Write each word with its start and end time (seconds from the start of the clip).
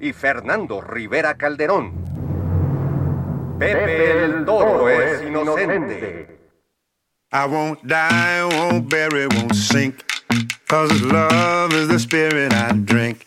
y 0.00 0.12
Fernando 0.12 0.80
Rivera 0.80 1.34
Calderón. 1.36 1.92
Pepe 3.58 4.24
el 4.24 4.44
Toro 4.44 4.88
es 4.88 5.22
inocente. 5.22 6.38
I 7.30 7.46
won't 7.46 7.86
die, 7.86 8.44
won't 8.44 8.88
bury, 8.88 9.26
won't 9.26 9.54
sink. 9.54 10.04
Cause 10.68 11.02
love 11.02 11.72
is 11.72 11.88
the 11.88 11.98
spirit 11.98 12.52
I 12.52 12.72
drink. 12.72 13.26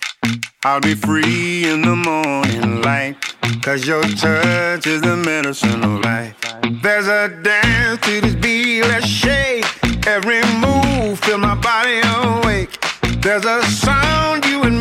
I'll 0.64 0.80
be 0.80 0.96
free 0.96 1.66
in 1.66 1.82
the 1.82 1.96
morning 1.96 2.82
light. 2.82 3.18
Cause 3.62 3.86
your 3.86 4.04
touch 4.04 4.88
is 4.88 5.02
the 5.02 5.18
medicine 5.18 5.84
of 5.84 6.02
life. 6.04 6.36
There's 6.82 7.08
a 7.08 7.30
dance 7.44 8.00
to 8.02 8.22
this 8.22 8.36
beat, 8.36 8.82
let's 8.84 9.06
shake. 9.06 9.66
Every 10.08 10.42
move, 10.60 11.20
fill 11.20 11.38
my 11.38 11.56
body 11.56 12.02
awake. 12.04 12.80
There's 13.22 13.46
a 13.46 13.62
sound, 13.64 14.46
you 14.46 14.64
and 14.64 14.81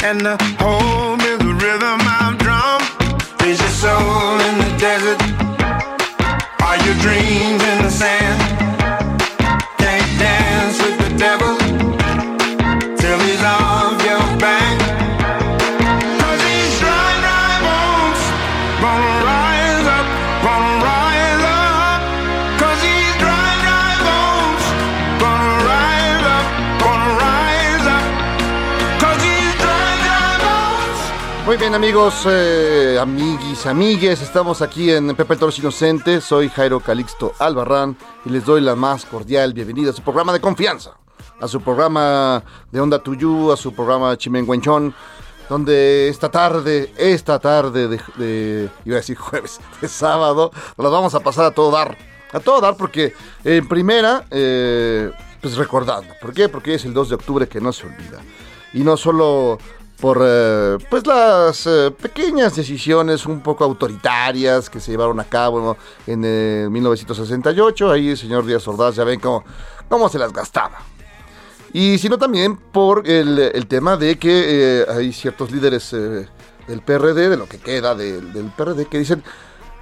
And 0.00 0.20
the 0.20 0.36
home 0.60 1.20
is 1.20 1.38
the 1.38 1.54
rhythm 1.54 2.00
of 2.22 2.38
drum. 2.38 2.80
Is 3.42 3.58
your 3.58 3.74
soul 3.82 4.38
in 4.40 4.58
the 4.58 4.76
desert? 4.78 5.20
Are 6.62 6.78
your 6.86 6.94
dreams 7.02 7.62
amigos, 31.78 32.24
eh, 32.26 32.98
amiguis, 33.00 33.64
amigues, 33.66 34.20
estamos 34.20 34.62
aquí 34.62 34.90
en 34.90 35.14
Pepe 35.14 35.34
el 35.34 35.38
Toro 35.38 35.52
Inocente, 35.56 36.20
soy 36.20 36.48
Jairo 36.48 36.80
Calixto 36.80 37.34
Albarrán 37.38 37.96
y 38.24 38.30
les 38.30 38.44
doy 38.44 38.60
la 38.60 38.74
más 38.74 39.04
cordial 39.04 39.52
bienvenida 39.52 39.90
a 39.90 39.92
su 39.92 40.02
programa 40.02 40.32
de 40.32 40.40
confianza, 40.40 40.94
a 41.40 41.46
su 41.46 41.60
programa 41.60 42.42
de 42.72 42.80
Onda 42.80 42.98
Tuyú, 42.98 43.52
a 43.52 43.56
su 43.56 43.72
programa 43.72 44.16
Chimenguenchón, 44.16 44.92
donde 45.48 46.08
esta 46.08 46.28
tarde, 46.32 46.92
esta 46.98 47.38
tarde 47.38 47.86
de, 47.86 48.00
de- 48.16 48.68
iba 48.84 48.96
a 48.96 49.00
decir 49.00 49.16
jueves, 49.16 49.60
de 49.80 49.86
sábado, 49.86 50.50
nos 50.76 50.90
vamos 50.90 51.14
a 51.14 51.20
pasar 51.20 51.44
a 51.44 51.52
todo 51.52 51.70
dar, 51.70 51.96
a 52.32 52.40
todo 52.40 52.60
dar 52.60 52.76
porque 52.76 53.14
en 53.44 53.68
primera, 53.68 54.24
eh, 54.32 55.12
pues 55.40 55.56
recordando, 55.56 56.12
¿por 56.20 56.34
qué? 56.34 56.48
Porque 56.48 56.74
es 56.74 56.84
el 56.84 56.92
2 56.92 57.08
de 57.10 57.14
octubre 57.14 57.46
que 57.48 57.60
no 57.60 57.72
se 57.72 57.86
olvida. 57.86 58.18
Y 58.74 58.80
no 58.80 58.96
solo 58.98 59.58
por 60.00 60.20
eh, 60.22 60.78
pues 60.88 61.06
las 61.06 61.66
eh, 61.66 61.90
pequeñas 61.90 62.54
decisiones 62.54 63.26
un 63.26 63.40
poco 63.40 63.64
autoritarias 63.64 64.70
que 64.70 64.80
se 64.80 64.92
llevaron 64.92 65.18
a 65.18 65.24
cabo 65.24 65.60
¿no? 65.60 65.76
en 66.06 66.22
eh, 66.24 66.68
1968. 66.70 67.90
Ahí 67.90 68.10
el 68.10 68.16
señor 68.16 68.46
Díaz 68.46 68.66
Ordaz 68.68 68.94
ya 68.96 69.04
ven 69.04 69.18
cómo, 69.20 69.44
cómo 69.88 70.08
se 70.08 70.18
las 70.18 70.32
gastaba. 70.32 70.78
Y 71.72 71.98
sino 71.98 72.18
también 72.18 72.56
por 72.56 73.06
el, 73.08 73.66
tema 73.66 73.96
de 73.96 74.18
que 74.18 74.80
eh, 74.80 74.86
hay 74.88 75.12
ciertos 75.12 75.50
líderes 75.50 75.92
eh, 75.92 76.26
del 76.66 76.80
PRD, 76.80 77.28
de 77.28 77.36
lo 77.36 77.46
que 77.46 77.58
queda 77.58 77.94
del 77.94 78.52
PRD, 78.56 78.86
que 78.86 78.98
dicen 78.98 79.22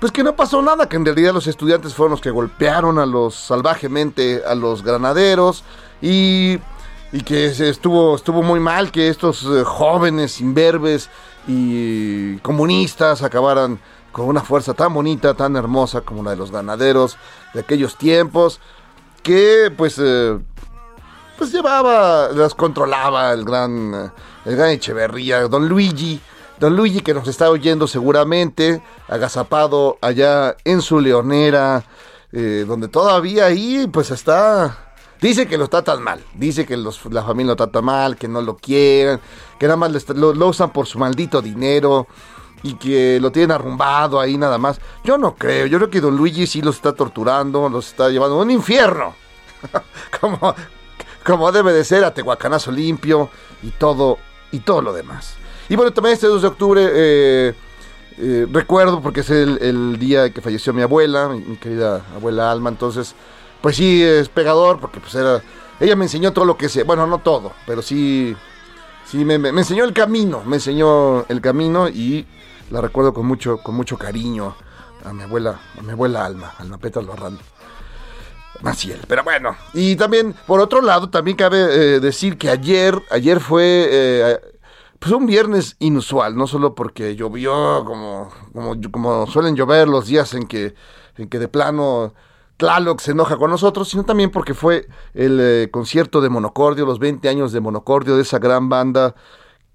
pues 0.01 0.13
que 0.13 0.23
no 0.23 0.37
pasó 0.37 0.61
nada, 0.61 0.89
que 0.89 0.97
en 0.97 1.07
realidad 1.07 1.33
los 1.33 1.47
estudiantes 1.47 1.95
fueron 1.95 2.11
los 2.11 2.21
que 2.21 2.31
golpearon 2.31 2.99
a 2.99 3.07
los 3.07 3.35
salvajemente 3.35 4.43
a 4.47 4.55
los 4.55 4.83
granaderos 4.83 5.65
y, 6.03 6.59
y 7.13 7.21
que 7.23 7.47
estuvo, 7.47 8.17
estuvo 8.17 8.43
muy 8.43 8.61
mal 8.61 8.91
que 8.91 9.09
estos 9.09 9.45
eh, 9.45 9.63
jóvenes 9.65 10.41
imberbes 10.41 11.09
y 11.47 12.37
comunistas 12.39 13.23
acabaran 13.23 13.79
con 14.13 14.27
una 14.27 14.41
fuerza 14.41 14.75
tan 14.75 14.93
bonita, 14.93 15.35
tan 15.35 15.57
hermosa 15.57 16.01
como 16.01 16.23
la 16.23 16.31
de 16.31 16.37
los 16.37 16.51
ganaderos 16.51 17.17
de 17.55 17.61
aquellos 17.61 17.97
tiempos, 17.97 18.61
que 19.23 19.73
pues 19.77 20.01
eh, 20.03 20.39
pues 21.39 21.53
llevaba, 21.53 22.29
las 22.35 22.55
controlaba 22.55 23.33
el 23.33 23.45
gran, 23.45 23.95
eh, 23.95 24.11
el 24.47 24.57
gran 24.57 24.71
Echeverría, 24.71 25.47
don 25.49 25.69
Luigi, 25.69 26.21
don 26.59 26.77
Luigi 26.77 27.03
que 27.03 27.15
nos 27.15 27.29
está 27.29 27.51
oyendo 27.51 27.87
seguramente, 27.87 28.83
agazapado 29.07 29.99
allá 30.01 30.57
en 30.65 30.83
su 30.83 31.01
leonera, 31.01 31.85
donde 32.33 32.89
todavía 32.89 33.47
ahí 33.47 33.89
pues 33.91 34.11
está, 34.11 34.86
dice 35.21 35.47
que 35.47 35.59
lo 35.59 35.69
tratan 35.69 36.03
mal, 36.03 36.23
dice 36.35 36.67
que 36.67 36.77
los- 36.77 37.05
la 37.07 37.23
familia 37.23 37.53
lo 37.53 37.57
trata 37.57 37.83
mal, 37.83 38.17
que 38.17 38.29
no 38.29 38.41
lo 38.43 38.57
quieren, 38.57 39.21
que 39.59 39.67
nada 39.67 39.77
más 39.77 40.09
lo, 40.11 40.35
lo 40.35 40.49
usan 40.49 40.71
por 40.73 40.87
su 40.87 40.99
maldito 40.99 41.41
dinero 41.43 42.07
y 42.63 42.75
que 42.75 43.19
lo 43.21 43.31
tienen 43.31 43.53
arrumbado 43.53 44.19
ahí 44.21 44.37
nada 44.39 44.59
más. 44.59 44.81
Yo 45.05 45.19
no 45.19 45.35
creo, 45.35 45.67
yo 45.67 45.79
creo 45.79 45.91
que 45.91 46.01
don 46.01 46.17
Luigi 46.17 46.47
sí 46.47 46.63
los 46.63 46.77
está 46.77 46.93
torturando, 46.93 47.69
los 47.69 47.89
está 47.89 48.09
llevando 48.09 48.39
a 48.39 48.43
un 48.43 48.51
infierno. 48.51 49.15
como, 50.21 50.55
como 51.25 51.53
debe 51.53 51.73
de 51.73 51.85
ser, 51.85 52.05
a 52.05 52.13
Tehuacanazo 52.15 52.71
limpio 52.73 53.31
y 53.63 53.71
todo, 53.71 54.19
y 54.53 54.61
todo 54.61 54.83
lo 54.83 54.93
demás. 54.93 55.35
Y 55.69 55.77
bueno, 55.77 55.93
también 55.93 56.15
este 56.15 56.27
2 56.29 56.43
de 56.43 56.49
octubre 56.49 56.83
eh, 56.93 57.55
eh, 58.19 58.47
recuerdo 58.53 59.01
porque 59.03 59.21
es 59.21 59.31
el, 59.31 59.59
el 59.61 59.99
día 59.99 60.31
que 60.31 60.41
falleció 60.41 60.73
mi 60.73 60.83
abuela, 60.83 61.29
mi 61.29 61.57
querida 61.57 62.03
abuela 62.15 62.51
Alma, 62.53 62.71
entonces, 62.71 63.15
pues 63.67 63.75
sí, 63.79 64.01
es 64.01 64.29
pegador 64.29 64.79
porque 64.79 65.01
pues 65.01 65.13
era, 65.17 65.43
ella 65.81 65.97
me 65.97 66.05
enseñó 66.05 66.33
todo 66.33 66.45
lo 66.45 66.57
que 66.57 66.69
sé, 66.69 66.85
bueno, 66.85 67.05
no 67.09 67.19
todo, 67.19 67.51
pero 67.67 67.83
sí, 67.83 68.37
sí, 69.05 69.25
me, 69.25 69.41
me- 69.41 69.49
enseñó 69.49 69.83
el 69.83 69.93
camino, 69.93 70.45
me 70.47 70.55
enseñó 70.55 71.27
el 71.27 71.41
camino 71.41 71.89
y 71.89 72.25
la 72.71 72.81
recuerdo 72.81 73.13
con 73.13 73.27
mucho, 73.27 73.59
con 73.59 73.75
mucho 73.75 73.99
cariño 73.99 74.55
a 75.05 75.13
mi 75.13 75.25
abuela, 75.25 75.59
a 75.77 75.83
mi 75.83 75.91
abuela 75.91 76.25
Alma, 76.25 76.55
Alma 76.61 76.79
Petra 76.79 77.03
Albarrán. 77.03 77.41
Maciel, 78.63 79.01
pero 79.09 79.25
bueno. 79.25 79.57
Y 79.75 79.97
también, 79.97 80.33
por 80.47 80.61
otro 80.61 80.81
lado, 80.81 81.11
también 81.11 81.37
cabe 81.37 81.59
eh, 81.97 82.01
decir 82.01 82.39
que 82.39 82.51
ayer, 82.51 83.03
ayer 83.11 83.41
fue 83.41 83.89
eh, 83.91 84.41
pues 85.01 85.13
un 85.13 85.27
viernes 85.27 85.75
inusual, 85.81 86.37
no 86.37 86.47
solo 86.47 86.77
porque 86.77 87.17
llovió 87.17 87.85
como, 87.85 88.31
como, 88.53 88.77
como 88.93 89.27
suelen 89.27 89.57
llover 89.57 89.89
los 89.89 90.07
días 90.07 90.35
en 90.35 90.47
que, 90.47 90.77
en 91.17 91.29
que 91.29 91.41
de 91.41 91.49
plano 91.49 92.15
Tlaloc 92.57 93.01
se 93.01 93.13
enoja 93.13 93.37
con 93.37 93.51
nosotros, 93.51 93.89
sino 93.89 94.05
también 94.05 94.31
porque 94.31 94.55
fue 94.55 94.89
el 95.15 95.39
eh, 95.41 95.69
concierto 95.71 96.21
de 96.21 96.29
Monocordio, 96.29 96.87
los 96.87 96.99
20 96.99 97.29
años 97.29 97.53
de 97.53 97.61
Monocordio, 97.61 98.17
de 98.17 98.23
esa 98.23 98.39
gran 98.39 98.69
banda 98.69 99.15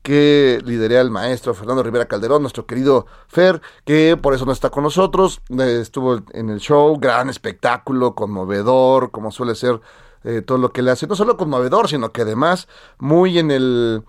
que 0.02 0.60
lideré 0.66 1.00
el 1.00 1.12
maestro 1.12 1.54
Fernando 1.54 1.84
Rivera 1.84 2.08
Calderón, 2.08 2.42
nuestro 2.42 2.66
querido 2.66 3.06
Fer, 3.28 3.62
que 3.86 4.18
por 4.18 4.34
eso 4.34 4.46
no 4.46 4.52
está 4.52 4.70
con 4.70 4.84
nosotros, 4.84 5.42
eh, 5.50 5.80
estuvo 5.82 6.22
en 6.34 6.50
el 6.50 6.60
show, 6.60 6.98
gran 7.00 7.30
espectáculo, 7.30 8.16
conmovedor, 8.16 9.12
como 9.12 9.32
suele 9.32 9.54
ser 9.54 9.80
eh, 10.24 10.42
todo 10.42 10.58
lo 10.58 10.72
que 10.72 10.82
le 10.82 10.92
hace, 10.92 11.08
no 11.08 11.16
solo 11.16 11.38
conmovedor, 11.38 11.88
sino 11.88 12.12
que 12.12 12.22
además 12.22 12.68
muy 12.98 13.40
en 13.40 13.52
el... 13.52 14.04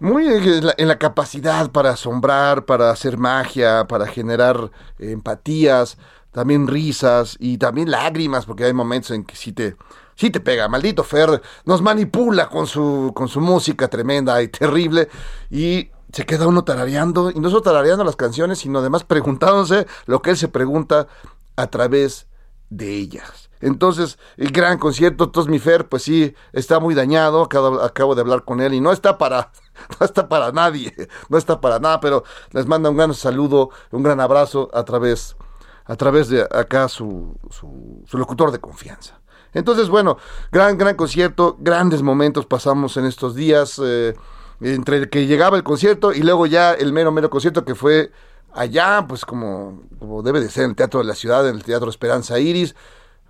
Muy 0.00 0.26
en 0.26 0.66
la, 0.66 0.74
en 0.76 0.88
la 0.88 0.98
capacidad 0.98 1.70
para 1.70 1.90
asombrar, 1.90 2.64
para 2.64 2.90
hacer 2.90 3.16
magia, 3.16 3.86
para 3.86 4.08
generar 4.08 4.72
empatías, 4.98 5.98
también 6.34 6.66
risas 6.66 7.36
y 7.38 7.58
también 7.58 7.92
lágrimas, 7.92 8.44
porque 8.44 8.64
hay 8.64 8.72
momentos 8.72 9.12
en 9.12 9.24
que 9.24 9.36
sí 9.36 9.52
te, 9.52 9.76
sí 10.16 10.30
te 10.30 10.40
pega. 10.40 10.68
Maldito 10.68 11.04
Fer 11.04 11.40
nos 11.64 11.80
manipula 11.80 12.48
con 12.48 12.66
su, 12.66 13.12
con 13.14 13.28
su 13.28 13.40
música 13.40 13.86
tremenda 13.86 14.42
y 14.42 14.48
terrible. 14.48 15.08
Y 15.48 15.90
se 16.12 16.26
queda 16.26 16.48
uno 16.48 16.64
tarareando, 16.64 17.30
y 17.30 17.38
no 17.38 17.50
solo 17.50 17.62
tarareando 17.62 18.02
las 18.02 18.16
canciones, 18.16 18.58
sino 18.58 18.80
además 18.80 19.04
preguntándose 19.04 19.86
lo 20.06 20.22
que 20.22 20.30
él 20.30 20.36
se 20.36 20.48
pregunta 20.48 21.06
a 21.54 21.68
través 21.68 22.26
de 22.68 22.90
ellas. 22.90 23.48
Entonces, 23.60 24.18
el 24.36 24.50
gran 24.50 24.78
concierto, 24.78 25.30
mi 25.46 25.60
Fer, 25.60 25.88
pues 25.88 26.02
sí, 26.02 26.34
está 26.52 26.80
muy 26.80 26.94
dañado, 26.94 27.42
acabo, 27.42 27.80
acabo, 27.80 28.16
de 28.16 28.22
hablar 28.22 28.44
con 28.44 28.60
él 28.60 28.74
y 28.74 28.80
no 28.80 28.90
está 28.90 29.18
para, 29.18 29.52
no 30.00 30.04
está 30.04 30.28
para 30.28 30.50
nadie, 30.50 30.92
no 31.28 31.38
está 31.38 31.60
para 31.60 31.78
nada, 31.78 32.00
pero 32.00 32.24
les 32.50 32.66
manda 32.66 32.90
un 32.90 32.96
gran 32.96 33.14
saludo, 33.14 33.70
un 33.92 34.02
gran 34.02 34.20
abrazo 34.20 34.68
a 34.74 34.84
través, 34.84 35.36
a 35.84 35.96
través 35.96 36.28
de 36.28 36.42
acá 36.42 36.88
su, 36.88 37.36
su, 37.50 38.02
su 38.06 38.18
locutor 38.18 38.50
de 38.50 38.58
confianza. 38.58 39.20
Entonces, 39.52 39.88
bueno, 39.88 40.18
gran, 40.50 40.76
gran 40.78 40.96
concierto, 40.96 41.56
grandes 41.60 42.02
momentos 42.02 42.46
pasamos 42.46 42.96
en 42.96 43.04
estos 43.04 43.34
días. 43.34 43.80
Eh, 43.82 44.14
entre 44.60 44.96
el 44.96 45.10
que 45.10 45.26
llegaba 45.26 45.56
el 45.56 45.62
concierto 45.62 46.12
y 46.12 46.22
luego 46.22 46.46
ya 46.46 46.72
el 46.72 46.92
mero, 46.92 47.12
mero 47.12 47.30
concierto 47.30 47.64
que 47.64 47.74
fue 47.74 48.12
allá, 48.52 49.04
pues 49.08 49.24
como, 49.24 49.82
como 49.98 50.22
debe 50.22 50.40
de 50.40 50.48
ser 50.48 50.64
en 50.64 50.70
el 50.70 50.76
Teatro 50.76 51.00
de 51.00 51.06
la 51.06 51.14
Ciudad, 51.14 51.48
en 51.48 51.56
el 51.56 51.64
Teatro 51.64 51.90
Esperanza 51.90 52.38
Iris, 52.38 52.74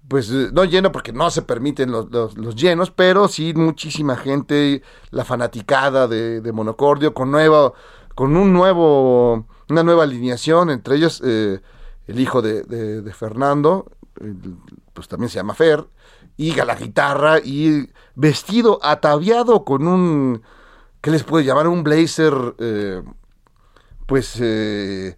pues 0.07 0.31
eh, 0.31 0.51
no 0.53 0.65
lleno 0.65 0.93
porque 0.93 1.13
no 1.13 1.31
se 1.31 1.43
permiten 1.43 1.91
los, 1.91 2.11
los, 2.11 2.55
llenos, 2.55 2.91
pero 2.91 3.27
sí 3.27 3.55
muchísima 3.55 4.17
gente, 4.17 4.83
la 5.11 5.25
fanaticada 5.25 6.07
de, 6.07 6.41
de, 6.43 6.53
Monocordio, 6.53 7.15
con 7.15 7.31
nuevo, 7.31 7.75
con 8.15 8.37
un 8.37 8.53
nuevo, 8.53 9.47
una 9.71 9.83
nueva 9.83 10.03
alineación, 10.03 10.69
entre 10.71 10.97
ellos 10.97 11.23
eh, 11.25 11.61
el 12.07 12.21
hijo 12.21 12.43
de, 12.43 12.63
de, 12.63 13.13
Fernando, 13.13 13.91
pues 14.93 15.09
también 15.09 15.31
se 15.31 15.37
llama 15.37 15.55
Fer, 15.55 15.87
y 16.37 16.59
a 16.59 16.65
la 16.65 16.75
guitarra, 16.75 17.39
y 17.39 17.89
vestido, 18.15 18.79
ataviado 18.83 19.65
con 19.65 19.87
un 19.87 20.43
¿qué 21.05 21.11
les 21.11 21.23
puede 21.23 21.45
llamar? 21.45 21.69
Un 21.69 21.85
blazer, 21.85 22.33
eh, 22.59 23.03
pues, 24.07 24.39
eh, 24.41 25.15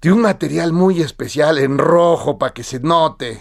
de 0.00 0.12
un 0.12 0.22
material 0.22 0.72
muy 0.72 1.02
especial, 1.02 1.58
en 1.58 1.78
rojo, 1.78 2.38
para 2.38 2.54
que 2.54 2.62
se 2.62 2.78
note. 2.78 3.40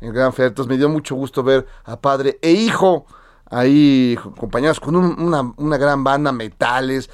En 0.00 0.14
Gran 0.14 0.32
Fer. 0.32 0.46
Entonces 0.46 0.70
me 0.70 0.78
dio 0.78 0.88
mucho 0.88 1.14
gusto 1.14 1.42
ver 1.42 1.66
a 1.84 2.00
padre 2.00 2.38
e 2.40 2.52
hijo 2.52 3.04
ahí 3.50 4.16
acompañados 4.18 4.80
con 4.80 4.96
una, 4.96 5.76
gran 5.76 6.02
banda, 6.02 6.32
metales, 6.32 7.10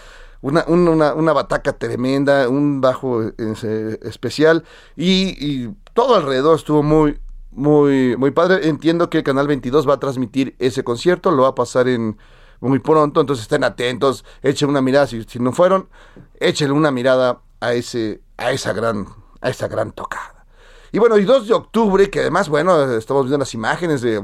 una, 0.66 1.14
una, 1.14 1.32
bataca 1.32 1.72
tremenda, 1.72 2.48
un 2.48 2.80
bajo 2.80 3.22
eh, 3.22 3.98
especial 4.02 4.64
y, 4.96 5.68
todo 5.92 6.14
alrededor 6.14 6.56
estuvo 6.56 6.82
muy, 6.82 7.18
muy, 7.52 8.18
muy 8.18 8.30
padre. 8.30 8.68
Entiendo 8.68 9.08
que 9.08 9.18
el 9.18 9.24
Canal 9.24 9.46
22 9.46 9.88
va 9.88 9.94
a 9.94 9.98
transmitir 9.98 10.54
ese 10.58 10.84
concierto, 10.84 11.30
lo 11.30 11.44
va 11.44 11.48
a 11.48 11.54
pasar 11.54 11.88
en 11.88 12.18
muy 12.60 12.80
pronto, 12.80 13.22
entonces 13.22 13.44
estén 13.44 13.64
atentos, 13.64 14.22
echen 14.42 14.68
una 14.68 14.82
mirada, 14.82 15.06
si, 15.06 15.24
no 15.38 15.52
fueron, 15.52 15.88
échenle 16.38 16.74
una 16.74 16.90
mirada 16.90 17.40
a, 17.60 17.72
ese, 17.72 18.20
a, 18.36 18.52
esa 18.52 18.74
gran, 18.74 19.06
a 19.40 19.48
esa 19.48 19.68
gran 19.68 19.92
tocada. 19.92 20.44
Y 20.92 20.98
bueno, 20.98 21.16
y 21.16 21.24
2 21.24 21.48
de 21.48 21.54
octubre, 21.54 22.10
que 22.10 22.20
además, 22.20 22.50
bueno, 22.50 22.92
estamos 22.92 23.24
viendo 23.24 23.38
las 23.38 23.54
imágenes 23.54 24.02
de 24.02 24.22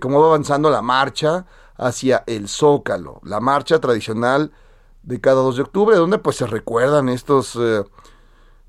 cómo 0.00 0.20
va 0.20 0.26
avanzando 0.26 0.70
la 0.70 0.82
marcha 0.82 1.46
hacia 1.76 2.24
el 2.26 2.48
Zócalo, 2.48 3.20
la 3.22 3.38
marcha 3.38 3.78
tradicional 3.80 4.50
de 5.02 5.20
cada 5.20 5.42
2 5.42 5.56
de 5.56 5.62
octubre, 5.62 5.96
donde 5.96 6.18
pues 6.18 6.36
se 6.36 6.46
recuerdan 6.46 7.08
estos... 7.08 7.56
Eh, 7.56 7.84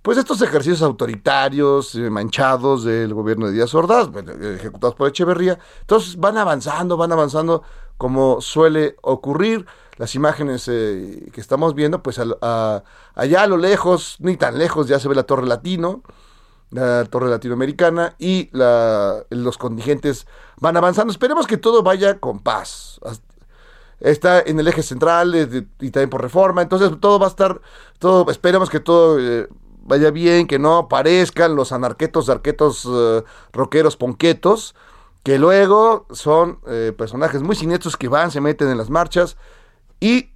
pues 0.02 0.18
estos 0.18 0.42
ejercicios 0.42 0.82
autoritarios, 0.82 1.96
eh, 1.96 2.10
manchados 2.10 2.84
del 2.84 3.14
gobierno 3.14 3.48
de 3.48 3.54
Díaz 3.54 3.74
Ordaz, 3.74 4.10
ejecutados 4.42 4.96
por 4.96 5.08
Echeverría, 5.08 5.58
entonces 5.80 6.18
van 6.18 6.38
avanzando, 6.38 6.98
van 6.98 7.14
avanzando 7.14 7.64
como 7.98 8.42
suele 8.42 8.98
ocurrir. 9.02 9.66
Las 9.96 10.16
imágenes 10.16 10.68
eh, 10.68 11.30
que 11.32 11.40
estamos 11.40 11.74
viendo, 11.74 12.04
pues 12.04 12.20
allá 12.20 12.84
a 13.16 13.48
lo 13.48 13.56
lejos, 13.56 14.18
ni 14.20 14.36
tan 14.36 14.58
lejos, 14.58 14.90
ya 14.90 15.00
se 15.00 15.08
ve 15.08 15.16
la 15.16 15.24
Torre 15.24 15.46
Latino, 15.46 16.02
la 16.72 17.06
Torre 17.06 17.30
Latinoamericana, 17.30 18.16
y 18.20 18.50
los 18.52 19.58
contingentes 19.58 20.28
van 20.60 20.76
avanzando. 20.76 21.12
Esperemos 21.12 21.48
que 21.48 21.58
todo 21.58 21.84
vaya 21.84 22.20
con 22.20 22.40
paz. 22.40 23.00
Está 24.04 24.42
en 24.42 24.60
el 24.60 24.68
eje 24.68 24.84
central 24.84 25.34
eh, 25.34 25.66
y 25.80 25.90
también 25.90 26.12
por 26.12 26.22
reforma, 26.22 26.62
entonces 26.62 26.92
todo 27.00 27.18
va 27.18 27.26
a 27.26 27.30
estar, 27.30 27.60
todo, 27.98 28.30
esperemos 28.30 28.70
que 28.70 28.80
todo 28.80 29.18
vaya 29.84 30.12
bien, 30.12 30.48
que 30.48 30.60
no 30.60 30.78
aparezcan 30.78 31.56
los 31.56 31.72
anarquetos, 31.72 32.30
arquetos, 32.30 32.86
uh, 32.86 33.24
rockeros, 33.52 33.98
ponquetos, 33.98 34.76
que 35.24 35.38
luego 35.40 36.06
son 36.12 36.60
eh, 36.68 36.94
personajes 36.98 37.42
muy 37.42 37.56
siniestros 37.56 37.98
que 37.98 38.08
van, 38.08 38.32
se 38.32 38.42
meten 38.42 38.70
en 38.70 38.78
las 38.78 38.90
marchas 38.90 39.38
y 40.00 40.32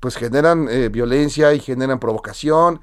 pues 0.00 0.16
generan 0.16 0.68
eh, 0.68 0.88
violencia 0.88 1.52
y 1.52 1.60
generan 1.60 2.00
provocación. 2.00 2.80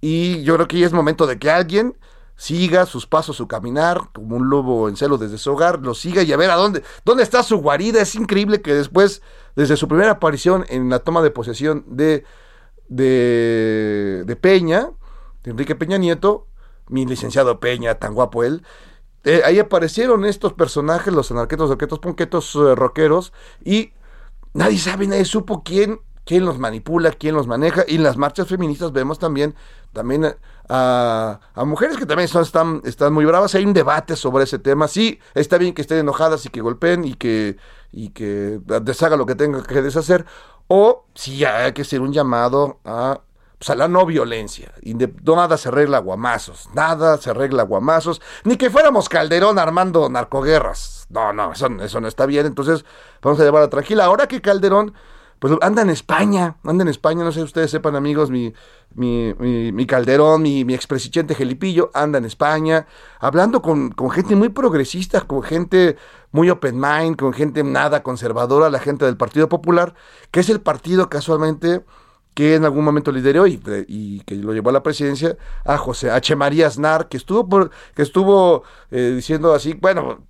Y 0.00 0.42
yo 0.42 0.54
creo 0.54 0.68
que 0.68 0.78
ya 0.78 0.86
es 0.86 0.92
momento 0.92 1.26
de 1.26 1.38
que 1.38 1.50
alguien 1.50 1.96
siga 2.40 2.86
sus 2.86 3.06
pasos, 3.06 3.36
su 3.36 3.46
caminar, 3.46 4.00
como 4.14 4.36
un 4.36 4.48
lobo 4.48 4.88
en 4.88 4.96
celo 4.96 5.18
desde 5.18 5.36
su 5.36 5.52
hogar, 5.52 5.80
lo 5.80 5.92
siga 5.92 6.22
y 6.22 6.32
a 6.32 6.38
ver 6.38 6.50
a 6.50 6.54
dónde, 6.54 6.82
dónde 7.04 7.22
está 7.22 7.42
su 7.42 7.58
guarida. 7.58 8.00
Es 8.00 8.14
increíble 8.14 8.62
que 8.62 8.72
después, 8.72 9.20
desde 9.56 9.76
su 9.76 9.88
primera 9.88 10.12
aparición 10.12 10.64
en 10.70 10.88
la 10.88 11.00
toma 11.00 11.20
de 11.20 11.30
posesión 11.30 11.84
de, 11.86 12.24
de, 12.88 14.24
de 14.24 14.36
Peña, 14.36 14.88
de 15.44 15.50
Enrique 15.50 15.74
Peña 15.74 15.98
Nieto, 15.98 16.46
mi 16.88 17.04
licenciado 17.04 17.60
Peña, 17.60 17.96
tan 17.96 18.14
guapo 18.14 18.42
él, 18.42 18.62
eh, 19.24 19.42
ahí 19.44 19.58
aparecieron 19.58 20.24
estos 20.24 20.54
personajes, 20.54 21.12
los 21.12 21.30
anarquetos, 21.30 21.70
arquetos, 21.70 21.98
ponquetos, 21.98 22.54
uh, 22.54 22.74
rockeros, 22.74 23.34
y 23.62 23.92
nadie 24.54 24.78
sabe, 24.78 25.06
nadie 25.06 25.26
supo 25.26 25.62
quién, 25.62 26.00
quién 26.30 26.44
los 26.44 26.60
manipula, 26.60 27.10
quién 27.10 27.34
los 27.34 27.48
maneja, 27.48 27.84
y 27.88 27.96
en 27.96 28.04
las 28.04 28.16
marchas 28.16 28.46
feministas 28.46 28.92
vemos 28.92 29.18
también, 29.18 29.56
también 29.92 30.36
a, 30.68 31.40
mujeres 31.66 31.96
que 31.96 32.06
también 32.06 32.28
son, 32.28 32.42
están, 32.42 32.82
están 32.84 33.12
muy 33.12 33.24
bravas, 33.24 33.56
hay 33.56 33.64
un 33.64 33.72
debate 33.72 34.14
sobre 34.14 34.44
ese 34.44 34.60
tema, 34.60 34.86
sí, 34.86 35.18
está 35.34 35.58
bien 35.58 35.74
que 35.74 35.82
estén 35.82 35.98
enojadas 35.98 36.46
y 36.46 36.48
que 36.50 36.60
golpeen 36.60 37.04
y 37.04 37.14
que, 37.14 37.56
y 37.90 38.10
que 38.10 38.60
deshaga 38.64 39.16
lo 39.16 39.26
que 39.26 39.34
tenga 39.34 39.60
que 39.64 39.82
deshacer, 39.82 40.24
o 40.68 41.04
si 41.16 41.44
hay 41.44 41.72
que 41.72 41.82
hacer 41.82 42.00
un 42.00 42.12
llamado 42.12 42.78
a 42.84 43.22
pues 43.58 43.68
a 43.70 43.74
la 43.74 43.88
no 43.88 44.06
violencia. 44.06 44.72
Nada 45.24 45.58
se 45.58 45.68
arregla 45.68 45.98
guamazos, 45.98 46.68
nada 46.74 47.18
se 47.18 47.30
arregla 47.30 47.64
guamazos, 47.64 48.22
ni 48.44 48.56
que 48.56 48.70
fuéramos 48.70 49.08
Calderón 49.08 49.58
armando 49.58 50.08
narcoguerras. 50.08 51.06
No, 51.10 51.32
no, 51.32 51.52
eso, 51.52 51.66
eso 51.82 52.00
no 52.00 52.06
está 52.08 52.24
bien. 52.24 52.46
Entonces, 52.46 52.86
vamos 53.20 53.38
a 53.40 53.44
llevarla 53.44 53.68
tranquila. 53.68 54.04
Ahora 54.04 54.28
que 54.28 54.40
Calderón, 54.40 54.94
pues 55.40 55.54
anda 55.62 55.80
en 55.80 55.88
España, 55.88 56.56
anda 56.64 56.82
en 56.82 56.88
España, 56.88 57.24
no 57.24 57.32
sé 57.32 57.40
si 57.40 57.44
ustedes 57.44 57.70
sepan, 57.70 57.96
amigos, 57.96 58.30
mi, 58.30 58.52
mi, 58.94 59.34
mi, 59.72 59.86
Calderón, 59.86 60.42
mi, 60.42 60.66
mi 60.66 60.74
expresidente 60.74 61.34
Gelipillo, 61.34 61.90
anda 61.94 62.18
en 62.18 62.26
España, 62.26 62.86
hablando 63.18 63.62
con, 63.62 63.94
gente 64.10 64.36
muy 64.36 64.50
progresista, 64.50 65.22
con 65.22 65.42
gente 65.42 65.96
muy 66.30 66.50
open 66.50 66.78
mind, 66.78 67.16
con 67.16 67.32
gente 67.32 67.64
nada 67.64 68.02
conservadora, 68.02 68.68
la 68.68 68.80
gente 68.80 69.06
del 69.06 69.16
Partido 69.16 69.48
Popular, 69.48 69.94
que 70.30 70.40
es 70.40 70.50
el 70.50 70.60
partido 70.60 71.08
casualmente 71.08 71.86
que 72.34 72.56
en 72.56 72.66
algún 72.66 72.84
momento 72.84 73.10
lideró 73.10 73.46
y, 73.46 73.58
y, 73.88 74.20
que 74.20 74.34
lo 74.34 74.52
llevó 74.52 74.68
a 74.68 74.74
la 74.74 74.82
presidencia, 74.82 75.38
a 75.64 75.78
José 75.78 76.10
H. 76.10 76.36
María 76.36 76.66
Aznar, 76.66 77.08
que 77.08 77.16
estuvo, 77.16 77.48
por, 77.48 77.70
que 77.94 78.02
estuvo 78.02 78.62
eh, 78.90 79.14
diciendo 79.16 79.54
así, 79.54 79.72
bueno, 79.72 80.26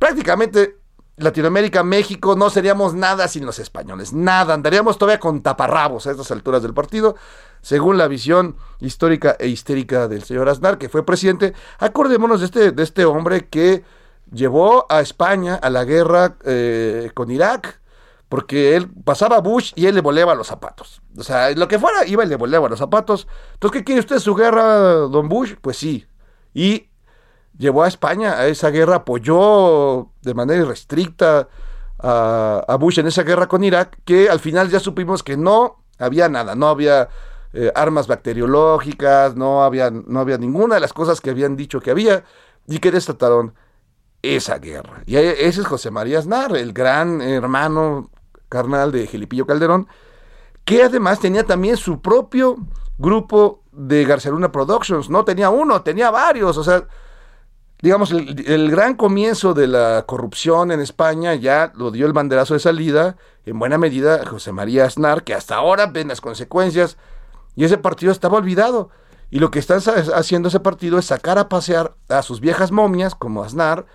prácticamente 0.00 0.79
Latinoamérica, 1.20 1.82
México, 1.82 2.34
no 2.36 2.50
seríamos 2.50 2.94
nada 2.94 3.28
sin 3.28 3.46
los 3.46 3.58
españoles, 3.58 4.12
nada, 4.12 4.54
andaríamos 4.54 4.98
todavía 4.98 5.20
con 5.20 5.42
taparrabos 5.42 6.06
a 6.06 6.12
estas 6.12 6.30
alturas 6.30 6.62
del 6.62 6.74
partido, 6.74 7.16
según 7.60 7.98
la 7.98 8.08
visión 8.08 8.56
histórica 8.80 9.36
e 9.38 9.48
histérica 9.48 10.08
del 10.08 10.22
señor 10.24 10.48
Aznar, 10.48 10.78
que 10.78 10.88
fue 10.88 11.04
presidente. 11.04 11.52
Acordémonos 11.78 12.40
de 12.40 12.46
este, 12.46 12.72
de 12.72 12.82
este 12.82 13.04
hombre 13.04 13.48
que 13.48 13.84
llevó 14.32 14.86
a 14.88 15.00
España 15.00 15.56
a 15.56 15.70
la 15.70 15.84
guerra 15.84 16.36
eh, 16.44 17.10
con 17.14 17.30
Irak, 17.30 17.80
porque 18.28 18.76
él 18.76 18.88
pasaba 19.04 19.36
a 19.36 19.40
Bush 19.40 19.72
y 19.74 19.86
él 19.86 19.96
le 19.96 20.00
volaba 20.00 20.34
los 20.34 20.46
zapatos. 20.46 21.02
O 21.18 21.24
sea, 21.24 21.50
lo 21.50 21.66
que 21.66 21.80
fuera, 21.80 22.06
iba 22.06 22.24
y 22.24 22.28
le 22.28 22.36
volaba 22.36 22.68
los 22.68 22.78
zapatos. 22.78 23.26
Entonces, 23.54 23.80
¿qué 23.80 23.84
quiere 23.84 24.00
usted? 24.00 24.20
¿Su 24.20 24.36
guerra, 24.36 24.92
don 25.08 25.28
Bush? 25.28 25.54
Pues 25.60 25.76
sí. 25.76 26.06
Y 26.54 26.89
llevó 27.60 27.84
a 27.84 27.88
España 27.88 28.38
a 28.38 28.46
esa 28.46 28.70
guerra, 28.70 28.96
apoyó 28.96 30.08
de 30.22 30.34
manera 30.34 30.62
irrestricta 30.62 31.48
a, 31.98 32.76
Bush 32.80 32.98
en 32.98 33.06
esa 33.06 33.22
guerra 33.22 33.46
con 33.46 33.62
Irak, 33.62 33.98
que 34.06 34.30
al 34.30 34.40
final 34.40 34.70
ya 34.70 34.80
supimos 34.80 35.22
que 35.22 35.36
no 35.36 35.84
había 35.98 36.30
nada, 36.30 36.54
no 36.54 36.68
había 36.68 37.10
eh, 37.52 37.70
armas 37.74 38.06
bacteriológicas, 38.06 39.36
no 39.36 39.62
había, 39.62 39.90
no 39.90 40.20
había 40.20 40.38
ninguna 40.38 40.76
de 40.76 40.80
las 40.80 40.94
cosas 40.94 41.20
que 41.20 41.28
habían 41.28 41.54
dicho 41.54 41.80
que 41.80 41.90
había 41.90 42.24
y 42.66 42.78
que 42.78 42.90
desataron 42.90 43.54
esa 44.22 44.58
guerra. 44.58 45.02
Y 45.04 45.16
ese 45.16 45.60
es 45.60 45.66
José 45.66 45.90
María 45.90 46.18
Aznar, 46.18 46.56
el 46.56 46.72
gran 46.72 47.20
hermano 47.20 48.10
carnal 48.48 48.90
de 48.90 49.06
Gelipillo 49.06 49.46
Calderón, 49.46 49.86
que 50.64 50.82
además 50.82 51.20
tenía 51.20 51.44
también 51.44 51.76
su 51.76 52.00
propio 52.00 52.56
grupo 52.96 53.62
de 53.70 54.04
Garcia 54.06 54.30
Luna 54.30 54.50
Productions, 54.50 55.10
no 55.10 55.26
tenía 55.26 55.50
uno, 55.50 55.82
tenía 55.82 56.10
varios, 56.10 56.56
o 56.56 56.64
sea, 56.64 56.86
digamos, 57.82 58.10
el, 58.12 58.70
gran 58.70 58.94
comienzo 58.94 59.54
de 59.54 59.66
la 59.66 60.04
corrupción 60.06 60.70
en 60.70 60.80
España 60.80 61.34
ya 61.34 61.72
lo 61.74 61.90
dio 61.90 62.06
el 62.06 62.12
banderazo 62.12 62.54
de 62.54 62.60
salida, 62.60 63.16
en 63.46 63.58
buena 63.58 63.78
medida 63.78 64.24
José 64.26 64.52
María 64.52 64.84
Aznar, 64.84 65.24
que 65.24 65.34
hasta 65.34 65.56
ahora 65.56 65.86
ven 65.86 66.08
las 66.08 66.20
consecuencias, 66.20 66.98
y 67.56 67.64
ese 67.64 67.78
partido 67.78 68.12
estaba 68.12 68.38
olvidado. 68.38 68.90
Y 69.30 69.38
lo 69.38 69.50
que 69.50 69.60
están 69.60 69.80
haciendo 70.14 70.48
ese 70.48 70.60
partido 70.60 70.98
es 70.98 71.06
sacar 71.06 71.38
a 71.38 71.48
pasear 71.48 71.94
a 72.08 72.22
sus 72.22 72.40
viejas 72.40 72.72
momias, 72.72 73.14
como 73.14 73.44
Aznar, 73.44 73.86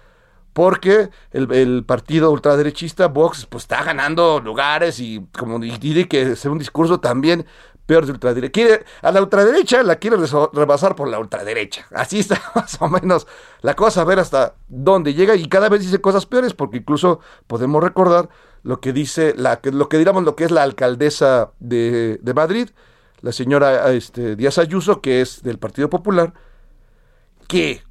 porque 0.54 1.10
el, 1.32 1.84
partido 1.84 2.32
ultraderechista 2.32 3.08
Vox 3.08 3.46
pues 3.46 3.66
está 3.66 3.84
ganando 3.84 4.40
lugares 4.40 5.02
y 5.02 5.28
como 5.38 5.60
dice 5.60 6.08
que 6.08 6.32
es 6.32 6.46
un 6.46 6.58
discurso 6.58 7.02
también 7.02 7.46
peor 7.86 8.06
de 8.06 8.12
ultraderecha. 8.14 8.80
A 9.02 9.12
la 9.12 9.22
ultraderecha 9.22 9.84
la 9.84 9.98
quiere 9.98 10.18
rebasar 10.54 10.96
por 10.96 11.08
la 11.08 11.20
ultraderecha. 11.20 11.86
Así 11.94 12.20
está 12.20 12.42
más 12.56 12.82
o 12.82 12.88
menos 12.88 13.28
la 13.62 13.76
cosa, 13.76 14.02
a 14.02 14.06
ver 14.06 14.20
hasta 14.20 14.56
dónde 14.68 15.14
llega 15.14 15.36
y 15.36 15.48
cada 15.48 15.70
vez 15.70 15.82
dice 15.82 16.02
cosas 16.02 16.26
peores 16.26 16.54
porque 16.54 16.78
incluso 16.78 17.20
podemos 17.48 17.84
recordar 17.84 18.30
lo 18.64 18.80
que 18.80 18.94
dice, 18.94 19.34
la, 19.38 19.60
lo 19.64 19.90
que 19.90 19.98
digamos 19.98 20.24
lo 20.24 20.36
que 20.36 20.46
es 20.46 20.52
la 20.52 20.64
alcaldesa 20.64 21.52
de, 21.60 22.20
de 22.22 22.34
Madrid, 22.34 22.70
la 23.22 23.32
señora 23.32 23.92
este, 23.92 24.36
Díaz 24.36 24.58
Ayuso, 24.58 25.02
que 25.02 25.22
es 25.22 25.44
del 25.44 25.60
Partido 25.60 25.90
Popular, 25.90 26.34
que 27.48 27.84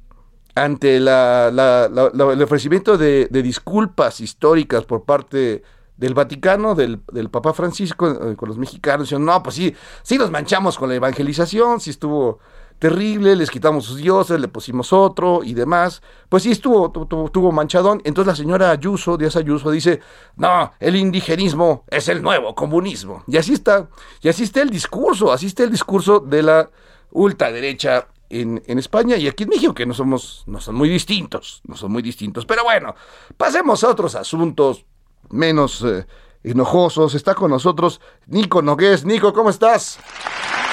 ante 0.55 1.01
la, 1.01 1.49
el 1.49 2.41
ofrecimiento 2.41 2.97
de, 2.97 3.27
disculpas 3.29 4.21
históricas 4.21 4.85
por 4.85 5.03
parte 5.03 5.63
del 5.97 6.13
Vaticano, 6.13 6.75
del, 6.75 7.01
del 7.11 7.29
Papa 7.29 7.53
Francisco, 7.53 8.07
eh, 8.07 8.35
con 8.35 8.49
los 8.49 8.57
mexicanos, 8.57 9.07
diciendo, 9.07 9.31
no, 9.31 9.43
pues 9.43 9.55
sí, 9.55 9.73
sí 10.03 10.17
nos 10.17 10.31
manchamos 10.31 10.77
con 10.77 10.89
la 10.89 10.95
evangelización, 10.95 11.79
sí 11.79 11.89
estuvo 11.89 12.39
terrible, 12.79 13.35
les 13.35 13.49
quitamos 13.49 13.85
sus 13.85 13.97
dioses, 13.97 14.39
le 14.39 14.47
pusimos 14.47 14.91
otro 14.91 15.41
y 15.43 15.53
demás, 15.53 16.01
pues 16.29 16.43
sí 16.43 16.51
estuvo, 16.51 16.91
tuvo, 16.91 17.51
manchadón. 17.51 18.01
Entonces 18.03 18.27
la 18.27 18.35
señora 18.35 18.71
Ayuso, 18.71 19.17
Díaz 19.17 19.35
Ayuso, 19.35 19.71
dice, 19.71 20.01
no, 20.35 20.73
el 20.79 20.95
indigenismo 20.95 21.85
es 21.87 22.09
el 22.09 22.21
nuevo 22.21 22.53
comunismo. 22.53 23.23
Y 23.27 23.37
así 23.37 23.53
está, 23.53 23.87
y 24.21 24.29
así 24.29 24.43
está 24.43 24.61
el 24.61 24.69
discurso, 24.69 25.31
así 25.31 25.47
está 25.47 25.63
el 25.63 25.71
discurso 25.71 26.19
de 26.19 26.43
la 26.43 26.69
ultraderecha 27.11 28.07
en, 28.29 28.61
en, 28.65 28.79
España 28.79 29.15
y 29.15 29.27
aquí 29.27 29.43
en 29.43 29.49
México, 29.49 29.73
que 29.73 29.85
no 29.85 29.93
somos, 29.93 30.43
no 30.47 30.59
son 30.59 30.75
muy 30.75 30.89
distintos, 30.89 31.61
no 31.65 31.77
son 31.77 31.91
muy 31.91 32.01
distintos. 32.01 32.45
Pero 32.45 32.63
bueno, 32.63 32.93
pasemos 33.37 33.83
a 33.83 33.89
otros 33.89 34.15
asuntos 34.15 34.85
menos 35.29 35.83
eh, 35.83 36.05
enojosos. 36.43 37.15
Está 37.15 37.35
con 37.35 37.51
nosotros 37.51 38.01
Nico 38.27 38.61
Nogués. 38.61 39.05
Nico, 39.05 39.33
¿cómo 39.33 39.49
estás? 39.49 39.99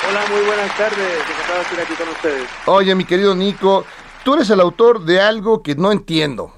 Hola, 0.08 0.20
muy 0.30 0.44
buenas 0.44 0.76
tardes. 0.76 1.20
Encantado 1.20 1.54
de 1.54 1.62
estar 1.62 1.80
aquí 1.80 1.94
con 1.94 2.08
ustedes. 2.08 2.48
Oye, 2.66 2.94
mi 2.94 3.04
querido 3.04 3.34
Nico, 3.34 3.84
tú 4.24 4.34
eres 4.34 4.50
el 4.50 4.60
autor 4.60 5.04
de 5.04 5.20
algo 5.20 5.62
que 5.62 5.74
no 5.74 5.92
entiendo. 5.92 6.52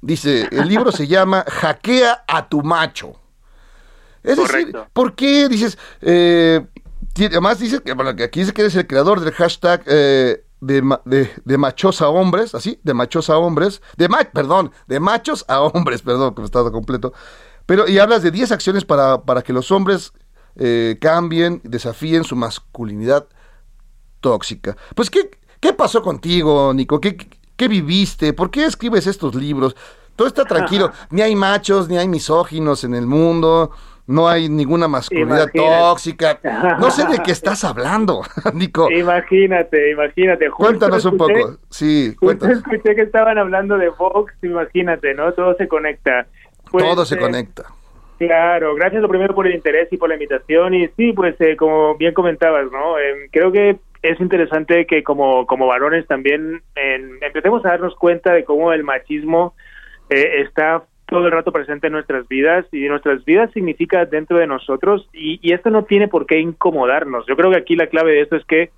Dice, 0.00 0.48
el 0.50 0.68
libro 0.68 0.92
se 0.92 1.06
llama 1.08 1.44
Hackea 1.48 2.24
a 2.26 2.48
tu 2.48 2.62
macho. 2.62 3.14
Es 4.22 4.38
decir, 4.38 4.74
¿por 4.92 5.14
qué 5.14 5.48
dices, 5.48 5.78
eh, 6.00 6.64
además 7.18 7.58
dice 7.58 7.82
que, 7.82 7.92
bueno, 7.92 8.16
que 8.16 8.24
aquí 8.24 8.40
dice 8.40 8.54
que 8.54 8.62
eres 8.62 8.74
el 8.74 8.86
creador 8.86 9.20
del 9.20 9.34
hashtag 9.34 9.82
eh, 9.86 10.43
de, 10.64 10.98
de, 11.04 11.30
de, 11.44 11.58
machos 11.58 12.00
a 12.00 12.08
hombres, 12.08 12.54
así, 12.54 12.80
de 12.82 12.94
machos 12.94 13.30
a 13.30 13.38
hombres, 13.38 13.82
de 13.96 14.08
ma 14.08 14.18
perdón, 14.24 14.72
de 14.86 15.00
machos 15.00 15.44
a 15.48 15.60
hombres, 15.60 16.02
perdón, 16.08 16.34
que 16.34 16.40
me 16.40 16.46
estaba 16.46 16.72
completo. 16.72 17.12
Pero, 17.66 17.88
y 17.88 17.98
hablas 17.98 18.22
de 18.22 18.30
10 18.30 18.52
acciones 18.52 18.84
para, 18.84 19.22
para 19.22 19.42
que 19.42 19.52
los 19.52 19.70
hombres 19.70 20.12
eh, 20.56 20.98
cambien, 21.00 21.60
desafíen 21.64 22.24
su 22.24 22.36
masculinidad 22.36 23.26
tóxica. 24.20 24.76
Pues, 24.94 25.10
¿qué, 25.10 25.30
qué 25.60 25.72
pasó 25.72 26.02
contigo, 26.02 26.72
Nico? 26.74 27.00
¿Qué, 27.00 27.16
¿Qué 27.56 27.68
viviste? 27.68 28.32
¿Por 28.32 28.50
qué 28.50 28.64
escribes 28.64 29.06
estos 29.06 29.34
libros? 29.34 29.76
Todo 30.16 30.28
está 30.28 30.44
tranquilo, 30.44 30.92
ni 31.10 31.22
hay 31.22 31.34
machos, 31.34 31.88
ni 31.88 31.98
hay 31.98 32.08
misóginos 32.08 32.84
en 32.84 32.94
el 32.94 33.06
mundo 33.06 33.70
no 34.06 34.28
hay 34.28 34.48
ninguna 34.48 34.88
masculinidad 34.88 35.50
tóxica. 35.52 36.38
No 36.78 36.90
sé 36.90 37.06
de 37.06 37.18
qué 37.24 37.32
estás 37.32 37.64
hablando, 37.64 38.22
Nico. 38.54 38.90
Imagínate, 38.90 39.90
imagínate. 39.90 40.50
cuéntanos 40.50 41.04
un 41.04 41.16
poco. 41.16 41.58
Sí, 41.70 42.14
cuéntanos. 42.20 42.58
escuché 42.58 42.94
que 42.94 43.02
estaban 43.02 43.38
hablando 43.38 43.78
de 43.78 43.88
Vox, 43.88 44.32
imagínate, 44.42 45.14
¿no? 45.14 45.32
Todo 45.32 45.54
se 45.56 45.68
conecta. 45.68 46.26
Pues, 46.70 46.84
Todo 46.84 47.04
se 47.04 47.14
eh, 47.14 47.18
conecta. 47.18 47.64
Claro, 48.18 48.74
gracias 48.74 49.02
lo 49.02 49.08
primero 49.08 49.34
por 49.34 49.46
el 49.46 49.54
interés 49.54 49.88
y 49.90 49.96
por 49.96 50.08
la 50.08 50.16
invitación. 50.16 50.74
Y 50.74 50.88
sí, 50.96 51.12
pues 51.12 51.34
eh, 51.40 51.56
como 51.56 51.96
bien 51.96 52.14
comentabas, 52.14 52.70
¿no? 52.70 52.98
Em, 52.98 53.28
creo 53.30 53.52
que 53.52 53.78
es 54.02 54.20
interesante 54.20 54.86
que 54.86 55.02
como, 55.02 55.46
como 55.46 55.66
varones 55.66 56.06
también 56.06 56.62
empecemos 57.22 57.64
a 57.64 57.70
darnos 57.70 57.96
cuenta 57.96 58.32
de 58.32 58.44
cómo 58.44 58.72
el 58.72 58.84
machismo 58.84 59.54
eh, 60.10 60.42
está 60.42 60.84
todo 61.06 61.26
el 61.26 61.32
rato 61.32 61.52
presente 61.52 61.88
en 61.88 61.92
nuestras 61.92 62.26
vidas 62.28 62.66
y 62.72 62.88
nuestras 62.88 63.24
vidas 63.24 63.50
significa 63.52 64.04
dentro 64.06 64.38
de 64.38 64.46
nosotros 64.46 65.08
y, 65.12 65.52
esto 65.52 65.70
no 65.70 65.84
tiene 65.84 66.08
por 66.08 66.26
qué 66.26 66.40
incomodarnos. 66.40 67.26
Yo 67.26 67.36
creo 67.36 67.50
que 67.50 67.58
aquí 67.58 67.76
la 67.76 67.86
clave 67.86 68.12
de 68.12 68.22
esto 68.22 68.36
es 68.36 68.44
que 68.44 68.70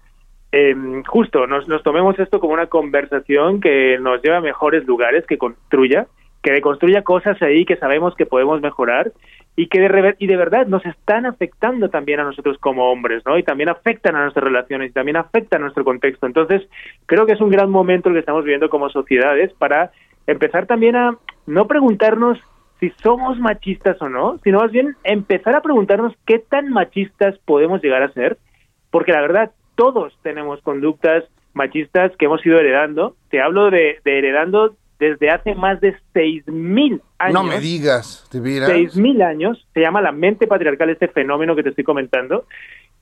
em, 0.52 1.02
justo 1.04 1.46
nos, 1.46 1.68
nos 1.68 1.82
tomemos 1.82 2.18
esto 2.18 2.40
como 2.40 2.52
una 2.52 2.66
conversación 2.66 3.60
que 3.60 3.98
nos 4.00 4.22
lleva 4.22 4.38
a 4.38 4.42
mejores 4.42 4.84
lugares, 4.86 5.24
que 5.26 5.38
construya, 5.38 6.06
que 6.42 6.60
construya 6.60 7.02
cosas 7.02 7.40
ahí 7.42 7.64
que 7.64 7.76
sabemos 7.76 8.14
que 8.14 8.26
podemos 8.26 8.60
mejorar 8.60 9.12
y 9.56 9.68
que 9.68 9.80
de, 9.80 10.16
y 10.18 10.26
de 10.26 10.36
verdad 10.36 10.66
nos 10.66 10.84
están 10.84 11.24
afectando 11.24 11.88
también 11.88 12.20
a 12.20 12.24
nosotros 12.24 12.58
como 12.58 12.90
hombres, 12.92 13.22
¿no? 13.24 13.38
Y 13.38 13.42
también 13.42 13.70
afectan 13.70 14.14
a 14.14 14.22
nuestras 14.22 14.44
relaciones 14.44 14.90
y 14.90 14.92
también 14.92 15.16
afectan 15.16 15.60
a 15.60 15.64
nuestro 15.64 15.82
contexto. 15.82 16.26
Entonces, 16.26 16.62
creo 17.06 17.24
que 17.24 17.32
es 17.32 17.40
un 17.40 17.50
gran 17.50 17.70
momento 17.70 18.08
el 18.08 18.14
que 18.14 18.20
estamos 18.20 18.44
viviendo 18.44 18.68
como 18.68 18.90
sociedades 18.90 19.52
para 19.54 19.92
empezar 20.26 20.66
también 20.66 20.96
a 20.96 21.16
no 21.46 21.66
preguntarnos 21.66 22.38
si 22.80 22.90
somos 23.02 23.38
machistas 23.38 24.00
o 24.02 24.08
no, 24.08 24.38
sino 24.44 24.60
más 24.60 24.70
bien 24.70 24.96
empezar 25.04 25.56
a 25.56 25.62
preguntarnos 25.62 26.12
qué 26.26 26.38
tan 26.38 26.68
machistas 26.70 27.38
podemos 27.44 27.82
llegar 27.82 28.02
a 28.02 28.12
ser, 28.12 28.38
porque 28.90 29.12
la 29.12 29.22
verdad 29.22 29.52
todos 29.74 30.18
tenemos 30.22 30.60
conductas 30.62 31.24
machistas 31.54 32.12
que 32.18 32.26
hemos 32.26 32.44
ido 32.44 32.58
heredando. 32.58 33.16
Te 33.30 33.40
hablo 33.40 33.70
de, 33.70 33.98
heredando 34.04 34.76
desde 34.98 35.30
hace 35.30 35.54
más 35.54 35.80
de 35.80 35.96
seis 36.12 36.46
mil 36.46 37.02
años. 37.18 37.34
No 37.34 37.44
me 37.44 37.60
digas, 37.60 38.26
¿te 38.30 38.40
Seis 38.40 38.96
mil 38.96 39.22
años, 39.22 39.66
se 39.74 39.80
llama 39.80 40.00
la 40.00 40.12
mente 40.12 40.46
patriarcal 40.46 40.90
este 40.90 41.08
fenómeno 41.08 41.56
que 41.56 41.62
te 41.62 41.70
estoy 41.70 41.84
comentando, 41.84 42.46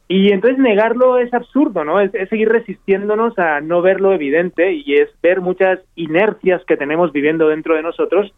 y 0.06 0.32
entonces 0.32 0.58
negarlo 0.58 1.18
es 1.18 1.32
absurdo, 1.32 1.84
¿no? 1.84 2.00
Es, 2.00 2.10
seguir 2.28 2.48
resistiéndonos 2.48 3.38
a 3.38 3.60
no 3.60 3.80
ver 3.80 4.00
lo 4.00 4.12
evidente 4.12 4.72
y 4.72 4.94
es 4.94 5.08
ver 5.22 5.40
muchas 5.40 5.80
inercias 5.96 6.62
que 6.66 6.76
tenemos 6.76 7.12
viviendo 7.12 7.48
dentro 7.48 7.74
de 7.74 7.82
nosotros 7.82 8.32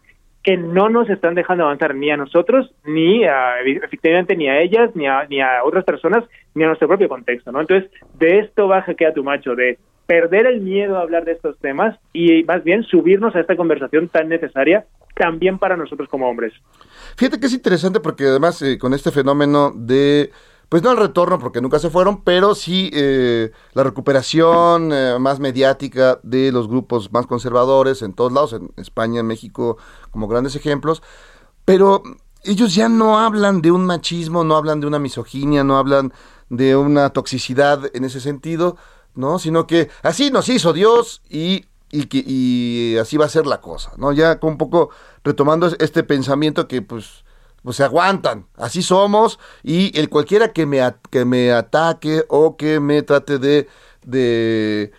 que 0.45 0.57
no 0.57 0.89
nos 0.89 1.11
están 1.11 1.35
dejando 1.35 1.65
avanzar 1.65 1.97
ni 1.97 2.09
a 2.09 2.17
nosotros, 2.17 2.73
ni 2.85 3.25
a, 3.25 3.61
efectivamente 3.63 4.37
ni 4.37 4.49
a 4.49 4.61
ellas, 4.61 4.95
ni 4.95 5.09
a, 5.09 5.27
ni 5.29 5.41
a 5.41 5.65
otras 5.65 5.85
personas, 5.85 6.23
ni 6.55 6.63
a 6.63 6.69
nuestro 6.69 6.87
propio 6.87 7.09
contexto, 7.09 7.51
¿no? 7.51 7.61
Entonces, 7.61 7.91
de 8.17 8.39
esto 8.39 8.69
va 8.69 8.79
a 8.79 9.13
tu 9.13 9.25
macho, 9.25 9.57
de 9.57 9.77
perder 10.07 10.47
el 10.47 10.61
miedo 10.61 10.99
a 10.99 11.01
hablar 11.01 11.25
de 11.25 11.33
estos 11.33 11.59
temas 11.59 11.99
y 12.13 12.45
más 12.45 12.63
bien 12.63 12.85
subirnos 12.85 13.35
a 13.35 13.41
esta 13.41 13.57
conversación 13.57 14.09
tan 14.09 14.29
necesaria 14.29 14.87
también 15.17 15.59
para 15.59 15.77
nosotros 15.77 16.09
como 16.09 16.29
hombres. 16.29 16.53
Fíjate 17.17 17.41
que 17.41 17.47
es 17.47 17.55
interesante 17.55 17.99
porque 17.99 18.25
además 18.25 18.63
eh, 18.63 18.79
con 18.79 18.95
este 18.95 19.11
fenómeno 19.11 19.73
de 19.75 20.31
pues 20.69 20.83
no 20.83 20.91
el 20.91 20.97
retorno 20.97 21.39
porque 21.39 21.61
nunca 21.61 21.79
se 21.79 21.91
fueron, 21.91 22.23
pero 22.23 22.55
sí 22.55 22.91
eh, 22.93 23.53
la 23.73 23.85
recuperación 23.85 24.93
eh, 24.93 25.17
más 25.19 25.39
mediática 25.39 26.19
de 26.23 26.51
los 26.51 26.69
grupos 26.69 27.13
más 27.13 27.27
conservadores 27.27 28.03
en 28.03 28.13
todos 28.15 28.33
lados, 28.33 28.53
en 28.53 28.73
España, 28.77 29.21
en 29.21 29.27
México, 29.27 29.77
como 30.11 30.27
grandes 30.27 30.57
ejemplos, 30.57 31.03
pero 31.65 32.03
ellos 32.43 32.75
ya 32.75 32.89
no 32.89 33.19
hablan 33.19 33.61
de 33.63 33.71
un 33.71 33.87
machismo, 33.87 34.45
no 34.45 34.57
hablan 34.57 34.81
de 34.81 34.87
una 34.87 34.99
misoginia, 34.99 35.65
no 35.65 35.79
hablan 35.79 36.13
de 36.49 36.77
una 36.77 37.11
toxicidad 37.11 37.91
en 37.95 38.05
ese 38.05 38.21
sentido, 38.21 38.77
¿no? 39.15 39.39
Sino 39.39 39.67
que 39.67 39.91
así 40.03 40.31
nos 40.31 40.49
hizo 40.49 40.73
Dios 40.73 41.23
y, 41.29 41.67
y, 41.91 42.97
así 42.99 43.17
va 43.17 43.27
a 43.27 43.31
ser 43.31 43.47
la 43.47 43.61
cosa, 43.61 43.93
¿no? 43.97 44.13
Ya 44.13 44.39
un 44.43 44.59
poco 44.59 44.91
retomando 45.25 45.69
este 45.79 46.03
pensamiento 46.05 46.69
que 46.69 46.83
pues 46.83 47.25
pues 47.67 47.79
se 47.79 47.83
aguantan, 47.83 48.47
así 48.55 48.81
somos, 48.81 49.41
y 49.65 49.91
el 49.99 50.09
cualquiera 50.09 50.53
que 50.53 50.67
me, 50.67 50.79
que 51.11 51.25
me 51.25 51.51
ataque 51.51 52.23
o 52.29 52.57
que 52.57 52.79
me 52.79 53.03
trate 53.03 53.41
de, 53.41 53.67
de 54.05 54.93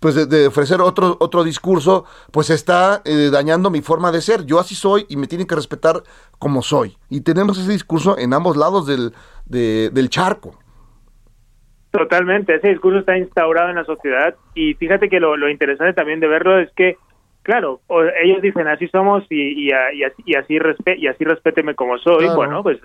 pues 0.00 0.14
de, 0.30 0.46
ofrecer 0.46 0.80
otro, 0.80 1.18
otro 1.20 1.44
discurso, 1.44 2.06
pues 2.32 2.48
está 2.48 3.02
eh, 3.04 3.28
dañando 3.30 3.68
mi 3.68 3.82
forma 3.82 4.10
de 4.10 4.22
ser. 4.22 4.46
Yo 4.46 4.58
así 4.58 4.74
soy 4.74 5.04
y 5.10 5.18
me 5.18 5.26
tienen 5.26 5.46
que 5.46 5.54
respetar 5.54 6.02
como 6.38 6.62
soy. 6.62 6.96
Y 7.10 7.20
tenemos 7.20 7.58
ese 7.58 7.72
discurso 7.72 8.16
en 8.16 8.32
ambos 8.32 8.56
lados 8.56 8.86
del, 8.86 9.12
del 9.44 10.08
charco. 10.08 10.58
Totalmente, 11.90 12.54
ese 12.54 12.68
discurso 12.68 13.00
está 13.00 13.18
instaurado 13.18 13.68
en 13.68 13.76
la 13.76 13.84
sociedad 13.84 14.34
y 14.54 14.72
fíjate 14.72 15.10
que 15.10 15.20
lo, 15.20 15.36
lo 15.36 15.50
interesante 15.50 15.92
también 15.92 16.20
de 16.20 16.28
verlo 16.28 16.58
es 16.58 16.70
que 16.74 16.96
claro, 17.48 17.80
ellos 18.22 18.42
dicen 18.42 18.68
así 18.68 18.88
somos 18.88 19.24
y, 19.30 19.70
y, 19.70 19.72
así, 19.72 20.22
y 20.26 20.34
así, 20.34 20.58
y 20.98 21.06
así 21.06 21.24
respéteme 21.24 21.74
como 21.74 21.96
soy, 21.96 22.28
bueno, 22.36 22.62
pues 22.62 22.78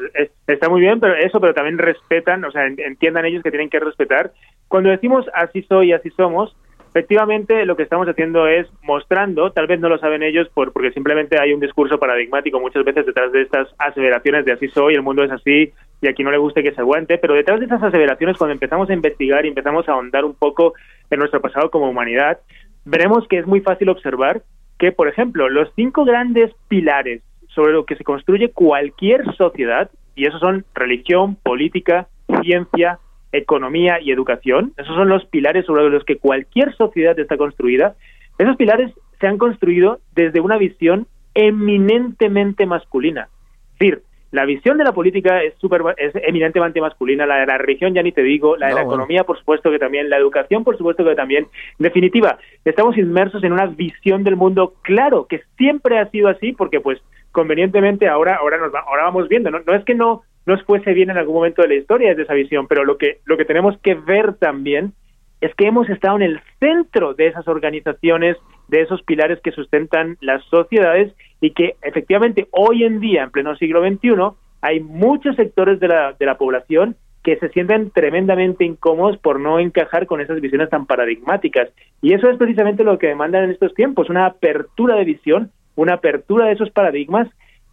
está 0.47 0.69
muy 0.69 0.79
bien, 0.79 1.01
pero 1.01 1.15
eso, 1.15 1.41
pero 1.41 1.53
también 1.53 1.77
respetan, 1.77 2.45
o 2.45 2.49
sea, 2.49 2.65
entiendan 2.67 3.25
ellos 3.25 3.43
que 3.43 3.51
tienen 3.51 3.69
que 3.69 3.81
respetar. 3.81 4.31
Cuando 4.69 4.89
decimos 4.89 5.25
así 5.33 5.63
soy 5.63 5.89
y 5.89 5.91
así 5.91 6.11
somos, 6.11 6.55
efectivamente 6.91 7.65
lo 7.65 7.75
que 7.75 7.83
estamos 7.83 8.07
haciendo 8.07 8.47
es 8.47 8.65
mostrando, 8.83 9.51
tal 9.51 9.67
vez 9.67 9.81
no 9.81 9.89
lo 9.89 9.97
saben 9.97 10.23
ellos 10.23 10.47
por, 10.53 10.71
porque 10.71 10.93
simplemente 10.93 11.37
hay 11.41 11.51
un 11.51 11.59
discurso 11.59 11.99
paradigmático 11.99 12.57
muchas 12.61 12.85
veces 12.85 13.05
detrás 13.05 13.33
de 13.33 13.41
estas 13.41 13.67
aseveraciones 13.79 14.45
de 14.45 14.53
así 14.53 14.69
soy, 14.69 14.93
el 14.93 15.01
mundo 15.01 15.25
es 15.25 15.31
así 15.31 15.73
y 16.01 16.07
aquí 16.07 16.23
no 16.23 16.31
le 16.31 16.37
guste 16.37 16.63
que 16.63 16.71
se 16.71 16.79
aguante, 16.79 17.17
pero 17.17 17.33
detrás 17.33 17.59
de 17.59 17.65
estas 17.65 17.83
aseveraciones 17.83 18.37
cuando 18.37 18.53
empezamos 18.53 18.89
a 18.89 18.93
investigar 18.93 19.45
y 19.45 19.49
empezamos 19.49 19.89
a 19.89 19.91
ahondar 19.91 20.23
un 20.23 20.35
poco 20.35 20.73
en 21.09 21.19
nuestro 21.19 21.41
pasado 21.41 21.69
como 21.69 21.89
humanidad, 21.89 22.39
veremos 22.85 23.27
que 23.27 23.39
es 23.39 23.47
muy 23.47 23.61
fácil 23.61 23.89
observar 23.89 24.43
que, 24.77 24.91
por 24.91 25.07
ejemplo, 25.07 25.49
los 25.49 25.69
cinco 25.75 26.05
grandes 26.05 26.51
pilares 26.67 27.21
sobre 27.47 27.73
lo 27.73 27.85
que 27.85 27.95
se 27.95 28.03
construye 28.03 28.51
cualquier 28.51 29.35
sociedad, 29.35 29.89
y 30.15 30.27
esos 30.27 30.39
son 30.39 30.65
religión, 30.73 31.35
política, 31.35 32.07
ciencia, 32.41 32.99
economía 33.31 33.99
y 33.99 34.11
educación. 34.11 34.73
Esos 34.77 34.95
son 34.95 35.09
los 35.09 35.25
pilares 35.25 35.65
sobre 35.65 35.89
los 35.89 36.03
que 36.03 36.17
cualquier 36.17 36.75
sociedad 36.75 37.17
está 37.17 37.37
construida. 37.37 37.95
Esos 38.37 38.55
pilares 38.57 38.91
se 39.19 39.27
han 39.27 39.37
construido 39.37 39.99
desde 40.15 40.39
una 40.39 40.57
visión 40.57 41.07
eminentemente 41.33 42.65
masculina. 42.65 43.27
Es 43.73 43.79
decir, 43.79 44.03
la 44.33 44.45
visión 44.45 44.79
de 44.79 44.83
la 44.83 44.93
política 44.93 45.43
es, 45.43 45.53
super, 45.59 45.81
es 45.95 46.11
eminentemente 46.15 46.81
masculina, 46.81 47.27
la 47.27 47.37
de 47.37 47.45
la 47.45 47.59
religión 47.59 47.93
ya 47.93 48.01
ni 48.01 48.11
te 48.11 48.23
digo, 48.23 48.57
la 48.57 48.69
de 48.69 48.73
la 48.73 48.81
economía 48.81 49.25
por 49.25 49.37
supuesto 49.37 49.69
que 49.69 49.77
también, 49.77 50.09
la 50.09 50.17
educación 50.17 50.63
por 50.63 50.75
supuesto 50.75 51.05
que 51.05 51.13
también. 51.13 51.47
En 51.77 51.83
definitiva, 51.83 52.39
estamos 52.65 52.97
inmersos 52.97 53.43
en 53.43 53.53
una 53.53 53.67
visión 53.67 54.23
del 54.23 54.35
mundo 54.35 54.73
claro, 54.81 55.27
que 55.27 55.43
siempre 55.55 55.99
ha 55.99 56.09
sido 56.09 56.29
así 56.29 56.51
porque 56.51 56.79
pues 56.79 56.99
convenientemente 57.31 58.07
ahora 58.07 58.37
ahora 58.37 58.57
nos 58.57 58.73
ahora 58.73 59.03
vamos 59.03 59.29
viendo, 59.29 59.51
no, 59.51 59.59
no 59.59 59.75
es 59.75 59.85
que 59.85 59.93
no 59.93 60.23
nos 60.47 60.63
fuese 60.63 60.93
bien 60.93 61.11
en 61.11 61.17
algún 61.17 61.35
momento 61.35 61.61
de 61.61 61.67
la 61.67 61.75
historia 61.75 62.09
desde 62.09 62.23
esa 62.23 62.33
visión, 62.33 62.67
pero 62.67 62.83
lo 62.83 62.97
que, 62.97 63.19
lo 63.25 63.37
que 63.37 63.45
tenemos 63.45 63.77
que 63.83 63.93
ver 63.93 64.33
también 64.33 64.93
es 65.41 65.53
que 65.55 65.67
hemos 65.67 65.87
estado 65.89 66.15
en 66.15 66.23
el 66.23 66.41
centro 66.59 67.13
de 67.13 67.27
esas 67.27 67.47
organizaciones, 67.47 68.35
de 68.67 68.81
esos 68.81 69.01
pilares 69.03 69.39
que 69.41 69.51
sustentan 69.51 70.17
las 70.21 70.43
sociedades 70.45 71.13
y 71.41 71.51
que 71.51 71.75
efectivamente 71.81 72.47
hoy 72.51 72.83
en 72.83 72.99
día, 72.99 73.23
en 73.23 73.31
pleno 73.31 73.55
siglo 73.55 73.81
XXI, 73.87 74.35
hay 74.61 74.79
muchos 74.79 75.35
sectores 75.35 75.79
de 75.79 75.89
la, 75.89 76.13
de 76.13 76.25
la 76.25 76.37
población 76.37 76.95
que 77.23 77.37
se 77.37 77.49
sienten 77.49 77.89
tremendamente 77.91 78.65
incómodos 78.65 79.17
por 79.17 79.39
no 79.39 79.59
encajar 79.59 80.07
con 80.07 80.19
esas 80.19 80.41
visiones 80.41 80.69
tan 80.69 80.85
paradigmáticas. 80.85 81.69
Y 82.01 82.13
eso 82.13 82.29
es 82.29 82.37
precisamente 82.37 82.83
lo 82.83 82.99
que 82.99 83.07
demandan 83.07 83.45
en 83.45 83.51
estos 83.51 83.73
tiempos, 83.73 84.09
una 84.09 84.25
apertura 84.25 84.95
de 84.95 85.05
visión, 85.05 85.51
una 85.75 85.95
apertura 85.95 86.47
de 86.47 86.53
esos 86.53 86.69
paradigmas 86.69 87.29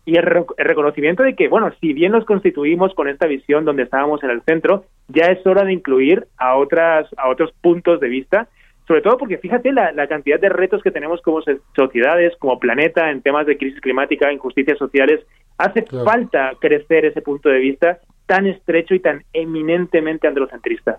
y 0.07 0.17
el, 0.17 0.25
reconocimiento 0.57 1.23
de 1.23 1.35
que, 1.35 1.49
bueno, 1.49 1.71
si 1.81 1.93
bien 1.93 2.13
nos 2.13 2.25
constituimos 2.25 2.95
con 2.95 3.09
esta 3.09 3.27
visión 3.27 3.65
donde 3.65 3.83
estábamos 3.83 4.23
en 4.23 4.31
el 4.31 4.43
centro, 4.43 4.85
ya 5.09 5.27
es 5.27 5.45
hora 5.47 5.65
de 5.65 5.73
incluir 5.73 6.27
a 6.39 6.57
otras 6.57 7.07
a 7.17 7.29
otros 7.29 7.53
puntos 7.61 8.01
de 8.01 8.09
vista, 8.09 8.49
sobre 8.91 9.03
todo 9.03 9.19
porque 9.19 9.39
fíjate 9.39 9.71
la, 9.71 10.09
cantidad 10.09 10.41
de 10.41 10.49
retos 10.49 10.83
que 10.83 10.91
tenemos 10.91 11.23
como 11.23 11.41
sociedades, 11.77 12.33
como 12.41 12.59
planeta, 12.59 13.09
en 13.13 13.23
temas 13.23 13.47
de 13.47 13.57
crisis 13.57 13.81
climática, 13.81 14.33
injusticias 14.33 14.77
sociales, 14.79 15.21
hace 15.59 15.83
falta 15.83 16.55
crecer 16.61 17.05
ese 17.05 17.23
punto 17.23 17.51
de 17.51 17.61
vista 17.61 18.01
tan 18.27 18.47
estrecho 18.47 18.97
y 18.97 18.99
tan 18.99 19.23
eminentemente 19.33 20.27
androcentrista. 20.27 20.99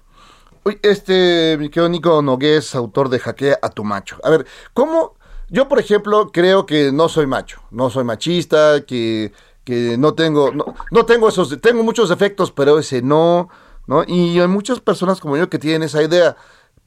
Uy, 0.64 0.78
este, 0.82 1.58
mi 1.60 1.68
querido 1.68 1.90
Nico 1.90 2.22
Nogués, 2.22 2.76
autor 2.76 3.10
de 3.10 3.20
Jaquea 3.20 3.58
a 3.62 3.68
tu 3.68 3.84
macho. 3.84 4.20
A 4.24 4.30
ver, 4.30 4.46
¿cómo 4.74 5.16
yo, 5.50 5.68
por 5.68 5.78
ejemplo, 5.78 6.32
creo 6.32 6.66
que 6.66 6.94
no 6.94 7.10
soy 7.10 7.28
macho, 7.28 7.62
no 7.72 7.90
soy 7.90 8.06
machista, 8.06 8.86
que, 8.88 9.34
que 9.66 9.98
no 9.98 10.14
tengo, 10.14 10.54
no, 10.54 10.64
no 10.92 11.06
tengo 11.06 11.28
esos, 11.28 11.60
tengo 11.60 11.84
muchos 11.84 12.08
defectos, 12.08 12.54
pero 12.54 12.80
ese 12.80 13.02
no, 13.02 13.50
¿no? 13.86 14.06
Y 14.08 14.40
hay 14.40 14.48
muchas 14.48 14.80
personas 14.80 15.20
como 15.20 15.36
yo 15.36 15.50
que 15.50 15.60
tienen 15.60 15.84
esa 15.84 16.02
idea, 16.02 16.38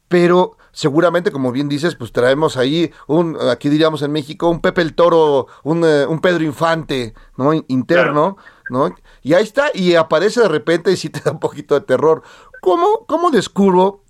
pero 0.08 0.56
seguramente, 0.72 1.30
como 1.30 1.52
bien 1.52 1.68
dices, 1.68 1.94
pues 1.94 2.12
traemos 2.12 2.56
ahí 2.56 2.92
un, 3.06 3.36
aquí 3.50 3.68
diríamos 3.68 4.02
en 4.02 4.12
México, 4.12 4.48
un 4.48 4.60
Pepe 4.60 4.82
el 4.82 4.94
Toro, 4.94 5.46
un, 5.62 5.84
eh, 5.84 6.06
un 6.06 6.20
Pedro 6.20 6.44
Infante, 6.44 7.14
¿no? 7.36 7.52
Interno, 7.68 8.36
¿no? 8.70 8.94
Y 9.22 9.34
ahí 9.34 9.44
está, 9.44 9.70
y 9.72 9.94
aparece 9.94 10.40
de 10.40 10.48
repente 10.48 10.92
y 10.92 10.96
sí 10.96 11.08
te 11.08 11.20
da 11.20 11.32
un 11.32 11.40
poquito 11.40 11.74
de 11.74 11.80
terror. 11.82 12.22
¿Cómo, 12.60 13.06
cómo 13.06 13.30
descubro 13.30 14.02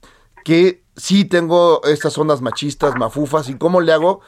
que 0.45 0.83
sí 0.97 1.25
tengo 1.25 1.83
estas 1.85 2.17
ondas 2.19 2.41
machistas, 2.41 2.95
mafufas, 2.97 3.49
y 3.49 3.57
cómo 3.57 3.81
le 3.81 3.93
hago 3.93 4.21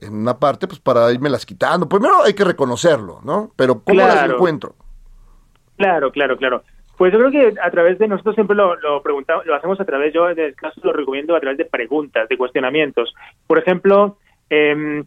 en 0.00 0.14
una 0.14 0.38
parte, 0.38 0.66
pues 0.66 0.80
para 0.80 1.10
irme 1.12 1.30
las 1.30 1.46
quitando. 1.46 1.88
Primero 1.88 2.22
hay 2.22 2.34
que 2.34 2.44
reconocerlo, 2.44 3.20
¿no? 3.24 3.52
Pero 3.56 3.82
¿cómo 3.82 4.00
las 4.00 4.28
encuentro? 4.28 4.74
Claro, 5.76 6.10
claro, 6.12 6.36
claro. 6.36 6.62
Pues 7.02 7.12
yo 7.12 7.18
creo 7.18 7.32
que 7.32 7.60
a 7.60 7.68
través 7.72 7.98
de 7.98 8.06
nosotros 8.06 8.36
siempre 8.36 8.54
lo, 8.54 9.02
preguntamos, 9.02 9.44
lo 9.44 9.56
hacemos 9.56 9.80
a 9.80 9.84
través, 9.84 10.14
yo 10.14 10.30
en 10.30 10.38
el 10.38 10.54
caso 10.54 10.80
lo 10.84 10.92
recomiendo 10.92 11.34
a 11.34 11.40
través 11.40 11.58
de 11.58 11.64
preguntas, 11.64 12.28
de 12.28 12.36
cuestionamientos. 12.36 13.12
Por 13.48 13.58
ejemplo, 13.58 14.18
eh, 14.48 15.02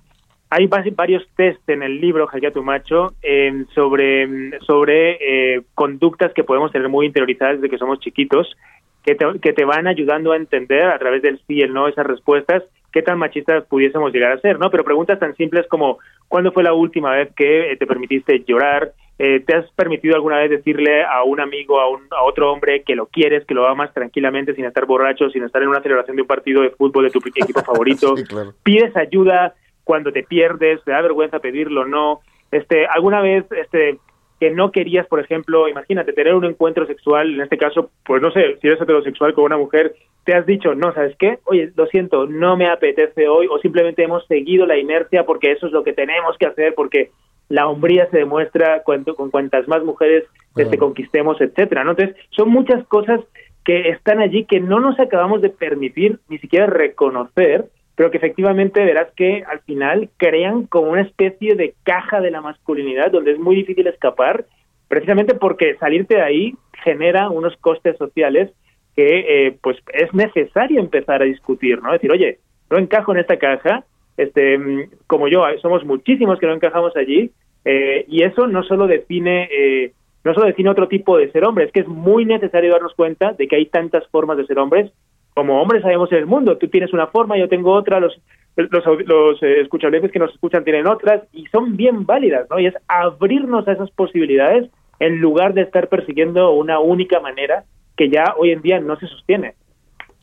hay 0.50 0.68
varios 0.68 1.26
test 1.38 1.70
en 1.70 1.84
el 1.84 2.02
libro 2.02 2.28
Jaquea 2.28 2.52
tu 2.52 2.64
macho 2.64 3.14
eh, 3.24 3.64
sobre, 3.74 4.60
sobre 4.60 5.56
eh, 5.56 5.62
conductas 5.74 6.34
que 6.34 6.44
podemos 6.44 6.70
tener 6.74 6.90
muy 6.90 7.06
interiorizadas 7.06 7.62
desde 7.62 7.70
que 7.70 7.78
somos 7.78 8.02
chiquitos, 8.02 8.58
que 9.02 9.16
te, 9.16 9.40
que 9.42 9.54
te 9.54 9.64
van 9.64 9.88
ayudando 9.88 10.34
a 10.34 10.36
entender 10.36 10.88
a 10.88 11.00
través 11.00 11.22
del 11.22 11.38
sí 11.48 11.54
y 11.54 11.62
el 11.62 11.72
no 11.72 11.88
esas 11.88 12.06
respuestas 12.06 12.64
qué 12.96 13.02
tan 13.02 13.20
machistas 13.20 13.66
pudiésemos 13.66 14.14
llegar 14.14 14.32
a 14.32 14.40
ser, 14.40 14.58
¿no? 14.58 14.72
Pero 14.72 14.86
preguntas 14.86 15.20
tan 15.20 15.36
simples 15.36 15.68
como 15.68 16.00
¿cuándo 16.30 16.54
fue 16.54 16.64
la 16.64 16.74
última 16.74 17.12
vez 17.12 17.30
que 17.36 17.74
eh, 17.74 17.76
te 17.76 17.86
permitiste 17.86 18.46
llorar? 18.48 18.94
Eh, 19.18 19.40
¿Te 19.46 19.56
has 19.56 19.72
permitido 19.72 20.16
alguna 20.16 20.40
vez 20.40 20.50
decirle 20.50 21.04
a 21.04 21.24
un 21.24 21.40
amigo, 21.40 21.80
a, 21.80 21.90
un, 21.90 22.02
a 22.12 22.24
otro 22.24 22.52
hombre 22.52 22.84
que 22.84 22.96
lo 22.96 23.08
quieres, 23.08 23.46
que 23.46 23.54
lo 23.54 23.68
amas 23.68 23.94
tranquilamente 23.94 24.54
sin 24.54 24.66
estar 24.66 24.86
borracho, 24.86 25.30
sin 25.30 25.44
estar 25.44 25.62
en 25.62 25.70
una 25.70 25.82
celebración 25.82 26.18
de 26.18 26.24
un 26.24 26.28
partido 26.28 26.62
de 26.62 26.72
fútbol 26.72 27.06
de 27.06 27.12
tu 27.12 27.20
equipo 27.36 27.62
favorito? 27.62 28.16
¿Pides 28.64 28.96
ayuda 28.98 29.54
cuando 29.84 30.12
te 30.12 30.24
pierdes? 30.24 30.84
¿Te 30.84 30.92
da 30.92 31.02
vergüenza 31.02 31.40
pedirlo 31.40 31.82
o 31.82 31.86
no? 31.86 32.20
Este, 32.52 32.86
¿Alguna 32.88 33.22
vez 33.22 33.46
este, 33.52 34.00
que 34.40 34.52
no 34.52 34.72
querías, 34.72 35.08
por 35.08 35.22
ejemplo, 35.22 35.70
imagínate, 35.70 36.12
tener 36.12 36.36
un 36.36 36.46
encuentro 36.46 36.86
sexual, 36.86 37.36
en 37.36 37.42
este 37.42 37.58
caso, 37.58 37.92
pues 38.06 38.22
no 38.22 38.32
sé, 38.32 38.58
si 38.62 38.68
eres 38.68 38.82
heterosexual 38.82 39.34
con 39.34 39.46
una 39.46 39.58
mujer, 39.58 39.96
te 40.26 40.36
has 40.36 40.46
dicho, 40.46 40.76
no, 40.76 40.94
¿sabes 40.94 41.16
qué? 41.18 41.40
Oye, 41.46 41.72
lo 41.76 41.86
siento, 41.86 42.26
no 42.26 42.58
me 42.58 42.68
apetece 42.68 43.28
hoy, 43.28 43.48
o 43.50 43.60
simplemente 43.60 44.04
hemos 44.04 44.26
seguido 44.28 44.66
la 44.66 44.78
inercia 44.78 45.26
porque 45.26 45.52
eso 45.52 45.68
es 45.68 45.72
lo 45.72 45.84
que 45.84 45.94
tenemos 45.94 46.38
que 46.38 46.48
hacer, 46.48 46.74
porque 46.76 47.12
la 47.50 47.68
hombría 47.68 48.10
se 48.10 48.18
demuestra 48.18 48.84
con, 48.84 49.04
con 49.04 49.32
cuantas 49.32 49.68
más 49.68 49.84
mujeres 49.84 50.26
este, 50.56 50.78
conquistemos, 50.78 51.40
etcétera, 51.42 51.84
¿no? 51.84 51.92
Entonces, 51.92 52.16
son 52.30 52.50
muchas 52.50 52.86
cosas 52.88 53.22
que 53.64 53.90
están 53.90 54.20
allí 54.20 54.46
que 54.46 54.60
no 54.60 54.80
nos 54.80 55.00
acabamos 55.00 55.42
de 55.42 55.50
permitir 55.50 56.20
ni 56.30 56.38
siquiera 56.38 56.68
reconocer 56.68 57.66
pero 57.96 58.12
que 58.12 58.18
efectivamente 58.18 58.84
verás 58.84 59.08
que 59.16 59.44
al 59.48 59.62
final 59.62 60.10
crean 60.18 60.68
como 60.68 60.92
una 60.92 61.02
especie 61.02 61.56
de 61.56 61.76
caja 61.84 62.20
de 62.20 62.32
la 62.32 62.42
masculinidad 62.42 63.12
donde 63.12 63.32
es 63.32 63.40
muy 63.40 63.56
difícil 63.56 63.88
escapar, 63.88 64.46
precisamente 64.88 65.34
porque 65.34 65.76
salirte 65.78 66.16
de 66.16 66.22
ahí 66.22 66.54
genera 66.84 67.30
unos 67.30 67.56
costes 67.58 67.98
sociales 67.98 68.52
que 68.96 69.48
eh, 69.48 69.58
pues 69.62 69.78
es 69.94 70.14
necesario 70.14 70.80
empezar 70.80 71.22
a 71.22 71.26
discutir, 71.26 71.82
¿no? 71.82 71.92
Decir, 71.92 72.12
oye, 72.12 72.40
no 72.70 72.78
encajo 72.78 73.14
en 73.14 73.20
esta 73.20 73.38
caja, 73.38 73.86
este, 74.18 74.90
como 75.08 75.28
yo, 75.28 75.44
somos 75.62 75.86
muchísimos 75.86 76.40
que 76.40 76.48
no 76.48 76.54
encajamos 76.54 76.96
allí, 76.96 77.32
eh, 77.64 78.06
y 78.08 78.24
eso 78.24 78.48
no 78.48 78.64
solo 78.64 78.88
define 78.88 79.50
eh, 79.52 79.94
no 80.24 80.34
solo 80.34 80.48
define 80.48 80.70
otro 80.70 80.88
tipo 80.88 81.18
de 81.18 81.32
ser 81.32 81.46
hombre, 81.46 81.66
es 81.66 81.72
que 81.72 81.82
es 81.82 81.88
muy 81.88 82.26
necesario 82.26 82.72
darnos 82.72 82.96
cuenta 82.96 83.34
de 83.34 83.48
que 83.48 83.56
hay 83.56 83.68
tantas 83.68 84.08
formas 84.08 84.38
de 84.38 84.46
ser 84.46 84.58
hombres 84.58 84.92
como 85.36 85.62
hombres 85.62 85.82
sabemos 85.82 86.12
en 86.12 86.20
el 86.20 86.26
mundo. 86.26 86.58
Tú 86.58 86.70
tienes 86.70 86.94
una 86.94 87.08
forma, 87.08 87.38
yo 87.38 87.50
tengo 87.50 87.74
otra, 87.74 88.00
los, 88.00 88.18
los, 88.56 88.84
los 89.06 89.44
eh, 89.44 89.68
que 90.12 90.20
nos 90.20 90.34
escuchan 90.34 90.64
tienen 90.64 90.88
otras 90.88 91.24
y 91.34 91.46
son 91.48 91.76
bien 91.76 92.06
válidas, 92.06 92.48
¿no? 92.50 92.58
Y 92.58 92.68
es 92.68 92.74
abrirnos 92.88 93.68
a 93.68 93.74
esas 93.74 93.92
posibilidades 93.92 94.72
en 95.00 95.20
lugar 95.20 95.54
de 95.54 95.62
estar 95.62 95.90
persiguiendo 95.90 96.52
una 96.52 96.80
única 96.80 97.20
manera 97.20 97.66
que 97.98 98.10
ya 98.10 98.34
hoy 98.38 98.52
en 98.52 98.62
día 98.62 98.80
no 98.80 98.98
se 98.98 99.08
sostiene. 99.08 99.56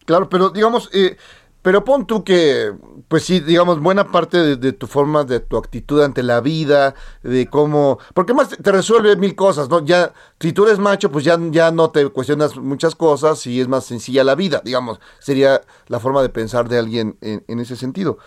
Claro, 0.07 0.29
pero 0.29 0.49
digamos, 0.49 0.91
eh, 0.95 1.17
pero 1.63 1.85
pon 1.85 2.07
tú 2.07 2.25
que, 2.25 2.73
pues 3.07 3.25
sí, 3.25 3.39
digamos, 3.39 3.81
buena 3.81 4.11
parte 4.11 4.57
de, 4.57 4.73
tu 4.73 4.89
forma, 4.89 5.23
de 5.23 5.39
tu 5.39 5.57
actitud 5.57 6.03
ante 6.03 6.25
la 6.25 6.41
vida, 6.41 6.95
de 7.23 7.49
cómo, 7.49 8.01
porque 8.15 8.35
más 8.35 8.49
te 8.49 8.73
resuelve 8.73 9.15
mil 9.15 9.37
cosas, 9.37 9.69
¿no? 9.69 9.85
Ya, 9.85 10.13
si 10.41 10.53
tú 10.53 10.67
eres 10.67 10.81
macho, 10.81 11.13
pues 11.13 11.25
ya, 11.25 11.39
ya 11.51 11.71
no 11.71 11.91
te 11.91 12.09
cuestionas 12.09 12.57
muchas 12.57 12.97
cosas 12.97 13.47
y 13.47 13.61
es 13.61 13.69
más 13.69 13.85
sencilla 13.85 14.25
la 14.25 14.35
vida, 14.35 14.61
digamos, 14.65 14.99
sería 15.21 15.61
la 15.87 16.01
forma 16.01 16.21
de 16.23 16.31
pensar 16.31 16.69
de 16.69 16.79
alguien 16.81 17.17
en, 17.21 17.61
ese 17.61 17.77
sentido. 17.77 18.19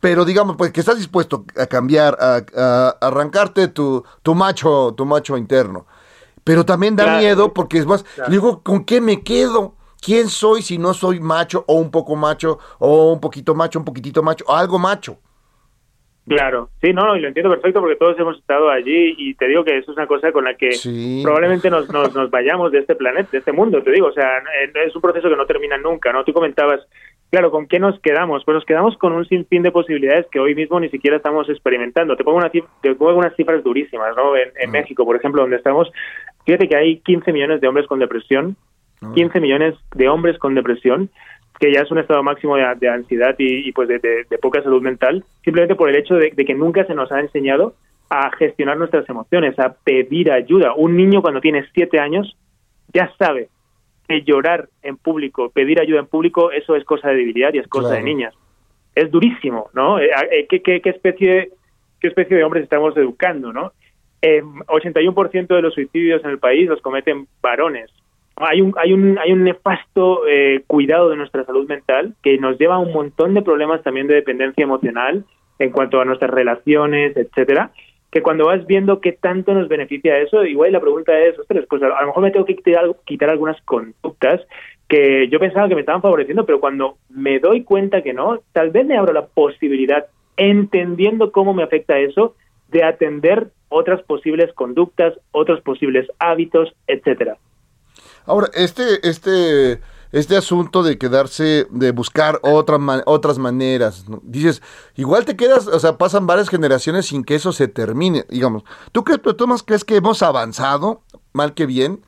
Pero 0.00 0.24
digamos, 0.24 0.56
pues 0.56 0.72
que 0.72 0.80
estás 0.80 0.96
dispuesto 0.96 1.44
a 1.58 1.66
cambiar, 1.66 2.16
a, 2.18 2.96
arrancarte 3.02 3.68
tu, 3.68 4.02
tu 4.22 4.34
macho, 4.34 4.94
tu 4.96 5.04
macho 5.04 5.36
interno. 5.36 5.86
Pero 6.44 6.64
también 6.64 6.96
da 6.96 7.18
miedo 7.18 7.52
porque 7.52 7.76
es 7.76 7.84
más, 7.84 8.06
digo, 8.28 8.62
¿con 8.62 8.86
qué 8.86 9.02
me 9.02 9.22
quedo? 9.22 9.74
¿Quién 10.00 10.28
soy 10.28 10.62
si 10.62 10.78
no 10.78 10.94
soy 10.94 11.20
macho 11.20 11.64
o 11.66 11.74
un 11.74 11.90
poco 11.90 12.16
macho 12.16 12.58
o 12.78 13.12
un 13.12 13.20
poquito 13.20 13.54
macho, 13.54 13.78
un 13.78 13.84
poquitito 13.84 14.22
macho 14.22 14.44
o 14.48 14.54
algo 14.54 14.78
macho? 14.78 15.18
Claro, 16.26 16.70
sí, 16.80 16.92
no, 16.92 17.16
y 17.16 17.20
lo 17.20 17.28
entiendo 17.28 17.50
perfecto 17.50 17.80
porque 17.80 17.96
todos 17.96 18.16
hemos 18.18 18.38
estado 18.38 18.70
allí 18.70 19.14
y 19.18 19.34
te 19.34 19.48
digo 19.48 19.64
que 19.64 19.78
eso 19.78 19.90
es 19.90 19.96
una 19.96 20.06
cosa 20.06 20.30
con 20.30 20.44
la 20.44 20.54
que 20.54 20.70
probablemente 21.24 21.70
nos, 21.70 21.88
nos, 21.90 22.30
vayamos 22.30 22.70
de 22.70 22.78
este 22.78 22.94
planeta, 22.94 23.30
de 23.32 23.38
este 23.38 23.52
mundo, 23.52 23.82
te 23.82 23.90
digo, 23.90 24.08
o 24.08 24.12
sea, 24.12 24.40
es 24.86 24.94
un 24.94 25.02
proceso 25.02 25.28
que 25.28 25.36
no 25.36 25.46
termina 25.46 25.76
nunca, 25.76 26.12
¿no? 26.12 26.22
Tú 26.22 26.32
comentabas 26.32 26.80
Claro, 27.30 27.52
¿con 27.52 27.68
qué 27.68 27.78
nos 27.78 27.98
quedamos? 28.00 28.44
Pues 28.44 28.56
nos 28.56 28.64
quedamos 28.64 28.96
con 28.98 29.12
un 29.12 29.24
sinfín 29.24 29.62
de 29.62 29.70
posibilidades 29.70 30.26
que 30.32 30.40
hoy 30.40 30.56
mismo 30.56 30.80
ni 30.80 30.88
siquiera 30.88 31.16
estamos 31.16 31.48
experimentando. 31.48 32.16
Te 32.16 32.24
pongo, 32.24 32.38
una, 32.38 32.50
te 32.50 32.94
pongo 32.96 33.14
unas 33.14 33.36
cifras 33.36 33.62
durísimas, 33.62 34.16
¿no? 34.16 34.36
En, 34.36 34.50
en 34.56 34.70
México, 34.72 35.04
por 35.04 35.14
ejemplo, 35.14 35.42
donde 35.42 35.56
estamos, 35.56 35.92
fíjate 36.44 36.68
que 36.68 36.76
hay 36.76 36.98
15 36.98 37.32
millones 37.32 37.60
de 37.60 37.68
hombres 37.68 37.86
con 37.86 38.00
depresión, 38.00 38.56
15 39.14 39.40
millones 39.40 39.74
de 39.94 40.08
hombres 40.08 40.38
con 40.38 40.54
depresión, 40.54 41.10
que 41.58 41.72
ya 41.72 41.82
es 41.82 41.90
un 41.90 41.98
estado 41.98 42.22
máximo 42.22 42.56
de, 42.56 42.88
ansiedad 42.88 43.34
y, 43.38 43.70
pues 43.72 43.88
de, 43.88 44.26
poca 44.40 44.62
salud 44.62 44.82
mental, 44.82 45.24
simplemente 45.44 45.74
por 45.74 45.88
el 45.88 45.96
hecho 45.96 46.14
de, 46.14 46.30
que 46.30 46.54
nunca 46.54 46.84
se 46.86 46.94
nos 46.94 47.12
ha 47.12 47.20
enseñado 47.20 47.74
a 48.08 48.30
gestionar 48.36 48.76
nuestras 48.76 49.08
emociones, 49.08 49.58
a 49.58 49.74
pedir 49.84 50.32
ayuda. 50.32 50.74
Un 50.74 50.96
niño 50.96 51.22
cuando 51.22 51.40
tiene 51.40 51.66
siete 51.74 52.00
años 52.00 52.36
ya 52.92 53.12
sabe 53.18 53.48
que 54.08 54.22
llorar 54.22 54.68
en 54.82 54.96
público, 54.96 55.50
pedir 55.50 55.80
ayuda 55.80 56.00
en 56.00 56.06
público, 56.06 56.50
eso 56.50 56.74
es 56.74 56.84
cosa 56.84 57.08
de 57.08 57.16
debilidad 57.16 57.52
y 57.54 57.58
es 57.58 57.68
cosa 57.68 57.94
de 57.94 58.02
niñas. 58.02 58.34
Es 58.94 59.10
durísimo, 59.10 59.70
¿no? 59.74 60.00
Eh, 60.00 60.10
eh, 60.32 60.46
¿Qué, 60.48 60.62
qué, 60.62 60.80
qué, 60.80 60.90
especie, 60.90 61.50
¿Qué 62.00 62.08
especie 62.08 62.36
de 62.36 62.42
hombres 62.42 62.64
estamos 62.64 62.96
educando, 62.96 63.52
no? 63.52 63.72
Eh, 64.22 64.42
81% 64.42 65.46
de 65.46 65.62
los 65.62 65.74
suicidios 65.74 66.24
en 66.24 66.30
el 66.30 66.38
país 66.38 66.68
los 66.68 66.80
cometen 66.80 67.26
varones 67.40 67.90
hay 68.36 68.60
un, 68.60 68.74
hay 68.78 68.92
un, 68.92 69.18
hay 69.18 69.32
un 69.32 69.44
nefasto 69.44 70.26
eh, 70.26 70.62
cuidado 70.66 71.10
de 71.10 71.16
nuestra 71.16 71.44
salud 71.44 71.68
mental 71.68 72.14
que 72.22 72.38
nos 72.38 72.58
lleva 72.58 72.76
a 72.76 72.80
un 72.80 72.92
montón 72.92 73.34
de 73.34 73.42
problemas 73.42 73.82
también 73.82 74.06
de 74.06 74.14
dependencia 74.14 74.64
emocional 74.64 75.24
en 75.58 75.70
cuanto 75.70 76.00
a 76.00 76.04
nuestras 76.04 76.30
relaciones, 76.30 77.16
etcétera, 77.16 77.70
que 78.10 78.22
cuando 78.22 78.46
vas 78.46 78.66
viendo 78.66 79.00
qué 79.00 79.12
tanto 79.12 79.54
nos 79.54 79.68
beneficia 79.68 80.18
eso, 80.18 80.44
igual 80.44 80.72
la 80.72 80.80
pregunta 80.80 81.18
es, 81.20 81.38
ostras, 81.38 81.64
pues 81.68 81.82
a, 81.82 81.88
lo 81.88 82.06
mejor 82.06 82.22
me 82.22 82.30
tengo 82.30 82.46
que 82.46 82.56
quitar, 82.56 82.84
quitar 83.04 83.30
algunas 83.30 83.60
conductas 83.62 84.40
que 84.88 85.28
yo 85.28 85.38
pensaba 85.38 85.68
que 85.68 85.76
me 85.76 85.82
estaban 85.82 86.02
favoreciendo, 86.02 86.44
pero 86.44 86.58
cuando 86.58 86.96
me 87.08 87.38
doy 87.38 87.62
cuenta 87.62 88.02
que 88.02 88.12
no, 88.12 88.40
tal 88.52 88.70
vez 88.70 88.84
me 88.86 88.96
abro 88.96 89.12
la 89.12 89.26
posibilidad, 89.26 90.06
entendiendo 90.36 91.30
cómo 91.30 91.54
me 91.54 91.62
afecta 91.62 91.98
eso, 91.98 92.34
de 92.68 92.82
atender 92.82 93.48
otras 93.68 94.02
posibles 94.02 94.52
conductas, 94.54 95.14
otros 95.30 95.60
posibles 95.60 96.08
hábitos, 96.18 96.74
etcétera. 96.88 97.36
Ahora, 98.26 98.48
este, 98.54 99.08
este, 99.08 99.80
este 100.12 100.36
asunto 100.36 100.82
de 100.82 100.98
quedarse, 100.98 101.66
de 101.70 101.92
buscar 101.92 102.40
otra 102.42 102.78
otras 103.06 103.38
maneras, 103.38 104.04
dices, 104.22 104.62
igual 104.96 105.24
te 105.24 105.36
quedas, 105.36 105.66
o 105.66 105.78
sea, 105.78 105.98
pasan 105.98 106.26
varias 106.26 106.48
generaciones 106.48 107.06
sin 107.06 107.24
que 107.24 107.34
eso 107.34 107.52
se 107.52 107.68
termine, 107.68 108.24
digamos. 108.28 108.64
¿Tú 108.92 109.04
crees, 109.04 109.20
tú 109.22 109.46
más 109.46 109.62
crees 109.62 109.84
que 109.84 109.96
hemos 109.96 110.22
avanzado, 110.22 111.02
mal 111.32 111.54
que 111.54 111.66
bien, 111.66 112.04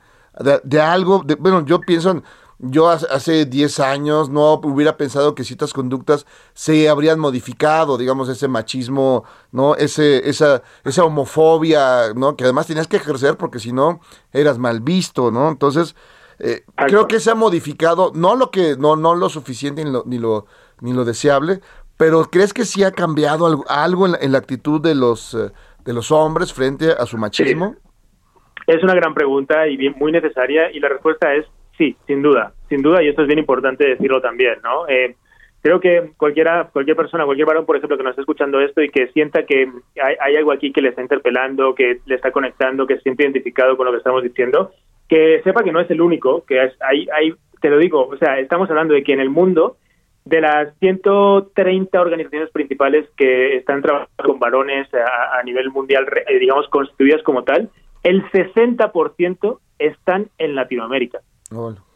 de, 0.63 0.81
algo, 0.81 1.23
de, 1.23 1.35
bueno, 1.35 1.65
yo 1.65 1.79
pienso 1.79 2.11
en, 2.11 2.23
yo 2.65 2.89
hace 2.89 3.45
10 3.45 3.79
años 3.81 4.29
no 4.29 4.53
hubiera 4.53 4.95
pensado 4.95 5.35
que 5.35 5.43
ciertas 5.43 5.73
conductas 5.73 6.25
se 6.53 6.87
habrían 6.87 7.19
modificado, 7.19 7.97
digamos, 7.97 8.29
ese 8.29 8.47
machismo, 8.47 9.25
¿no? 9.51 9.75
Ese, 9.75 10.29
esa, 10.29 10.63
esa 10.85 11.03
homofobia, 11.03 12.13
¿no? 12.15 12.37
Que 12.37 12.45
además 12.45 12.67
tenías 12.67 12.87
que 12.87 12.97
ejercer 12.97 13.35
porque 13.35 13.59
si 13.59 13.73
no 13.73 13.99
eras 14.31 14.59
mal 14.59 14.79
visto, 14.79 15.29
¿no? 15.29 15.49
Entonces, 15.49 15.93
eh, 16.39 16.63
creo 16.87 17.07
que 17.07 17.19
se 17.19 17.31
ha 17.31 17.35
modificado, 17.35 18.13
no 18.15 18.35
lo 18.35 18.49
que, 18.49 18.77
no, 18.77 18.95
no 18.95 19.13
lo 19.13 19.27
suficiente 19.27 19.83
ni 19.83 19.91
lo, 19.91 20.03
ni 20.05 20.17
lo, 20.17 20.45
ni 20.79 20.93
lo 20.93 21.03
deseable, 21.03 21.59
pero 21.97 22.23
¿crees 22.31 22.53
que 22.53 22.63
sí 22.63 22.83
ha 22.83 22.91
cambiado 22.91 23.45
algo, 23.45 23.65
algo 23.67 24.07
en, 24.07 24.31
la, 24.31 24.37
actitud 24.37 24.79
de 24.79 24.95
los, 24.95 25.33
eh, 25.33 25.51
de 25.83 25.93
los 25.93 26.11
hombres 26.11 26.53
frente 26.53 26.91
a 26.91 27.05
su 27.05 27.17
machismo? 27.17 27.75
Es 28.67 28.81
una 28.81 28.95
gran 28.95 29.13
pregunta 29.13 29.67
y 29.67 29.75
bien, 29.75 29.95
muy 29.97 30.13
necesaria 30.13 30.71
y 30.71 30.79
la 30.79 30.87
respuesta 30.87 31.33
es 31.35 31.45
Sí, 31.77 31.95
sin 32.05 32.21
duda, 32.21 32.53
sin 32.69 32.81
duda, 32.81 33.01
y 33.01 33.07
esto 33.07 33.21
es 33.23 33.27
bien 33.27 33.39
importante 33.39 33.87
decirlo 33.87 34.21
también, 34.21 34.55
¿no? 34.63 34.87
Eh, 34.87 35.15
creo 35.63 35.79
que 35.79 36.11
cualquiera, 36.17 36.69
cualquier 36.71 36.97
persona, 36.97 37.25
cualquier 37.25 37.47
varón, 37.47 37.65
por 37.65 37.77
ejemplo, 37.77 37.97
que 37.97 38.03
nos 38.03 38.11
esté 38.11 38.21
escuchando 38.21 38.59
esto 38.59 38.81
y 38.81 38.89
que 38.89 39.07
sienta 39.07 39.45
que 39.45 39.71
hay, 40.01 40.35
algo 40.35 40.51
aquí 40.51 40.71
que 40.71 40.81
le 40.81 40.89
está 40.89 41.01
interpelando, 41.01 41.73
que 41.73 41.99
le 42.05 42.15
está 42.15 42.31
conectando, 42.31 42.85
que 42.85 42.97
se 42.97 43.03
siente 43.03 43.23
identificado 43.23 43.75
con 43.75 43.85
lo 43.85 43.91
que 43.91 43.99
estamos 43.99 44.21
diciendo, 44.21 44.71
que 45.07 45.41
sepa 45.43 45.63
que 45.63 45.71
no 45.71 45.79
es 45.79 45.89
el 45.89 46.01
único, 46.01 46.45
que 46.45 46.63
es, 46.63 46.73
hay, 46.81 47.07
hay, 47.17 47.33
te 47.61 47.69
lo 47.69 47.77
digo, 47.77 48.07
o 48.07 48.17
sea, 48.17 48.39
estamos 48.39 48.69
hablando 48.69 48.93
de 48.93 49.03
que 49.03 49.13
en 49.13 49.21
el 49.21 49.29
mundo, 49.29 49.77
de 50.25 50.41
las 50.41 50.77
130 50.79 51.99
organizaciones 51.99 52.51
principales 52.51 53.09
que 53.17 53.57
están 53.57 53.81
trabajando 53.81 54.23
con 54.23 54.39
varones 54.39 54.87
a, 54.93 55.39
a 55.39 55.43
nivel 55.43 55.71
mundial, 55.71 56.05
digamos, 56.39 56.67
constituidas 56.67 57.23
como 57.23 57.43
tal, 57.43 57.69
el 58.03 58.23
60% 58.31 59.59
están 59.79 60.27
en 60.37 60.55
Latinoamérica. 60.55 61.19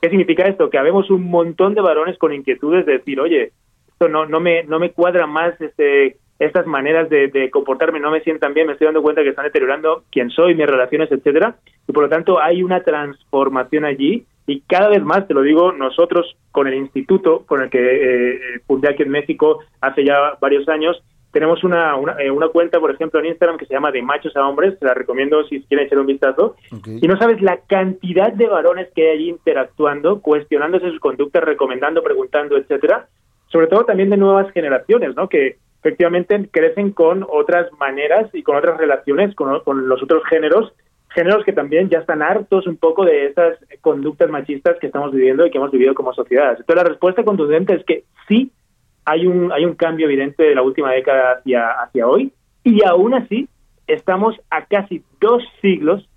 ¿Qué 0.01 0.09
significa 0.09 0.43
esto? 0.43 0.69
Que 0.69 0.77
habemos 0.77 1.09
un 1.09 1.29
montón 1.29 1.73
de 1.73 1.81
varones 1.81 2.17
con 2.17 2.33
inquietudes 2.33 2.85
de 2.85 2.93
decir, 2.93 3.19
oye, 3.19 3.51
esto 3.87 4.07
no, 4.07 4.25
no, 4.25 4.39
me, 4.39 4.63
no 4.63 4.79
me 4.79 4.91
cuadra 4.91 5.25
más 5.25 5.59
este, 5.59 6.17
estas 6.39 6.67
maneras 6.67 7.09
de, 7.09 7.49
comportarme, 7.51 7.99
no 7.99 8.11
me 8.11 8.21
sientan 8.21 8.53
bien, 8.53 8.67
me 8.67 8.73
estoy 8.73 8.85
dando 8.85 9.01
cuenta 9.01 9.23
que 9.23 9.29
están 9.29 9.45
deteriorando 9.45 10.03
quién 10.11 10.29
soy, 10.29 10.53
mis 10.55 10.67
relaciones, 10.67 11.11
etcétera. 11.11 11.55
Y 11.87 11.91
por 11.91 12.03
lo 12.03 12.09
tanto 12.09 12.39
hay 12.39 12.61
una 12.61 12.83
transformación 12.83 13.85
allí 13.85 14.25
y 14.45 14.61
cada 14.61 14.89
vez 14.89 15.03
más, 15.03 15.27
te 15.27 15.33
lo 15.33 15.41
digo, 15.41 15.71
nosotros 15.71 16.37
con 16.51 16.67
el 16.67 16.75
instituto 16.75 17.43
con 17.45 17.61
el 17.61 17.69
que 17.69 17.79
eh, 17.79 18.39
fundé 18.65 18.89
aquí 18.89 19.03
en 19.03 19.09
México 19.09 19.59
hace 19.81 20.05
ya 20.05 20.37
varios 20.39 20.67
años, 20.69 21.01
tenemos 21.38 21.63
una, 21.63 21.93
eh, 22.17 22.32
una, 22.32 22.47
cuenta, 22.47 22.80
por 22.80 22.89
ejemplo, 22.89 23.19
en 23.19 23.28
Instagram 23.28 23.60
que 23.60 23.67
se 23.67 23.73
llama 23.76 23.91
De 23.91 24.02
Machos 24.02 24.36
a 24.36 24.47
Hombres, 24.47 24.80
te 24.80 24.88
la 24.88 24.95
recomiendo 24.95 25.43
si 25.43 25.62
quieren 25.65 25.86
echar 25.86 26.00
un 26.00 26.08
vistazo. 26.08 26.56
Y 26.84 27.08
no 27.08 27.15
sabes 27.19 27.39
la 27.43 27.58
cantidad 27.67 28.34
de 28.34 28.47
varones 28.47 28.88
que 28.95 29.04
hay 29.04 29.17
allí 29.17 29.30
interactuando, 29.30 30.19
cuestionándose 30.19 30.89
sus 30.89 31.00
conductas, 31.00 31.43
recomendando, 31.43 32.02
preguntando, 32.02 32.58
etcétera. 32.58 33.08
Sobre 33.52 33.67
todo 33.67 33.86
también 33.86 34.10
de 34.10 34.17
nuevas 34.17 34.52
generaciones, 34.52 35.15
¿no? 35.15 35.30
Que 35.30 35.58
efectivamente 35.80 36.50
crecen 36.52 36.89
con 36.89 37.23
otras 37.30 37.71
maneras 37.80 38.34
y 38.34 38.41
con 38.41 38.56
otras 38.56 38.80
relaciones 38.80 39.36
con, 39.36 39.60
con 39.60 39.88
los 39.88 40.02
otros 40.02 40.23
géneros 40.28 40.73
géneros 41.10 41.45
que 41.45 41.54
también 41.54 41.88
ya 41.89 42.00
están 42.00 42.21
hartos 42.21 42.65
un 42.65 42.78
poco 42.78 43.06
de 43.06 43.28
esas 43.28 43.58
conductas 43.82 44.30
machistas 44.30 44.78
que 44.80 44.88
estamos 44.88 45.12
viviendo 45.12 45.45
y 45.45 45.52
que 45.52 45.58
hemos 45.58 45.71
vivido 45.71 45.93
como 45.93 46.13
sociedad. 46.13 46.52
Entonces 46.52 46.76
la 46.76 46.89
respuesta 46.89 47.23
contundente 47.23 47.76
es 47.76 47.86
que 47.86 48.04
sí 48.28 48.52
hay 49.07 49.25
un, 49.25 49.53
hay 49.53 49.63
un 49.63 49.75
cambio 49.75 50.05
evidente 50.05 50.43
de 50.43 50.53
la 50.53 50.61
última 50.61 50.91
década 50.91 51.37
hacia, 51.37 51.71
hacia 51.81 52.05
hoy 52.05 52.33
y 52.65 52.83
aún 52.85 53.13
así 53.13 53.47
estamos 53.87 54.35
a 54.49 54.65
casi 54.65 55.01
dos 55.21 55.41
siglos, 55.61 56.09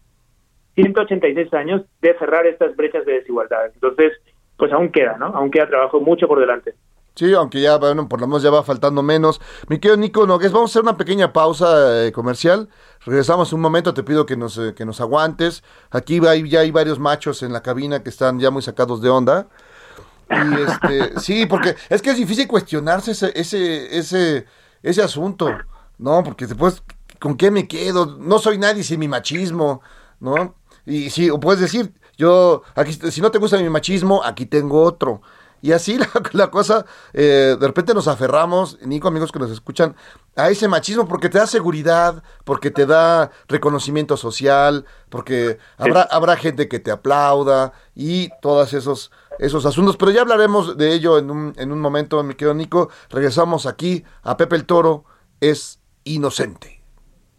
186 0.75 1.55
años, 1.55 1.83
de 2.03 2.19
cerrar 2.19 2.47
estas 2.49 2.75
brechas 2.75 3.07
de 3.07 3.13
desigualdad. 3.13 3.67
Entonces, 3.73 4.13
pues 4.57 4.73
aún 4.73 4.91
queda, 4.91 5.17
¿no? 5.19 5.27
Aún 5.27 5.53
queda 5.53 5.69
trabajo 5.69 6.01
mucho 6.01 6.27
por 6.27 6.41
delante. 6.41 6.75
Sí, 7.15 7.33
aunque 7.33 7.61
ya, 7.61 7.77
bueno, 7.77 8.09
por 8.09 8.21
lo 8.21 8.27
menos 8.27 8.43
ya 8.43 8.51
va 8.51 8.65
faltando 8.65 9.05
menos. 9.05 9.41
Mi 9.69 9.79
querido 9.79 9.97
Nico 9.97 10.27
Nogues, 10.27 10.51
vamos 10.51 10.71
a 10.71 10.73
hacer 10.73 10.83
una 10.83 10.97
pequeña 10.97 11.33
pausa 11.33 12.07
eh, 12.07 12.11
comercial. 12.11 12.69
Regresamos 13.07 13.53
un 13.53 13.61
momento, 13.61 13.95
te 13.95 14.03
pido 14.03 14.27
que 14.27 14.37
nos, 14.37 14.59
eh, 14.59 14.75
que 14.75 14.85
nos 14.85 15.01
aguantes. 15.01 15.63
Aquí 15.93 16.21
hay, 16.27 16.49
ya 16.49 16.61
hay 16.61 16.73
varios 16.73 16.99
machos 16.99 17.45
en 17.45 17.53
la 17.53 17.63
cabina 17.63 18.03
que 18.03 18.11
están 18.11 18.41
ya 18.41 18.51
muy 18.51 18.63
sacados 18.63 19.01
de 19.01 19.11
onda. 19.11 19.47
Y 20.31 20.61
este, 20.63 21.21
sí, 21.21 21.47
porque 21.47 21.77
es 21.89 22.01
que 22.01 22.11
es 22.11 22.17
difícil 22.17 22.47
cuestionarse 22.47 23.11
ese, 23.11 23.33
ese, 23.35 23.99
ese, 23.99 24.47
ese 24.83 25.03
asunto, 25.03 25.51
¿no? 25.99 26.23
Porque 26.23 26.47
después, 26.47 26.83
¿con 27.19 27.37
qué 27.37 27.51
me 27.51 27.67
quedo? 27.67 28.07
No 28.07 28.39
soy 28.39 28.59
nadie 28.59 28.85
sin 28.85 29.01
mi 29.01 29.09
machismo, 29.09 29.83
¿no? 30.21 30.55
Y 30.87 31.11
sí, 31.11 31.31
o 31.31 31.41
puedes 31.41 31.61
decir, 31.61 31.93
yo, 32.17 32.63
aquí, 32.75 32.93
si 32.93 33.21
no 33.21 33.31
te 33.31 33.39
gusta 33.39 33.59
mi 33.59 33.69
machismo, 33.69 34.23
aquí 34.25 34.47
tengo 34.47 34.83
otro. 34.83 35.23
Y 35.63 35.73
así 35.73 35.99
la, 36.33 36.51
cosa, 36.51 36.87
eh, 37.13 37.57
de 37.59 37.67
repente 37.67 37.95
nos 37.95 38.09
aferramos, 38.09 38.79
Nico, 38.83 39.09
amigos 39.09 39.33
que 39.33 39.39
nos 39.39 39.51
escuchan, 39.51 39.95
a 40.37 40.49
ese 40.51 40.69
machismo 40.69 41.07
porque 41.07 41.29
te 41.29 41.39
da 41.39 41.47
seguridad, 41.47 42.23
porque 42.45 42.71
te 42.71 42.87
da 42.87 43.31
reconocimiento 43.49 44.17
social, 44.17 44.85
porque 45.09 45.59
habrá, 45.77 46.03
habrá 46.03 46.37
gente 46.37 46.69
que 46.69 46.79
te 46.79 46.91
aplauda 46.91 47.73
y 47.95 48.31
todos 48.41 48.73
esos, 48.73 49.11
esos 49.39 49.67
asuntos. 49.67 49.97
Pero 49.97 50.11
ya 50.13 50.23
hablaremos 50.23 50.77
de 50.77 50.93
ello 50.95 51.19
en 51.19 51.31
un, 51.31 51.53
en 51.57 51.73
un 51.73 51.81
momento, 51.81 52.23
mi 52.23 52.35
querido 52.35 52.55
Nico. 52.55 52.91
Regresamos 53.11 53.67
aquí 53.67 54.05
a 54.23 54.37
Pepe 54.37 54.57
el 54.57 54.65
Toro, 54.65 55.05
es 55.41 55.81
inocente. 56.05 56.81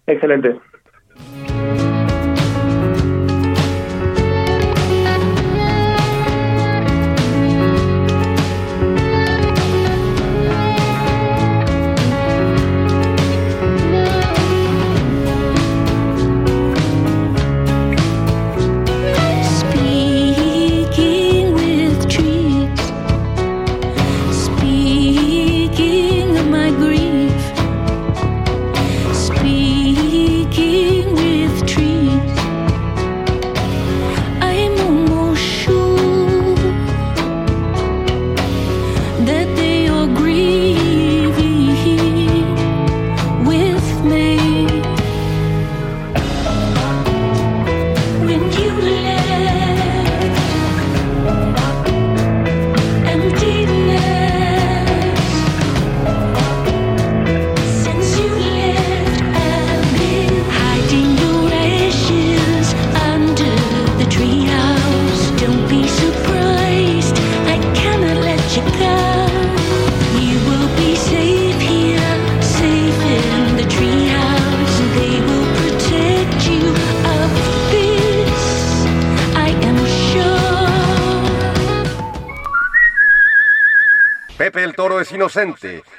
Excelente. 0.08 0.60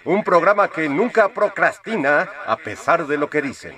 Un 0.05 0.23
programa 0.23 0.69
que 0.69 0.89
nunca 0.89 1.29
procrastina 1.29 2.29
a 2.47 2.57
pesar 2.57 3.07
de 3.07 3.17
lo 3.17 3.29
que 3.29 3.43
dicen. 3.43 3.75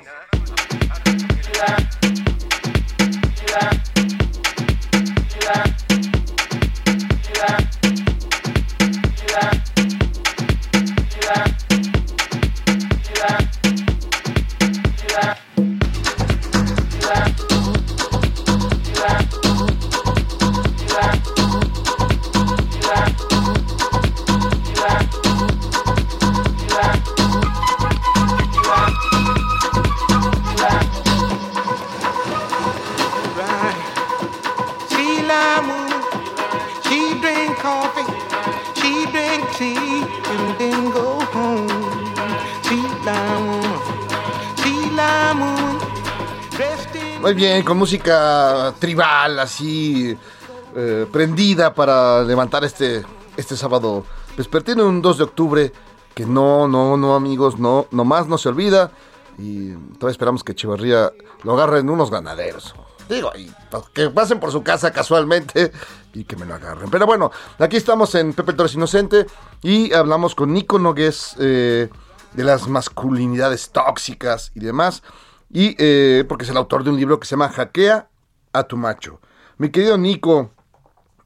Bien, 47.35 47.64
con 47.64 47.77
música 47.77 48.73
tribal, 48.79 49.40
así 49.40 50.16
eh, 50.77 51.07
prendida 51.11 51.75
para 51.75 52.23
levantar 52.23 52.62
este, 52.64 53.05
este 53.37 53.57
sábado 53.57 54.07
vespertino, 54.37 54.87
un 54.87 55.03
2 55.03 55.18
de 55.18 55.25
octubre, 55.25 55.73
que 56.14 56.27
no, 56.27 56.68
no, 56.68 56.97
no, 56.97 57.16
amigos, 57.16 57.59
no, 57.59 57.88
nomás 57.90 58.29
no 58.29 58.38
se 58.38 58.51
olvida. 58.51 58.92
Y 59.37 59.73
todavía 59.73 60.12
esperamos 60.12 60.44
que 60.44 60.53
Echeverría 60.53 61.12
lo 61.42 61.55
agarren 61.55 61.90
unos 61.90 62.09
ganaderos. 62.09 62.73
Digo, 63.09 63.33
y 63.37 63.51
pues, 63.68 63.83
que 63.92 64.11
pasen 64.11 64.38
por 64.38 64.53
su 64.53 64.62
casa 64.62 64.92
casualmente 64.92 65.73
y 66.12 66.23
que 66.23 66.37
me 66.37 66.47
lo 66.47 66.55
agarren. 66.55 66.88
Pero 66.88 67.05
bueno, 67.05 67.33
aquí 67.59 67.77
estamos 67.77 68.14
en 68.14 68.33
Pepe 68.33 68.53
Torres 68.53 68.75
Inocente 68.75 69.27
y 69.61 69.92
hablamos 69.92 70.37
con 70.37 70.53
Nico 70.53 70.79
Nogués 70.79 71.35
eh, 71.40 71.90
de 72.33 72.44
las 72.44 72.68
masculinidades 72.68 73.70
tóxicas 73.70 74.53
y 74.55 74.61
demás. 74.61 75.03
Y 75.55 75.77
eh, 75.79 76.25
porque 76.29 76.45
es 76.45 76.51
el 76.51 76.57
autor 76.59 76.85
de 76.85 76.90
un 76.90 76.97
libro 76.97 77.19
que 77.19 77.27
se 77.27 77.37
llama 77.37 77.49
Hackea 77.49 78.09
a 78.53 78.62
tu 78.64 78.77
macho. 78.77 79.21
Mi 79.57 79.71
querido 79.71 79.97
Nico, 79.97 80.51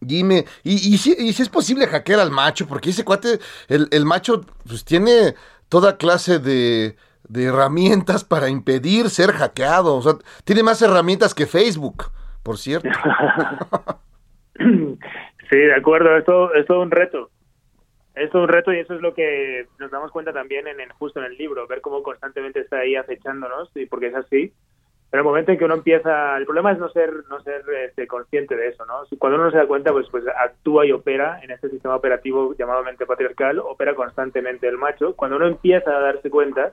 dime, 0.00 0.44
y, 0.62 0.98
si 0.98 1.12
es 1.12 1.48
posible 1.48 1.86
hackear 1.86 2.20
al 2.20 2.30
macho, 2.30 2.68
porque 2.68 2.90
ese 2.90 3.04
cuate, 3.04 3.40
el, 3.68 3.88
el 3.90 4.04
macho, 4.04 4.42
pues 4.66 4.84
tiene 4.84 5.34
toda 5.70 5.96
clase 5.96 6.38
de, 6.38 6.96
de 7.26 7.44
herramientas 7.44 8.22
para 8.22 8.50
impedir 8.50 9.08
ser 9.08 9.32
hackeado. 9.32 9.96
O 9.96 10.02
sea, 10.02 10.12
tiene 10.44 10.62
más 10.62 10.82
herramientas 10.82 11.34
que 11.34 11.46
Facebook, 11.46 12.04
por 12.42 12.58
cierto. 12.58 12.88
Sí, 15.50 15.56
de 15.56 15.74
acuerdo, 15.74 16.14
es 16.18 16.24
todo, 16.24 16.52
es 16.52 16.66
todo 16.66 16.82
un 16.82 16.90
reto. 16.90 17.30
Es 18.18 18.34
un 18.34 18.48
reto 18.48 18.72
y 18.72 18.78
eso 18.78 18.94
es 18.94 19.00
lo 19.00 19.14
que 19.14 19.66
nos 19.78 19.90
damos 19.90 20.10
cuenta 20.10 20.32
también 20.32 20.66
en, 20.66 20.80
en 20.80 20.90
justo 20.90 21.20
en 21.20 21.26
el 21.26 21.36
libro, 21.36 21.66
ver 21.66 21.80
cómo 21.80 22.02
constantemente 22.02 22.60
está 22.60 22.78
ahí 22.78 22.96
acechándonos, 22.96 23.70
y 23.76 23.86
porque 23.86 24.08
es 24.08 24.14
así. 24.14 24.52
Pero 25.10 25.22
el 25.22 25.26
momento 25.26 25.52
en 25.52 25.58
que 25.58 25.64
uno 25.64 25.74
empieza, 25.74 26.36
el 26.36 26.44
problema 26.44 26.72
es 26.72 26.78
no 26.78 26.90
ser 26.90 27.10
no 27.30 27.40
ser 27.40 27.62
este, 27.86 28.06
consciente 28.06 28.54
de 28.56 28.68
eso, 28.68 28.84
¿no? 28.84 29.04
Cuando 29.18 29.36
uno 29.36 29.46
no 29.46 29.50
se 29.50 29.56
da 29.56 29.66
cuenta, 29.66 29.90
pues 29.90 30.06
pues 30.10 30.24
actúa 30.28 30.84
y 30.84 30.92
opera 30.92 31.40
en 31.42 31.50
este 31.50 31.70
sistema 31.70 31.96
operativo 31.96 32.54
llamado 32.58 32.84
mente 32.84 33.06
patriarcal, 33.06 33.58
opera 33.60 33.94
constantemente 33.94 34.68
el 34.68 34.76
macho. 34.76 35.14
Cuando 35.16 35.36
uno 35.36 35.46
empieza 35.46 35.96
a 35.96 36.00
darse 36.00 36.28
cuenta, 36.28 36.72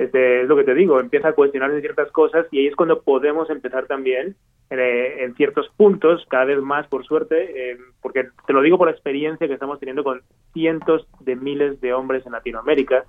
este, 0.00 0.40
es 0.40 0.48
lo 0.48 0.56
que 0.56 0.64
te 0.64 0.74
digo, 0.74 0.98
empieza 0.98 1.28
a 1.28 1.32
cuestionarse 1.34 1.82
ciertas 1.82 2.10
cosas 2.10 2.46
y 2.50 2.60
ahí 2.60 2.66
es 2.68 2.74
cuando 2.74 3.02
podemos 3.02 3.50
empezar 3.50 3.84
también 3.86 4.34
eh, 4.70 5.16
en 5.24 5.34
ciertos 5.34 5.68
puntos, 5.76 6.24
cada 6.30 6.46
vez 6.46 6.58
más 6.62 6.86
por 6.86 7.04
suerte, 7.04 7.72
eh, 7.72 7.76
porque 8.00 8.28
te 8.46 8.52
lo 8.54 8.62
digo 8.62 8.78
por 8.78 8.86
la 8.88 8.94
experiencia 8.94 9.46
que 9.46 9.52
estamos 9.52 9.78
teniendo 9.78 10.02
con 10.02 10.22
cientos 10.54 11.06
de 11.20 11.36
miles 11.36 11.82
de 11.82 11.92
hombres 11.92 12.24
en 12.24 12.32
Latinoamérica, 12.32 13.04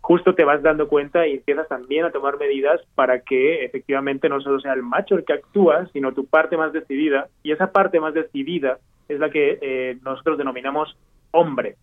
justo 0.00 0.34
te 0.34 0.42
vas 0.42 0.60
dando 0.64 0.88
cuenta 0.88 1.28
y 1.28 1.34
empiezas 1.34 1.68
también 1.68 2.06
a 2.06 2.10
tomar 2.10 2.38
medidas 2.38 2.80
para 2.96 3.20
que 3.20 3.64
efectivamente 3.64 4.28
no 4.28 4.40
solo 4.40 4.58
sea 4.58 4.72
el 4.72 4.82
macho 4.82 5.14
el 5.14 5.24
que 5.24 5.34
actúa, 5.34 5.86
sino 5.92 6.12
tu 6.12 6.26
parte 6.26 6.56
más 6.56 6.72
decidida, 6.72 7.28
y 7.44 7.52
esa 7.52 7.70
parte 7.70 8.00
más 8.00 8.14
decidida 8.14 8.78
es 9.08 9.20
la 9.20 9.30
que 9.30 9.58
eh, 9.62 9.96
nosotros 10.02 10.38
denominamos 10.38 10.98
hombre, 11.30 11.76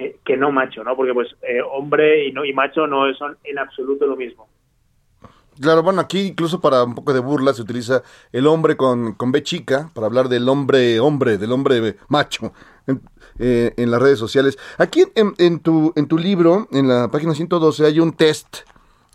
eh, 0.00 0.20
que 0.24 0.36
no 0.36 0.52
macho, 0.52 0.84
¿no? 0.84 0.94
Porque 0.94 1.12
pues 1.12 1.26
eh, 1.42 1.60
hombre 1.60 2.24
y 2.28 2.32
no 2.32 2.44
y 2.44 2.52
macho 2.52 2.86
no 2.86 3.12
son 3.14 3.36
en 3.42 3.58
absoluto 3.58 4.06
lo 4.06 4.14
mismo. 4.14 4.48
Claro, 5.60 5.82
bueno, 5.82 6.00
aquí 6.00 6.20
incluso 6.20 6.60
para 6.60 6.84
un 6.84 6.94
poco 6.94 7.12
de 7.12 7.18
burla 7.18 7.52
se 7.52 7.62
utiliza 7.62 8.04
el 8.30 8.46
hombre 8.46 8.76
con, 8.76 9.14
con 9.14 9.32
B 9.32 9.42
chica, 9.42 9.90
para 9.92 10.06
hablar 10.06 10.28
del 10.28 10.48
hombre 10.48 11.00
hombre, 11.00 11.36
del 11.36 11.50
hombre 11.50 11.96
macho, 12.06 12.52
en, 12.86 13.02
eh, 13.40 13.72
las 13.76 14.00
redes 14.00 14.20
sociales. 14.20 14.56
Aquí 14.78 15.04
en, 15.16 15.58
tu, 15.58 15.92
en 15.96 16.06
tu 16.06 16.16
libro, 16.16 16.68
en 16.70 16.86
la 16.86 17.10
página 17.10 17.34
112, 17.34 17.84
hay 17.84 17.98
un 17.98 18.12
test 18.12 18.58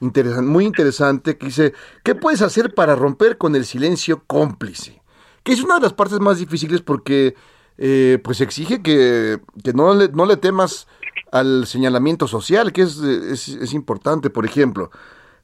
muy 0.01 0.65
interesante 0.65 1.37
que 1.37 1.45
dice, 1.45 1.73
¿qué 2.03 2.13
puedes 2.13 2.41
hacer 2.41 2.73
para 2.73 2.93
romper 2.93 3.37
con 3.37 3.55
el 3.55 3.63
silencio 3.63 4.23
cómplice? 4.27 5.01
Que 5.43 5.53
es 5.53 5.63
una 5.63 5.75
de 5.75 5.81
las 5.81 5.93
partes 5.93 6.19
más 6.19 6.39
difíciles 6.39 6.81
porque 6.81 7.35
eh, 7.77 8.19
pues 8.23 8.41
exige 8.41 8.81
que, 8.81 9.39
que 9.63 9.73
no, 9.73 9.93
le, 9.93 10.09
no 10.09 10.25
le 10.25 10.37
temas 10.37 10.87
al 11.31 11.65
señalamiento 11.65 12.27
social, 12.27 12.71
que 12.71 12.83
es, 12.83 12.97
es, 12.99 13.73
importante, 13.73 14.29
por 14.29 14.45
ejemplo. 14.45 14.91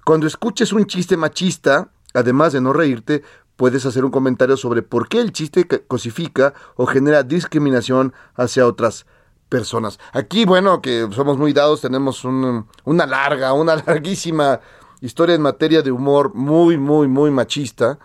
Cuando 0.05 0.27
escuches 0.27 0.71
un 0.71 0.85
chiste 0.85 1.17
machista, 1.17 1.89
además 2.13 2.53
de 2.53 2.61
no 2.61 2.73
reírte, 2.73 3.23
puedes 3.55 3.85
hacer 3.85 4.05
un 4.05 4.11
comentario 4.11 4.55
sobre 4.55 4.81
por 4.83 5.09
qué 5.09 5.19
el 5.19 5.33
chiste 5.33 5.65
ca- 5.67 5.79
cosifica 5.87 6.53
o 6.75 6.85
genera 6.85 7.23
discriminación 7.23 8.13
hacia 8.35 8.67
otras 8.67 9.05
personas. 9.49 9.99
Aquí, 10.13 10.45
bueno, 10.45 10.81
que 10.81 11.07
somos 11.11 11.37
muy 11.37 11.53
dados, 11.53 11.81
tenemos 11.81 12.23
un- 12.23 12.67
una 12.85 13.05
larga, 13.07 13.53
una 13.53 13.75
larguísima 13.87 14.59
historia 15.01 15.35
en 15.35 15.41
materia 15.41 15.81
de 15.81 15.91
humor 15.91 16.33
muy, 16.35 16.77
muy, 16.77 17.07
muy 17.07 17.31
machista. 17.31 17.97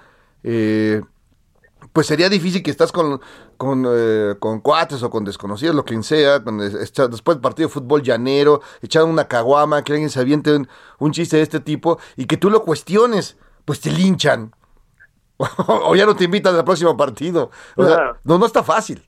Eh, 0.42 1.02
pues 1.92 2.06
sería 2.06 2.28
difícil 2.28 2.62
que 2.62 2.70
estás 2.70 2.90
con, 2.92 3.20
con, 3.56 3.84
eh, 3.88 4.34
con 4.38 4.60
cuates 4.60 5.02
o 5.02 5.10
con 5.10 5.24
desconocidos, 5.24 5.74
lo 5.74 5.84
que 5.84 6.00
sea, 6.02 6.42
con 6.44 6.60
es- 6.60 6.74
echa- 6.74 7.08
después 7.08 7.36
del 7.36 7.42
partido 7.42 7.68
de 7.68 7.74
fútbol 7.74 8.02
llanero, 8.02 8.60
echar 8.82 9.04
una 9.04 9.26
caguama, 9.28 9.82
que 9.84 9.92
alguien 9.92 10.10
se 10.10 10.20
aviente 10.20 10.54
un, 10.54 10.68
un 10.98 11.12
chiste 11.12 11.36
de 11.36 11.42
este 11.42 11.60
tipo 11.60 11.98
y 12.16 12.26
que 12.26 12.36
tú 12.36 12.50
lo 12.50 12.62
cuestiones, 12.62 13.38
pues 13.64 13.80
te 13.80 13.90
linchan. 13.90 14.52
o 15.38 15.94
ya 15.96 16.06
no 16.06 16.14
te 16.14 16.24
invitan 16.24 16.54
al 16.54 16.64
próximo 16.64 16.96
partido. 16.96 17.50
O 17.76 17.84
sea, 17.84 17.96
Claro. 17.96 18.16
no, 18.24 18.38
no 18.38 18.46
está 18.46 18.62
fácil. 18.62 19.02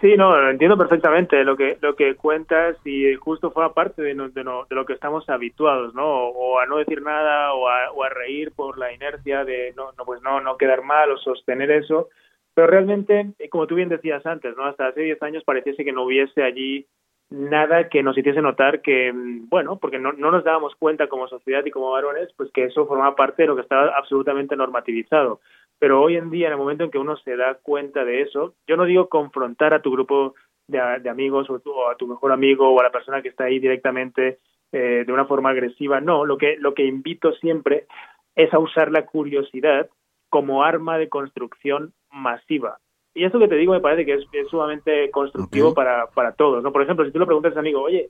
Sí, 0.00 0.16
no, 0.16 0.36
lo 0.36 0.50
entiendo 0.50 0.76
perfectamente 0.76 1.44
lo 1.44 1.56
que 1.56 1.78
lo 1.80 1.94
que 1.94 2.16
cuentas 2.16 2.76
y 2.84 3.14
justo 3.14 3.52
forma 3.52 3.72
parte 3.72 4.02
de, 4.02 4.14
no- 4.16 4.30
de, 4.30 4.42
no- 4.42 4.64
de 4.68 4.74
lo 4.74 4.84
que 4.84 4.94
estamos 4.94 5.28
habituados, 5.28 5.94
¿no? 5.94 6.02
O, 6.04 6.54
o 6.54 6.58
a 6.58 6.66
no 6.66 6.78
decir 6.78 7.00
nada 7.02 7.54
o 7.54 7.68
a, 7.68 7.92
o 7.92 8.02
a 8.02 8.08
reír 8.08 8.50
por 8.50 8.78
la 8.78 8.92
inercia 8.92 9.44
de 9.44 9.72
no, 9.76 9.92
no 9.96 10.04
pues 10.04 10.20
no 10.22 10.40
no 10.40 10.56
quedar 10.56 10.82
mal 10.82 11.12
o 11.12 11.18
sostener 11.18 11.70
eso, 11.70 12.08
pero 12.54 12.66
realmente, 12.66 13.32
eh, 13.38 13.48
como 13.48 13.66
tú 13.66 13.74
bien 13.76 13.88
decías 13.88 14.24
antes, 14.26 14.56
¿no? 14.56 14.64
Hasta 14.64 14.88
hace 14.88 15.00
10 15.02 15.22
años 15.22 15.44
pareciese 15.44 15.84
que 15.84 15.92
no 15.92 16.04
hubiese 16.04 16.42
allí 16.42 16.86
nada 17.30 17.88
que 17.88 18.02
nos 18.02 18.16
hiciese 18.18 18.42
notar 18.42 18.82
que, 18.82 19.12
mm, 19.12 19.48
bueno, 19.48 19.78
porque 19.78 19.98
no, 19.98 20.12
no 20.12 20.30
nos 20.30 20.44
dábamos 20.44 20.74
cuenta 20.76 21.08
como 21.08 21.28
sociedad 21.28 21.64
y 21.64 21.70
como 21.70 21.90
varones, 21.90 22.28
pues 22.36 22.50
que 22.52 22.64
eso 22.64 22.86
formaba 22.86 23.16
parte 23.16 23.42
de 23.42 23.48
lo 23.48 23.56
que 23.56 23.62
estaba 23.62 23.96
absolutamente 23.96 24.54
normativizado. 24.56 25.40
Pero 25.78 26.00
hoy 26.02 26.16
en 26.16 26.30
día, 26.30 26.46
en 26.48 26.52
el 26.52 26.58
momento 26.58 26.84
en 26.84 26.90
que 26.90 26.98
uno 26.98 27.16
se 27.16 27.36
da 27.36 27.54
cuenta 27.62 28.04
de 28.04 28.20
eso, 28.22 28.54
yo 28.66 28.76
no 28.76 28.84
digo 28.84 29.08
confrontar 29.08 29.72
a 29.74 29.80
tu 29.82 29.90
grupo 29.90 30.34
de, 30.68 30.78
de 31.02 31.08
amigos 31.10 31.48
o, 31.50 31.58
tu- 31.60 31.72
o 31.72 31.88
a 31.90 31.96
tu 31.96 32.06
mejor 32.06 32.32
amigo 32.32 32.68
o 32.70 32.78
a 32.80 32.84
la 32.84 32.90
persona 32.92 33.22
que 33.22 33.28
está 33.28 33.44
ahí 33.44 33.58
directamente 33.58 34.38
eh, 34.72 35.04
de 35.06 35.12
una 35.12 35.24
forma 35.26 35.50
agresiva, 35.50 36.00
no, 36.00 36.24
lo 36.24 36.38
que, 36.38 36.56
lo 36.58 36.72
que 36.74 36.84
invito 36.84 37.32
siempre 37.34 37.86
es 38.34 38.52
a 38.54 38.58
usar 38.58 38.90
la 38.90 39.04
curiosidad 39.06 39.88
como 40.32 40.64
arma 40.64 40.96
de 40.96 41.10
construcción 41.10 41.92
masiva. 42.10 42.78
Y 43.12 43.24
eso 43.24 43.38
que 43.38 43.48
te 43.48 43.56
digo 43.56 43.74
me 43.74 43.80
parece 43.80 44.06
que 44.06 44.14
es, 44.14 44.24
es 44.32 44.48
sumamente 44.48 45.10
constructivo 45.10 45.74
para, 45.74 46.06
para 46.06 46.32
todos, 46.32 46.62
¿no? 46.62 46.72
Por 46.72 46.80
ejemplo, 46.80 47.04
si 47.04 47.12
tú 47.12 47.18
le 47.18 47.26
preguntas 47.26 47.50
a 47.50 47.56
un 47.56 47.58
amigo, 47.58 47.82
oye, 47.82 48.08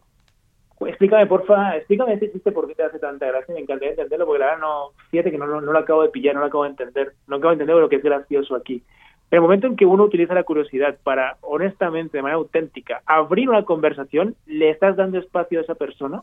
explícame, 0.86 1.26
porfa, 1.26 1.76
explícame 1.76 2.12
ese 2.12 2.30
chiste 2.30 2.52
por 2.52 2.68
qué 2.68 2.76
te 2.76 2.84
hace 2.84 3.00
tanta 3.00 3.26
gracia, 3.26 3.52
me 3.52 3.62
encantaría 3.62 3.90
entenderlo, 3.90 4.26
porque 4.26 4.38
la 4.38 4.52
verdad 4.52 4.60
no, 4.60 4.90
fíjate 5.10 5.32
que 5.32 5.38
no, 5.38 5.48
no, 5.48 5.60
no 5.60 5.72
lo 5.72 5.78
acabo 5.80 6.04
de 6.04 6.10
pillar, 6.10 6.36
no 6.36 6.42
lo 6.42 6.46
acabo 6.46 6.62
de 6.62 6.70
entender, 6.70 7.12
no 7.26 7.36
acabo 7.36 7.50
de 7.50 7.54
entender 7.54 7.74
lo 7.74 7.88
que 7.88 7.96
es 7.96 8.04
gracioso 8.04 8.54
aquí. 8.54 8.84
En 9.32 9.36
el 9.36 9.40
momento 9.40 9.66
en 9.66 9.74
que 9.74 9.84
uno 9.84 10.04
utiliza 10.04 10.32
la 10.32 10.44
curiosidad 10.44 10.96
para, 11.02 11.38
honestamente, 11.40 12.18
de 12.18 12.22
manera 12.22 12.36
auténtica, 12.36 13.02
abrir 13.04 13.48
una 13.48 13.64
conversación, 13.64 14.36
le 14.46 14.70
estás 14.70 14.94
dando 14.94 15.18
espacio 15.18 15.58
a 15.58 15.62
esa 15.62 15.74
persona 15.74 16.22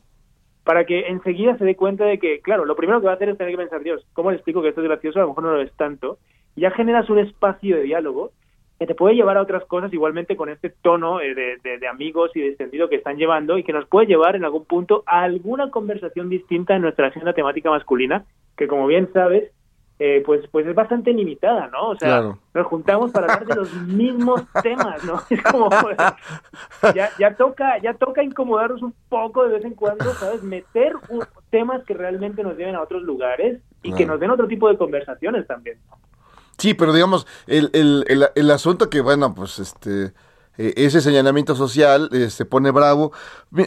para 0.69 0.85
que 0.85 1.07
enseguida 1.07 1.57
se 1.57 1.65
dé 1.65 1.75
cuenta 1.75 2.05
de 2.05 2.19
que, 2.19 2.41
claro, 2.41 2.63
lo 2.63 2.75
primero 2.75 2.99
que 2.99 3.07
va 3.07 3.13
a 3.13 3.15
hacer 3.15 3.29
es 3.29 3.39
tener 3.39 3.53
que 3.53 3.57
pensar, 3.57 3.81
Dios, 3.81 4.05
¿cómo 4.13 4.29
le 4.29 4.37
explico 4.37 4.61
que 4.61 4.69
esto 4.69 4.81
es 4.81 4.87
gracioso? 4.87 5.17
A 5.17 5.23
lo 5.23 5.29
mejor 5.29 5.43
no 5.45 5.53
lo 5.53 5.61
es 5.63 5.71
tanto. 5.73 6.19
Y 6.55 6.61
ya 6.61 6.69
generas 6.69 7.09
un 7.09 7.17
espacio 7.17 7.77
de 7.77 7.81
diálogo 7.81 8.33
que 8.77 8.85
te 8.85 8.93
puede 8.93 9.15
llevar 9.15 9.35
a 9.37 9.41
otras 9.41 9.65
cosas 9.65 9.91
igualmente 9.91 10.35
con 10.35 10.47
este 10.47 10.69
tono 10.69 11.21
eh, 11.21 11.33
de, 11.33 11.57
de, 11.63 11.79
de 11.79 11.87
amigos 11.87 12.29
y 12.35 12.41
de 12.41 12.49
extendido 12.49 12.87
que 12.87 12.97
están 12.97 13.17
llevando 13.17 13.57
y 13.57 13.63
que 13.63 13.73
nos 13.73 13.87
puede 13.87 14.05
llevar 14.05 14.35
en 14.35 14.45
algún 14.45 14.63
punto 14.65 15.01
a 15.07 15.23
alguna 15.23 15.71
conversación 15.71 16.29
distinta 16.29 16.75
en 16.75 16.83
nuestra 16.83 17.07
agenda 17.07 17.33
temática 17.33 17.71
masculina, 17.71 18.25
que 18.55 18.67
como 18.67 18.85
bien 18.85 19.11
sabes, 19.11 19.51
eh, 19.99 20.23
pues, 20.25 20.41
pues 20.49 20.65
es 20.65 20.73
bastante 20.73 21.11
limitada, 21.11 21.67
¿no? 21.67 21.89
O 21.89 21.95
sea, 21.97 22.07
Claro. 22.21 22.39
nos 22.53 22.67
juntamos 22.67 23.11
para 23.11 23.25
hablar 23.33 23.45
de 23.45 23.55
los 23.55 23.73
mismos 23.73 24.41
temas, 24.63 25.03
¿no? 25.03 25.21
Es 25.29 25.43
como, 25.43 25.69
ya, 26.95 27.09
ya 27.19 27.35
toca, 27.35 27.77
ya 27.79 27.93
toca 27.93 28.23
incomodarnos 28.23 28.81
un 28.81 28.93
poco 29.09 29.43
de 29.45 29.55
vez 29.55 29.65
en 29.65 29.73
cuando, 29.75 30.05
¿sabes? 30.13 30.41
Meter 30.43 30.93
un- 31.09 31.25
temas 31.49 31.83
que 31.85 31.93
realmente 31.93 32.43
nos 32.43 32.55
lleven 32.57 32.75
a 32.75 32.81
otros 32.81 33.03
lugares 33.03 33.59
y 33.83 33.93
que 33.93 34.05
nos 34.05 34.19
den 34.19 34.31
otro 34.31 34.47
tipo 34.47 34.69
de 34.69 34.77
conversaciones 34.77 35.45
también. 35.47 35.77
Sí, 36.57 36.73
pero 36.73 36.93
digamos, 36.93 37.25
el, 37.47 37.69
el, 37.73 38.03
el, 38.07 38.25
el 38.35 38.51
asunto 38.51 38.89
que, 38.89 39.01
bueno, 39.01 39.33
pues 39.33 39.59
este, 39.59 40.11
eh, 40.61 40.73
ese 40.75 40.99
señalamiento 40.99 41.55
social 41.55 42.09
eh, 42.11 42.29
se 42.29 42.43
pone 42.43 42.71
bravo, 42.71 43.13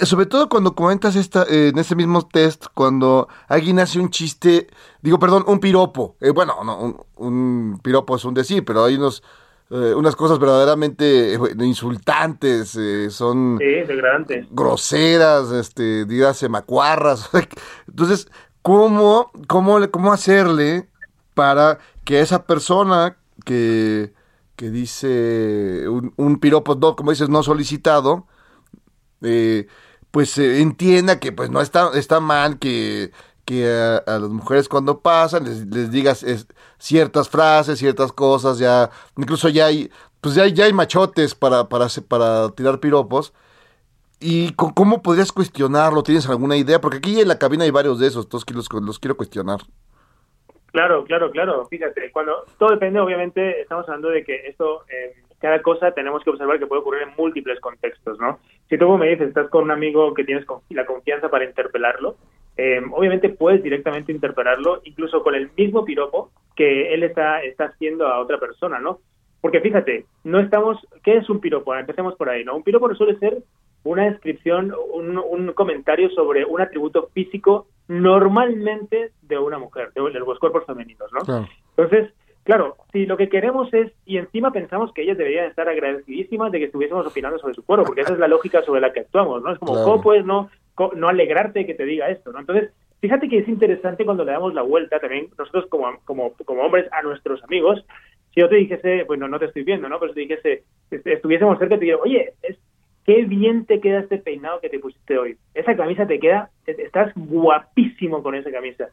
sobre 0.03 0.27
todo 0.27 0.51
cuando 0.51 0.75
comentas 0.75 1.17
esta, 1.17 1.45
eh, 1.45 1.69
en 1.69 1.79
ese 1.79 1.97
mismo 1.97 2.29
test, 2.29 2.67
cuando 2.75 3.29
alguien 3.49 3.79
hace 3.79 3.99
un 3.99 4.11
chiste, 4.11 4.67
digo, 5.01 5.19
perdón, 5.19 5.43
un 5.47 5.59
piropo, 5.59 6.17
eh, 6.21 6.29
bueno, 6.33 6.63
no, 6.63 6.79
un, 6.79 7.01
un 7.17 7.81
piropo 7.83 8.15
es 8.15 8.27
un 8.27 8.35
decir, 8.35 8.63
pero 8.67 8.85
hay 8.85 8.97
unos, 8.97 9.23
unas 9.71 10.15
cosas 10.17 10.39
verdaderamente 10.39 11.39
insultantes, 11.61 12.79
son 13.09 13.59
Sí, 13.59 14.45
groseras, 14.51 15.51
este, 15.51 16.05
dígase 16.05 16.51
macuarras. 16.51 17.31
Entonces, 17.89 18.29
¿cómo, 18.61 19.31
cómo, 19.49 19.79
cómo 19.91 20.13
hacerle 20.13 20.91
para 21.33 21.79
que 22.05 22.21
esa 22.21 22.45
persona 22.45 23.17
que, 23.47 24.13
que 24.63 24.71
dice 24.71 25.89
un, 25.89 26.39
piropo, 26.39 26.77
no, 26.77 26.95
como 26.95 27.11
dices, 27.11 27.29
no 27.29 27.43
solicitado, 27.43 28.29
eh, 29.21 29.67
pues 30.13 30.39
entienda 30.39 31.19
que 31.19 31.33
pues 31.33 31.51
no 31.51 31.61
está, 31.61 31.91
está 31.95 32.21
mal 32.21 32.61
que, 32.61 33.11
que 33.45 33.69
a, 33.69 34.05
las 34.21 34.31
mujeres 34.31 34.69
cuando 34.69 35.01
pasan 35.01 35.47
les, 35.69 35.91
digas 35.91 36.23
es- 36.23 36.47
ciertas 36.79 37.29
frases, 37.29 37.81
ciertas 37.81 38.13
cosas, 38.13 38.59
ya, 38.59 38.89
incluso 39.17 39.49
ya 39.49 39.67
hay, 39.67 39.91
pues 40.21 40.37
ya 40.37 40.47
ya 40.47 40.67
hay 40.67 40.73
machotes 40.73 41.35
para, 41.35 41.69
para, 41.69 41.89
para 42.07 42.51
tirar 42.51 42.79
piropos. 42.79 43.33
¿Y 44.21 44.53
cómo 44.55 45.03
podrías 45.03 45.33
cuestionarlo? 45.33 46.05
¿Tienes 46.05 46.29
alguna 46.29 46.57
idea? 46.57 46.81
Porque 46.81 46.99
aquí 46.99 47.21
en 47.21 47.27
la 47.29 47.39
cabina 47.41 47.65
hay 47.65 47.73
varios 47.73 47.99
de 47.99 48.07
esos, 48.07 48.29
todos 48.29 48.45
los 48.83 48.99
quiero 49.01 49.17
cuestionar. 49.17 49.63
Claro, 50.73 51.05
claro, 51.05 51.31
claro. 51.31 51.67
Fíjate, 51.67 52.11
cuando 52.11 52.45
todo 52.59 52.71
depende, 52.71 52.99
obviamente, 52.99 53.61
estamos 53.61 53.87
hablando 53.87 54.09
de 54.09 54.25
que 54.25 54.47
esto, 54.47 54.85
eh, 54.89 55.13
cada 55.39 55.61
cosa 55.61 55.93
tenemos 55.93 56.25
que 56.25 56.31
observar 56.31 56.59
que 56.59 56.67
puede 56.67 56.81
ocurrir 56.81 57.03
en 57.03 57.15
múltiples 57.17 57.61
contextos, 57.61 58.19
¿no? 58.19 58.39
Si 58.71 58.79
tú 58.79 58.87
como 58.87 58.99
me 58.99 59.11
dices, 59.11 59.29
estás 59.29 59.51
con 59.51 59.65
un 59.65 59.71
amigo 59.71 60.15
que 60.15 60.25
tienes 60.25 60.47
la 60.71 60.87
confianza 60.87 61.29
para 61.29 61.45
interpelarlo, 61.45 62.17
eh, 62.57 62.81
obviamente 62.91 63.29
puedes 63.29 63.63
directamente 63.63 64.13
interpelarlo, 64.13 64.81
incluso 64.85 65.23
con 65.23 65.35
el 65.35 65.51
mismo 65.57 65.85
piropo 65.85 66.31
que 66.57 66.95
él 66.95 67.03
está, 67.03 67.43
está 67.43 67.67
haciendo 67.67 68.07
a 68.07 68.21
otra 68.21 68.39
persona, 68.39 68.79
¿no? 68.79 69.01
Porque 69.43 69.61
fíjate, 69.61 70.07
no 70.25 70.41
estamos, 70.41 70.79
¿qué 71.03 71.19
es 71.19 71.29
un 71.29 71.41
piropo? 71.41 71.75
Empecemos 71.75 72.15
por 72.17 72.31
ahí, 72.31 72.45
¿no? 72.45 72.57
Un 72.57 72.63
piropo 72.63 72.95
suele 72.95 73.19
ser 73.19 73.39
una 73.85 74.09
descripción, 74.09 74.73
un 74.95 75.53
comentario 75.55 76.09
sobre 76.11 76.47
un 76.47 76.61
atributo 76.63 77.09
físico 77.13 77.67
normalmente 77.89 79.11
de 79.23 79.39
una 79.39 79.59
mujer, 79.59 79.93
de, 79.95 80.03
de 80.11 80.19
los 80.21 80.39
cuerpos 80.39 80.65
femeninos, 80.67 81.11
¿no? 81.13 81.21
Entonces, 81.77 82.13
claro, 82.45 82.77
si 82.93 83.07
lo 83.07 83.17
que 83.17 83.29
queremos 83.29 83.73
es, 83.75 83.93
y 84.07 84.17
encima 84.19 84.53
pensamos 84.53 84.93
que 84.93 85.03
ellas 85.03 85.19
deberían 85.19 85.47
estar 85.47 85.69
agradecidísimas 85.69 86.53
de 86.53 86.59
que 86.59 86.65
estuviésemos 86.67 87.07
opinando 87.07 87.39
sobre 87.39 87.55
su 87.55 87.65
cuerpo, 87.65 87.85
porque 87.87 88.03
esa 88.03 88.13
es 88.13 88.19
la 88.19 88.29
lógica 88.29 88.63
sobre 88.63 88.81
la 88.81 88.93
que 88.93 89.01
actuamos, 89.01 89.43
¿no? 89.43 89.53
Es 89.53 89.59
como, 89.59 89.73
Claro. 89.73 89.87
¿cómo 89.87 90.03
puedes 90.03 90.25
no, 90.25 90.51
no 90.97 91.09
alegrarte 91.09 91.61
de 91.61 91.67
que 91.67 91.75
te 91.75 91.85
diga 91.85 92.09
esto, 92.11 92.33
¿no? 92.33 92.41
Entonces, 92.41 92.71
fíjate 93.01 93.29
que 93.29 93.39
es 93.39 93.49
interesante 93.49 94.05
cuando 94.05 94.25
le 94.25 94.33
damos 94.33 94.55
la 94.55 94.63
vuelta 94.63 94.99
también, 95.01 95.29
nosotros 95.39 95.67
como, 95.69 95.99
como, 96.05 96.33
como 96.45 96.63
hombres, 96.63 96.89
a 96.93 97.03
nuestros 97.03 97.43
amigos, 97.45 97.85
si 98.35 98.41
yo 98.41 98.49
te 98.49 98.57
dijese, 98.57 99.05
bueno, 99.05 99.29
no 99.29 99.39
te 99.39 99.47
estoy 99.47 99.63
viendo, 99.65 99.89
¿no? 99.89 99.99
Pero 100.01 100.13
si 100.13 100.15
te 100.15 100.21
dijese, 100.35 100.65
est- 100.91 101.07
estuviésemos 101.07 101.59
cerca, 101.59 101.75
te 101.77 101.81
diría, 101.81 101.97
oye, 101.99 102.33
es, 102.43 102.57
qué 103.07 103.25
bien 103.25 103.67
te 103.67 103.81
queda 103.81 104.01
este 104.01 104.19
peinado 104.19 104.61
que 104.61 104.69
te 104.69 104.79
pusiste 104.79 105.19
hoy. 105.19 105.37
Esa 105.55 105.77
camisa 105.77 106.07
te 106.07 106.19
queda, 106.19 106.51
estás 106.67 107.13
guapísimo 107.17 108.23
con 108.23 108.35
esa 108.35 108.51
camisa. 108.51 108.89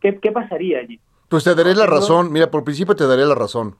¿Qué, 0.00 0.18
qué 0.18 0.32
pasaría 0.32 0.78
allí? 0.80 1.00
Pues 1.28 1.44
te 1.44 1.54
daré 1.54 1.74
la 1.74 1.86
razón. 1.86 2.32
Mira, 2.32 2.50
por 2.50 2.64
principio 2.64 2.94
te 2.94 3.06
daré 3.06 3.24
la 3.24 3.34
razón. 3.34 3.76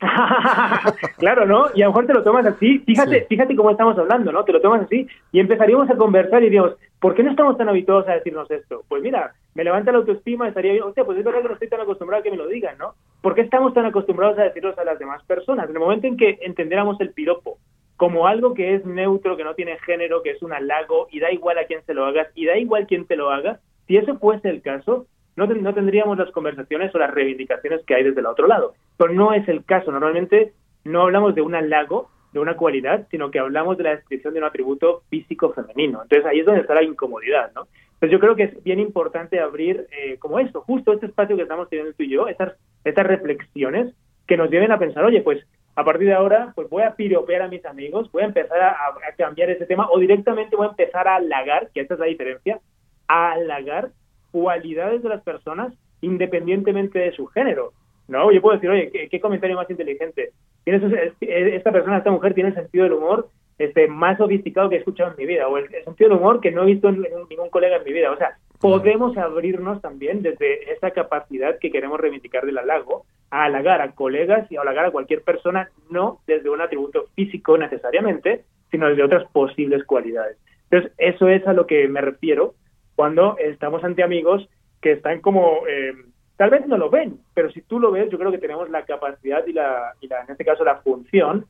claro, 1.18 1.46
¿no? 1.46 1.66
Y 1.74 1.82
a 1.82 1.86
lo 1.86 1.92
mejor 1.92 2.06
te 2.06 2.14
lo 2.14 2.22
tomas 2.22 2.44
así. 2.46 2.80
Fíjate, 2.80 3.20
Sí. 3.20 3.26
fíjate 3.30 3.56
cómo 3.56 3.70
estamos 3.70 3.96
hablando, 3.98 4.32
¿no? 4.32 4.44
Te 4.44 4.52
lo 4.52 4.60
tomas 4.60 4.82
así 4.82 5.06
y 5.32 5.40
empezaríamos 5.40 5.88
a 5.90 5.96
conversar 5.96 6.42
y 6.42 6.46
diríamos, 6.46 6.74
¿por 7.00 7.14
qué 7.14 7.22
no 7.22 7.30
estamos 7.30 7.56
tan 7.56 7.68
habituados 7.68 8.08
a 8.08 8.14
decirnos 8.14 8.50
esto? 8.50 8.82
Pues 8.88 9.02
mira, 9.02 9.34
me 9.54 9.64
levanta 9.64 9.92
la 9.92 9.98
autoestima, 9.98 10.48
estaría 10.48 10.72
bien. 10.72 10.84
Hostia, 10.84 11.04
pues 11.04 11.18
es 11.18 11.24
verdad 11.24 11.42
que 11.42 11.48
no 11.48 11.54
estoy 11.54 11.68
tan 11.68 11.80
acostumbrado 11.80 12.20
a 12.20 12.24
que 12.24 12.30
me 12.30 12.36
lo 12.36 12.48
digan, 12.48 12.76
¿no? 12.78 12.94
¿Por 13.22 13.34
qué 13.34 13.42
estamos 13.42 13.72
tan 13.72 13.86
acostumbrados 13.86 14.38
a 14.38 14.42
decirlos 14.42 14.76
a 14.78 14.84
las 14.84 14.98
demás 14.98 15.22
personas? 15.24 15.68
En 15.68 15.76
el 15.76 15.80
momento 15.80 16.06
en 16.06 16.16
que 16.16 16.38
entendiéramos 16.42 17.00
el 17.00 17.10
piropo 17.10 17.58
como 17.96 18.26
algo 18.26 18.54
que 18.54 18.74
es 18.74 18.84
neutro, 18.84 19.36
que 19.36 19.44
no 19.44 19.54
tiene 19.54 19.78
género, 19.78 20.22
que 20.22 20.30
es 20.30 20.42
un 20.42 20.52
halago 20.52 21.08
y 21.10 21.20
da 21.20 21.30
igual 21.30 21.58
a 21.58 21.66
quién 21.66 21.82
se 21.84 21.94
lo 21.94 22.04
hagas 22.04 22.28
y 22.34 22.46
da 22.46 22.56
igual 22.58 22.86
quién 22.86 23.06
te 23.06 23.16
lo 23.16 23.30
haga, 23.30 23.60
si 23.86 23.96
eso 23.96 24.18
fuese 24.18 24.48
el 24.48 24.62
caso, 24.62 25.06
no, 25.36 25.46
no 25.46 25.74
tendríamos 25.74 26.18
las 26.18 26.30
conversaciones 26.30 26.94
o 26.94 26.98
las 26.98 27.12
reivindicaciones 27.12 27.84
que 27.84 27.94
hay 27.94 28.04
desde 28.04 28.20
el 28.20 28.26
otro 28.26 28.46
lado. 28.46 28.74
Pero 28.96 29.12
no 29.12 29.32
es 29.32 29.46
el 29.48 29.64
caso. 29.64 29.90
Normalmente 29.90 30.52
no 30.84 31.02
hablamos 31.02 31.34
de 31.34 31.42
un 31.42 31.54
halago, 31.54 32.10
de 32.32 32.40
una 32.40 32.56
cualidad, 32.56 33.06
sino 33.10 33.30
que 33.30 33.38
hablamos 33.38 33.76
de 33.78 33.84
la 33.84 33.96
descripción 33.96 34.34
de 34.34 34.40
un 34.40 34.46
atributo 34.46 35.02
físico 35.08 35.52
femenino. 35.52 36.02
Entonces 36.02 36.26
ahí 36.26 36.40
es 36.40 36.46
donde 36.46 36.62
está 36.62 36.74
la 36.74 36.82
incomodidad, 36.82 37.52
¿no? 37.54 37.66
Entonces 37.94 38.10
yo 38.10 38.18
creo 38.18 38.36
que 38.36 38.42
es 38.44 38.64
bien 38.64 38.80
importante 38.80 39.38
abrir 39.38 39.86
eh, 39.92 40.18
como 40.18 40.38
esto, 40.40 40.60
justo 40.62 40.92
este 40.92 41.06
espacio 41.06 41.36
que 41.36 41.42
estamos 41.42 41.68
teniendo 41.68 41.94
tú 41.94 42.02
y 42.02 42.10
yo, 42.10 42.26
estas, 42.26 42.54
estas 42.84 43.06
reflexiones 43.06 43.94
que 44.26 44.36
nos 44.36 44.50
lleven 44.50 44.72
a 44.72 44.78
pensar, 44.78 45.04
oye, 45.04 45.20
pues 45.22 45.46
a 45.76 45.84
partir 45.84 46.06
de 46.08 46.14
ahora, 46.14 46.52
pues 46.54 46.68
voy 46.70 46.82
a 46.82 46.94
piropear 46.94 47.42
a 47.42 47.48
mis 47.48 47.64
amigos, 47.66 48.10
voy 48.12 48.22
a 48.22 48.26
empezar 48.26 48.60
a, 48.60 48.70
a- 48.70 49.14
cambiar 49.16 49.50
ese 49.50 49.66
tema 49.66 49.88
o 49.90 49.98
directamente 49.98 50.56
voy 50.56 50.66
a 50.66 50.70
empezar 50.70 51.08
a 51.08 51.16
halagar, 51.16 51.70
que 51.74 51.80
esta 51.80 51.94
es 51.94 52.00
la 52.00 52.06
diferencia, 52.06 52.60
a 53.08 53.32
halagar 53.32 53.90
cualidades 54.30 55.02
de 55.02 55.08
las 55.08 55.22
personas 55.22 55.72
independientemente 56.00 56.98
de 56.98 57.12
su 57.12 57.26
género. 57.26 57.72
No, 58.08 58.30
yo 58.30 58.40
puedo 58.42 58.54
decir, 58.56 58.70
oye, 58.70 58.90
¿qué, 58.90 59.08
qué 59.08 59.20
comentario 59.20 59.56
más 59.56 59.70
inteligente? 59.70 60.30
Tienes, 60.64 60.82
es- 60.92 61.14
esta 61.20 61.72
persona, 61.72 61.98
esta 61.98 62.10
mujer 62.10 62.34
tiene 62.34 62.50
el 62.50 62.54
sentido 62.54 62.84
del 62.84 62.92
humor 62.94 63.28
este, 63.58 63.86
más 63.86 64.18
sofisticado 64.18 64.68
que 64.68 64.76
he 64.76 64.78
escuchado 64.78 65.10
en 65.12 65.16
mi 65.16 65.26
vida, 65.26 65.46
o 65.48 65.56
el, 65.58 65.72
el 65.72 65.84
sentido 65.84 66.10
del 66.10 66.18
humor 66.18 66.40
que 66.40 66.50
no 66.50 66.62
he 66.62 66.66
visto 66.66 66.88
en, 66.88 66.96
en 67.04 67.28
ningún 67.30 67.50
colega 67.50 67.76
en 67.76 67.84
mi 67.84 67.92
vida. 67.92 68.10
O 68.10 68.16
sea, 68.16 68.36
podemos 68.60 69.16
abrirnos 69.16 69.80
también 69.80 70.22
desde 70.22 70.72
esa 70.72 70.90
capacidad 70.90 71.58
que 71.58 71.70
queremos 71.70 72.00
reivindicar 72.00 72.44
del 72.44 72.58
halago 72.58 73.06
a 73.34 73.44
halagar 73.46 73.82
a 73.82 73.90
colegas 73.90 74.50
y 74.50 74.56
a 74.56 74.60
halagar 74.60 74.86
a 74.86 74.90
cualquier 74.92 75.22
persona, 75.22 75.68
no 75.90 76.20
desde 76.24 76.50
un 76.50 76.60
atributo 76.60 77.06
físico 77.16 77.58
necesariamente, 77.58 78.44
sino 78.70 78.88
desde 78.88 79.02
otras 79.02 79.24
posibles 79.32 79.82
cualidades. 79.82 80.38
Entonces, 80.70 80.92
eso 80.98 81.26
es 81.28 81.44
a 81.48 81.52
lo 81.52 81.66
que 81.66 81.88
me 81.88 82.00
refiero 82.00 82.54
cuando 82.94 83.36
estamos 83.38 83.82
ante 83.82 84.04
amigos 84.04 84.48
que 84.80 84.92
están 84.92 85.20
como, 85.20 85.66
eh, 85.66 85.94
tal 86.36 86.50
vez 86.50 86.64
no 86.68 86.78
lo 86.78 86.90
ven, 86.90 87.18
pero 87.34 87.50
si 87.50 87.60
tú 87.62 87.80
lo 87.80 87.90
ves, 87.90 88.08
yo 88.08 88.18
creo 88.18 88.30
que 88.30 88.38
tenemos 88.38 88.70
la 88.70 88.84
capacidad 88.84 89.44
y 89.48 89.52
la, 89.52 89.94
y 90.00 90.06
la 90.06 90.20
en 90.20 90.30
este 90.30 90.44
caso 90.44 90.62
la 90.62 90.76
función 90.76 91.46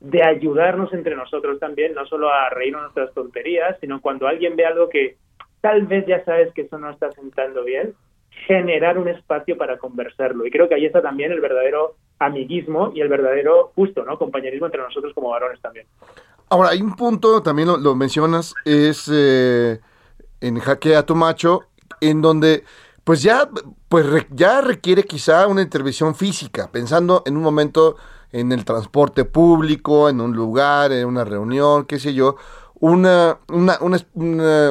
de 0.00 0.24
ayudarnos 0.24 0.92
entre 0.92 1.14
nosotros 1.14 1.60
también, 1.60 1.94
no 1.94 2.04
solo 2.06 2.32
a 2.32 2.50
reírnos 2.50 2.82
nuestras 2.82 3.14
tonterías, 3.14 3.76
sino 3.80 4.00
cuando 4.00 4.26
alguien 4.26 4.56
ve 4.56 4.66
algo 4.66 4.88
que 4.88 5.18
tal 5.60 5.86
vez 5.86 6.04
ya 6.04 6.24
sabes 6.24 6.52
que 6.52 6.62
eso 6.62 6.78
no 6.78 6.90
está 6.90 7.12
sentando 7.12 7.62
bien, 7.62 7.94
generar 8.46 8.98
un 8.98 9.08
espacio 9.08 9.56
para 9.56 9.78
conversarlo. 9.78 10.46
Y 10.46 10.50
creo 10.50 10.68
que 10.68 10.74
ahí 10.74 10.86
está 10.86 11.02
también 11.02 11.32
el 11.32 11.40
verdadero 11.40 11.96
amiguismo 12.18 12.92
y 12.94 13.00
el 13.00 13.08
verdadero 13.08 13.72
justo, 13.74 14.04
¿no? 14.04 14.18
Compañerismo 14.18 14.66
entre 14.66 14.82
nosotros 14.82 15.12
como 15.14 15.30
varones 15.30 15.60
también. 15.60 15.86
Ahora, 16.50 16.70
hay 16.70 16.80
un 16.80 16.96
punto, 16.96 17.42
también 17.42 17.68
lo, 17.68 17.94
mencionas, 17.94 18.54
es 18.64 19.10
eh, 19.12 19.80
en 20.40 20.58
Jaque 20.58 20.96
a 20.96 21.04
tu 21.04 21.14
macho, 21.14 21.62
en 22.00 22.22
donde 22.22 22.64
pues 23.04 23.22
ya, 23.22 23.48
pues 23.88 24.04
ya 24.30 24.60
requiere 24.60 25.04
quizá 25.04 25.46
una 25.46 25.62
intervención 25.62 26.14
física, 26.14 26.68
pensando 26.70 27.22
en 27.24 27.38
un 27.38 27.42
momento 27.42 27.96
en 28.32 28.52
el 28.52 28.66
transporte 28.66 29.24
público, 29.24 30.10
en 30.10 30.20
un 30.20 30.34
lugar, 30.34 30.92
en 30.92 31.06
una 31.06 31.24
reunión, 31.24 31.86
qué 31.86 31.98
sé 31.98 32.12
yo, 32.12 32.36
una, 32.80 33.38
una, 33.48 33.78
una, 33.80 33.98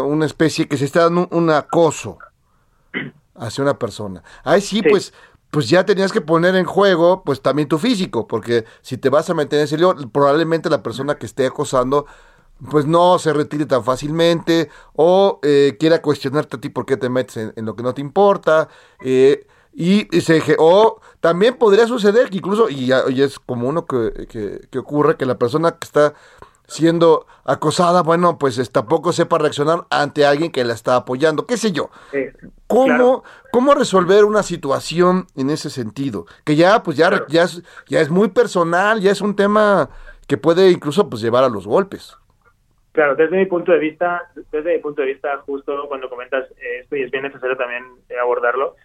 una- 0.01 0.25
especie 0.25 0.67
que 0.67 0.77
se 0.77 0.85
está 0.85 1.01
dando 1.05 1.27
un 1.31 1.49
acoso 1.49 2.19
hacia 3.37 3.63
una 3.63 3.77
persona. 3.79 4.23
Ahí 4.43 4.61
sí, 4.61 4.77
Sí. 4.77 4.89
pues 4.89 5.13
pues 5.49 5.69
ya 5.69 5.85
tenías 5.85 6.11
que 6.11 6.19
poner 6.19 6.55
en 6.55 6.65
juego 6.65 7.23
pues 7.23 7.41
también 7.41 7.69
tu 7.69 7.77
físico, 7.79 8.27
porque 8.27 8.65
si 8.81 8.97
te 8.97 9.09
vas 9.09 9.29
a 9.29 9.33
meter 9.33 9.59
en 9.59 9.65
ese 9.65 9.77
lío, 9.77 9.95
probablemente 10.11 10.69
la 10.69 10.83
persona 10.83 11.15
que 11.15 11.25
esté 11.25 11.45
acosando 11.45 12.05
pues 12.69 12.85
no 12.85 13.17
se 13.17 13.31
retire 13.33 13.65
tan 13.65 13.81
fácilmente 13.83 14.69
o 14.95 15.39
eh, 15.43 15.77
quiera 15.79 16.01
cuestionarte 16.01 16.57
a 16.57 16.59
ti 16.59 16.67
por 16.69 16.85
qué 16.85 16.97
te 16.97 17.07
metes 17.07 17.37
en, 17.37 17.53
en 17.55 17.65
lo 17.65 17.75
que 17.77 17.83
no 17.83 17.93
te 17.93 18.01
importa. 18.01 18.67
eh, 19.01 19.47
Y, 19.73 20.07
y 20.15 20.21
se, 20.21 20.41
o 20.57 20.99
también 21.21 21.55
podría 21.55 21.85
suceder 21.87 22.29
que 22.31 22.37
incluso, 22.37 22.67
y, 22.67 22.91
es 23.21 23.37
como 23.39 23.69
uno 23.69 23.85
que, 23.85 24.25
que- 24.27 24.67
que 24.71 24.79
ocurre, 24.79 25.17
que 25.17 25.25
la 25.27 25.37
persona 25.37 25.71
que 25.77 25.85
está 25.85 26.13
siendo 26.67 27.25
acosada, 27.45 28.03
bueno, 28.03 28.37
pues 28.37 28.57
es, 28.57 28.71
tampoco 28.71 29.13
sepa 29.13 29.37
reaccionar 29.37 29.85
ante 29.89 30.25
alguien 30.25 30.51
que 30.51 30.63
la 30.63 30.73
está 30.73 30.95
apoyando, 30.97 31.45
qué 31.45 31.57
sé 31.57 31.71
yo. 31.71 31.89
Eh, 32.11 32.33
¿Cómo, 32.67 32.85
Claro. 32.85 33.23
¿Cómo 33.51 33.73
resolver 33.73 34.25
una 34.25 34.43
situación 34.43 35.27
en 35.35 35.49
ese 35.49 35.69
sentido? 35.69 36.25
Que 36.43 36.55
ya, 36.55 36.83
pues 36.83 36.97
ya, 36.97 37.09
Claro. 37.09 37.25
ya, 37.29 37.43
es, 37.43 37.63
ya 37.87 38.01
es 38.01 38.09
muy 38.09 38.27
personal, 38.27 38.99
ya 38.99 39.11
es 39.11 39.21
un 39.21 39.35
tema 39.35 39.89
que 40.27 40.37
puede 40.37 40.69
incluso 40.71 41.09
pues 41.09 41.21
llevar 41.21 41.43
a 41.45 41.49
los 41.49 41.65
golpes. 41.65 42.15
Claro, 42.91 43.15
desde 43.15 43.37
mi 43.37 43.45
punto 43.45 43.71
de 43.71 43.77
vista, 43.77 44.23
desde 44.51 44.73
mi 44.75 44.79
punto 44.79 45.01
de 45.03 45.09
vista, 45.09 45.37
justo 45.45 45.85
cuando 45.87 46.09
comentas 46.09 46.45
esto 46.81 46.95
y 46.95 47.03
es 47.03 47.11
bien 47.11 47.23
necesario 47.23 47.55
también 47.55 47.83
abordarlo, 48.21 48.75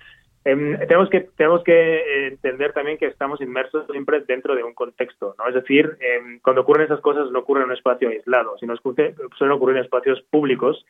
em, 0.44 0.78
tenemos 0.86 1.08
que 1.10 1.20
tenemos 1.36 1.62
que 1.64 1.72
eh, 1.72 2.26
entender 2.28 2.72
también 2.72 2.98
que 2.98 3.06
estamos 3.06 3.40
inmersos 3.40 3.86
siempre 3.90 4.20
dentro 4.26 4.54
de 4.54 4.62
un 4.64 4.74
contexto, 4.74 5.34
¿no? 5.38 5.48
Es 5.48 5.54
decir, 5.54 5.96
em, 6.00 6.40
cuando 6.40 6.62
ocurren 6.62 6.84
esas 6.86 7.00
cosas 7.00 7.30
no 7.30 7.40
ocurren 7.40 7.64
en 7.64 7.70
un 7.70 7.76
espacio 7.76 8.08
aislado, 8.08 8.56
sino 8.58 8.74
escu- 8.74 9.14
suelen 9.36 9.56
ocurrir 9.56 9.76
en 9.78 9.84
espacios 9.84 10.20
públicos 10.30 10.84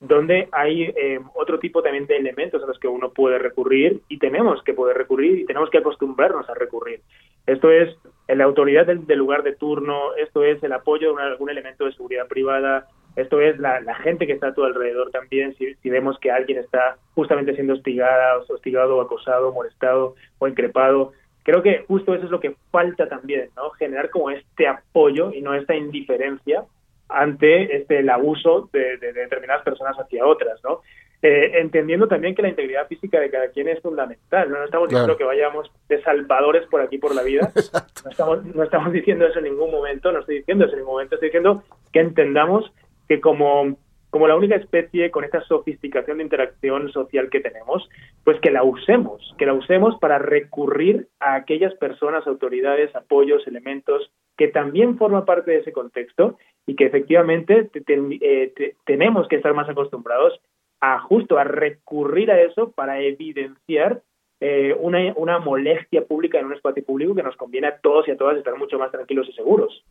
donde 0.00 0.48
hay 0.52 0.92
em, 0.96 1.24
otro 1.34 1.58
tipo 1.58 1.82
también 1.82 2.06
de 2.06 2.16
elementos 2.16 2.62
a 2.62 2.66
los 2.66 2.78
que 2.78 2.86
uno 2.86 3.10
puede 3.12 3.38
recurrir 3.38 4.00
y 4.08 4.18
tenemos 4.18 4.62
que 4.62 4.72
poder 4.72 4.96
recurrir 4.96 5.38
y 5.40 5.44
tenemos 5.44 5.70
que 5.70 5.78
acostumbrarnos 5.78 6.48
a 6.48 6.54
recurrir. 6.54 7.00
Esto 7.46 7.70
es 7.72 7.96
la 8.28 8.44
autoridad 8.44 8.86
del, 8.86 9.06
del 9.06 9.18
lugar 9.18 9.42
de 9.42 9.56
turno, 9.56 10.14
esto 10.16 10.44
es 10.44 10.62
el 10.62 10.72
apoyo 10.72 11.14
de 11.14 11.22
algún 11.22 11.50
elemento 11.50 11.84
de 11.84 11.92
seguridad 11.92 12.28
privada, 12.28 12.86
esto 13.20 13.40
es 13.40 13.58
la, 13.58 13.80
la 13.80 13.94
gente 13.96 14.26
que 14.26 14.32
está 14.32 14.48
a 14.48 14.54
tu 14.54 14.64
alrededor 14.64 15.10
también, 15.10 15.54
si, 15.56 15.74
si 15.76 15.90
vemos 15.90 16.18
que 16.20 16.30
alguien 16.30 16.58
está 16.58 16.96
justamente 17.14 17.54
siendo 17.54 17.74
hostigada, 17.74 18.38
hostigado, 18.48 19.00
acosado, 19.00 19.52
molestado 19.52 20.14
o 20.38 20.48
increpado. 20.48 21.12
Creo 21.42 21.62
que 21.62 21.84
justo 21.88 22.14
eso 22.14 22.24
es 22.26 22.30
lo 22.30 22.40
que 22.40 22.54
falta 22.70 23.08
también, 23.08 23.48
¿no? 23.56 23.70
Generar 23.70 24.10
como 24.10 24.30
este 24.30 24.66
apoyo 24.68 25.32
y 25.32 25.40
no 25.40 25.54
esta 25.54 25.74
indiferencia 25.74 26.64
ante 27.08 27.76
este 27.76 28.00
el 28.00 28.10
abuso 28.10 28.68
de, 28.72 28.98
de- 28.98 29.12
de 29.12 29.20
determinadas 29.22 29.62
personas 29.64 29.96
hacia 29.98 30.26
otras, 30.26 30.62
¿no? 30.62 30.82
Eh, 31.20 31.58
entendiendo 31.58 32.06
también 32.06 32.34
que 32.36 32.42
la 32.42 32.48
integridad 32.50 32.86
física 32.86 33.18
de 33.18 33.28
cada 33.30 33.48
quien 33.48 33.66
es 33.66 33.80
fundamental, 33.80 34.50
¿no? 34.50 34.58
No 34.58 34.64
estamos 34.64 34.88
Claro. 34.88 35.04
diciendo 35.06 35.16
que 35.18 35.24
vayamos 35.24 35.68
de 35.88 36.00
salvadores 36.02 36.64
por 36.66 36.80
aquí 36.80 36.98
por 36.98 37.12
la 37.14 37.22
vida, 37.22 37.50
no 38.04 38.10
estamos, 38.10 38.44
no 38.44 38.62
estamos 38.62 38.92
diciendo 38.92 39.26
eso 39.26 39.38
en 39.38 39.46
ningún 39.46 39.70
momento, 39.72 40.12
no 40.12 40.20
estoy 40.20 40.36
diciendo 40.38 40.64
eso 40.66 40.74
en 40.74 40.80
ningún 40.80 40.94
momento, 40.94 41.14
estoy 41.16 41.28
diciendo 41.30 41.64
que 41.92 42.00
entendamos 42.00 42.70
que 43.08 43.20
como, 43.20 43.76
como 44.10 44.26
la 44.28 44.36
única 44.36 44.56
especie 44.56 45.10
con 45.10 45.24
esta 45.24 45.40
sofisticación 45.42 46.18
de 46.18 46.24
interacción 46.24 46.90
social 46.92 47.28
que 47.30 47.40
tenemos, 47.40 47.88
pues 48.24 48.38
que 48.40 48.50
la 48.50 48.62
usemos, 48.62 49.34
que 49.38 49.46
la 49.46 49.54
usemos 49.54 49.98
para 49.98 50.18
recurrir 50.18 51.08
a 51.20 51.34
aquellas 51.34 51.74
personas, 51.74 52.26
autoridades, 52.26 52.94
apoyos, 52.94 53.46
elementos 53.46 54.10
que 54.36 54.48
también 54.48 54.96
forman 54.98 55.24
parte 55.24 55.50
de 55.50 55.58
ese 55.58 55.72
contexto 55.72 56.38
y 56.66 56.76
que 56.76 56.86
efectivamente 56.86 57.64
te- 57.64 57.80
te- 57.80 58.18
eh, 58.20 58.52
te- 58.54 58.76
tenemos 58.84 59.26
que 59.28 59.36
estar 59.36 59.52
más 59.54 59.68
acostumbrados 59.68 60.40
a 60.80 61.00
justo 61.00 61.38
a 61.38 61.44
recurrir 61.44 62.30
a 62.30 62.40
eso 62.40 62.70
para 62.70 63.00
evidenciar 63.00 64.02
eh, 64.40 64.76
una, 64.78 65.12
una 65.16 65.40
molestia 65.40 66.04
pública 66.04 66.38
en 66.38 66.46
un 66.46 66.52
espacio 66.54 66.84
público 66.84 67.12
que 67.16 67.24
nos 67.24 67.34
conviene 67.36 67.66
a 67.66 67.78
todos 67.78 68.06
y 68.06 68.12
a 68.12 68.16
todas 68.16 68.36
estar 68.36 68.56
mucho 68.56 68.78
más 68.78 68.92
tranquilos 68.92 69.28
y 69.28 69.32
seguros. 69.32 69.82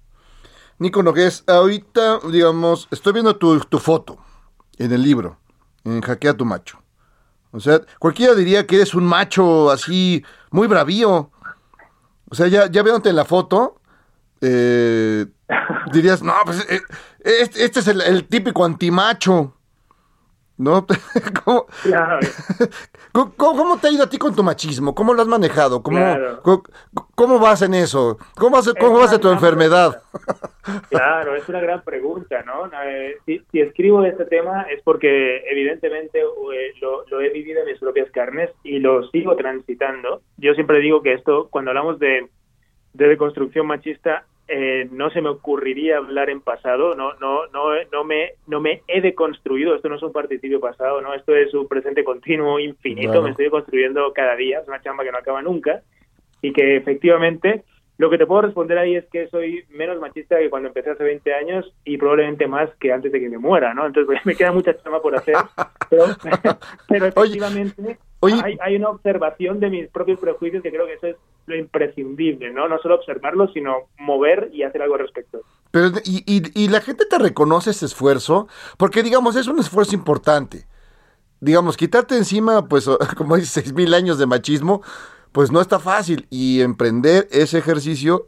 Nico 0.80 1.02
Nogués, 1.02 1.44
ahorita, 1.48 2.20
digamos, 2.32 2.88
estoy 2.92 3.14
viendo 3.14 3.36
tu, 3.36 3.60
tu 3.62 3.80
foto 3.80 4.18
en 4.78 4.92
el 4.92 5.02
libro, 5.02 5.40
en 5.84 6.02
Jaquea 6.02 6.36
tu 6.36 6.46
macho. 6.46 6.82
O 7.52 7.60
sea, 7.60 7.82
cualquiera 8.00 8.36
diría 8.36 8.68
que 8.68 8.76
eres 8.76 8.94
un 8.94 9.06
macho 9.06 9.72
así, 9.72 10.24
muy 10.52 10.68
bravío. 10.68 11.32
O 12.30 12.36
sea, 12.36 12.48
ya, 12.48 12.70
ya 12.70 12.84
viéndote 12.84 13.10
en 13.10 13.16
la 13.16 13.26
foto, 13.26 13.80
eh, 14.42 15.26
dirías, 15.92 16.22
no, 16.22 16.34
pues 16.46 16.66
eh, 16.70 16.82
este, 17.22 17.66
este 17.66 17.80
es 17.80 17.88
el, 17.88 18.02
el 18.02 18.28
típico 18.28 18.64
antimacho. 18.64 19.57
¿No? 20.58 20.86
¿Cómo, 21.46 21.68
Claro, 21.84 22.20
cómo, 23.12 23.34
cómo 23.36 23.78
te 23.80 23.88
ha 23.88 23.92
ido 23.92 24.04
a 24.04 24.10
ti 24.10 24.18
con 24.18 24.36
tu 24.36 24.44
machismo? 24.44 24.96
¿Cómo 24.96 25.14
lo 25.14 25.22
has 25.22 25.28
manejado? 25.28 25.84
¿Cómo, 25.84 25.98
Claro. 25.98 26.42
cómo, 26.42 26.64
cómo 27.14 27.40
vas 27.40 27.62
en 27.62 27.76
eso? 27.76 28.18
¿Cómo 28.36 28.56
vas, 28.58 28.74
cómo 28.80 28.98
vas 28.98 29.12
de 29.12 29.20
tu 29.20 29.30
enfermedad? 29.30 30.02
Claro, 30.90 31.36
es 31.36 31.48
una 31.48 31.60
gran 31.62 31.84
pregunta, 31.84 32.42
¿no? 32.44 32.70
Si, 33.26 33.40
si 33.52 33.62
escribo 33.62 34.04
este 34.04 34.26
tema 34.26 34.64
es 34.64 34.82
porque 34.84 35.44
evidentemente 35.50 36.20
eh, 36.22 36.74
lo, 36.82 37.06
lo 37.08 37.22
he 37.22 37.30
vivido 37.30 37.62
en 37.62 37.68
mis 37.68 37.80
propias 37.80 38.10
carnes 38.12 38.50
y 38.64 38.80
lo 38.80 39.08
sigo 39.10 39.36
transitando. 39.36 40.22
Yo 40.38 40.54
siempre 40.56 40.80
digo 40.80 41.02
que 41.04 41.14
esto, 41.14 41.48
cuando 41.52 41.72
hablamos 41.72 42.00
de, 42.00 42.28
de 42.94 43.08
deconstrucción 43.08 43.68
machista, 43.68 44.26
eh, 44.48 44.88
no 44.92 45.10
se 45.10 45.22
me 45.22 45.30
ocurriría 45.30 45.98
hablar 45.98 46.30
en 46.30 46.42
pasado, 46.42 46.96
no, 46.96 47.14
no, 47.16 47.48
no, 47.48 47.70
no 47.92 48.04
me, 48.04 48.34
no 48.48 48.62
me 48.62 48.82
he 48.88 49.02
deconstruido. 49.02 49.76
Esto 49.76 49.90
no 49.90 49.96
es 49.96 50.04
un 50.04 50.14
participio 50.14 50.60
pasado, 50.60 51.02
no, 51.02 51.14
esto 51.14 51.36
es 51.36 51.54
un 51.54 51.68
presente 51.68 52.04
continuo 52.04 52.60
infinito. 52.60 53.22
Me 53.22 53.32
estoy 53.32 53.50
construyendo 53.50 54.14
cada 54.14 54.36
día, 54.36 54.60
es 54.60 54.68
una 54.68 54.82
chamba 54.82 55.04
que 55.04 55.12
no 55.12 55.18
acaba 55.18 55.42
nunca 55.42 55.82
y 56.42 56.54
que 56.54 56.78
efectivamente 56.78 57.64
lo 57.98 58.10
que 58.10 58.18
te 58.18 58.26
puedo 58.26 58.42
responder 58.44 58.78
ahí 58.78 58.96
es 58.96 59.06
que 59.08 59.28
soy 59.30 59.66
menos 59.70 60.00
machista 60.00 60.38
que 60.38 60.50
cuando 60.50 60.68
empecé 60.68 60.92
hace 60.92 61.04
20 61.04 61.34
años 61.34 61.74
y 61.84 61.98
probablemente 61.98 62.48
más 62.48 62.70
que 62.80 62.94
antes 62.94 63.12
de 63.12 63.20
que 63.20 63.30
me 63.30 63.38
muera, 63.38 63.74
¿no? 63.74 63.88
Entonces 63.88 64.06
pues, 64.06 64.20
me 64.26 64.36
queda 64.36 64.52
mucha 64.52 64.78
chamba 64.78 65.02
por 65.02 65.16
hacer, 65.16 65.36
pero, 65.90 66.06
pero 66.88 67.06
efectivamente 67.08 67.98
oye. 68.20 68.40
Hay, 68.44 68.58
hay 68.62 68.76
una 68.76 68.90
observación 68.90 69.60
de 69.60 69.70
mis 69.70 69.90
propios 69.90 70.20
prejuicios 70.20 70.62
que 70.62 70.72
creo 70.72 70.86
que 70.86 70.94
eso 70.94 71.08
es 71.08 71.16
lo 71.48 71.56
imprescindible, 71.56 72.52
¿no? 72.52 72.68
No 72.68 72.78
solo 72.80 72.96
observarlo, 72.96 73.48
sino 73.54 73.88
mover 73.98 74.50
y 74.54 74.64
hacer 74.64 74.82
algo 74.82 74.96
al 74.96 75.02
respecto. 75.02 75.42
Pero, 75.72 75.92
y, 76.04 76.24
y, 76.26 76.44
y 76.54 76.68
la 76.68 76.82
gente 76.82 77.06
te 77.06 77.18
reconoce 77.18 77.72
ese 77.72 77.86
esfuerzo, 77.86 78.48
porque 78.78 79.02
digamos, 79.02 79.36
es 79.36 79.48
un 79.48 79.60
esfuerzo 79.60 79.96
importante. 79.96 80.66
Digamos, 81.40 81.78
quitarte 81.78 82.18
encima, 82.18 82.68
pues, 82.68 82.90
como 83.18 83.36
dices, 83.36 83.52
seis 83.52 83.74
mil 83.74 83.94
años 83.94 84.20
de 84.20 84.26
machismo, 84.26 84.82
pues 85.32 85.52
no 85.52 85.62
está 85.62 85.80
fácil. 85.80 86.28
Y 86.30 86.62
emprender 86.62 87.28
ese 87.32 87.58
ejercicio, 87.60 88.26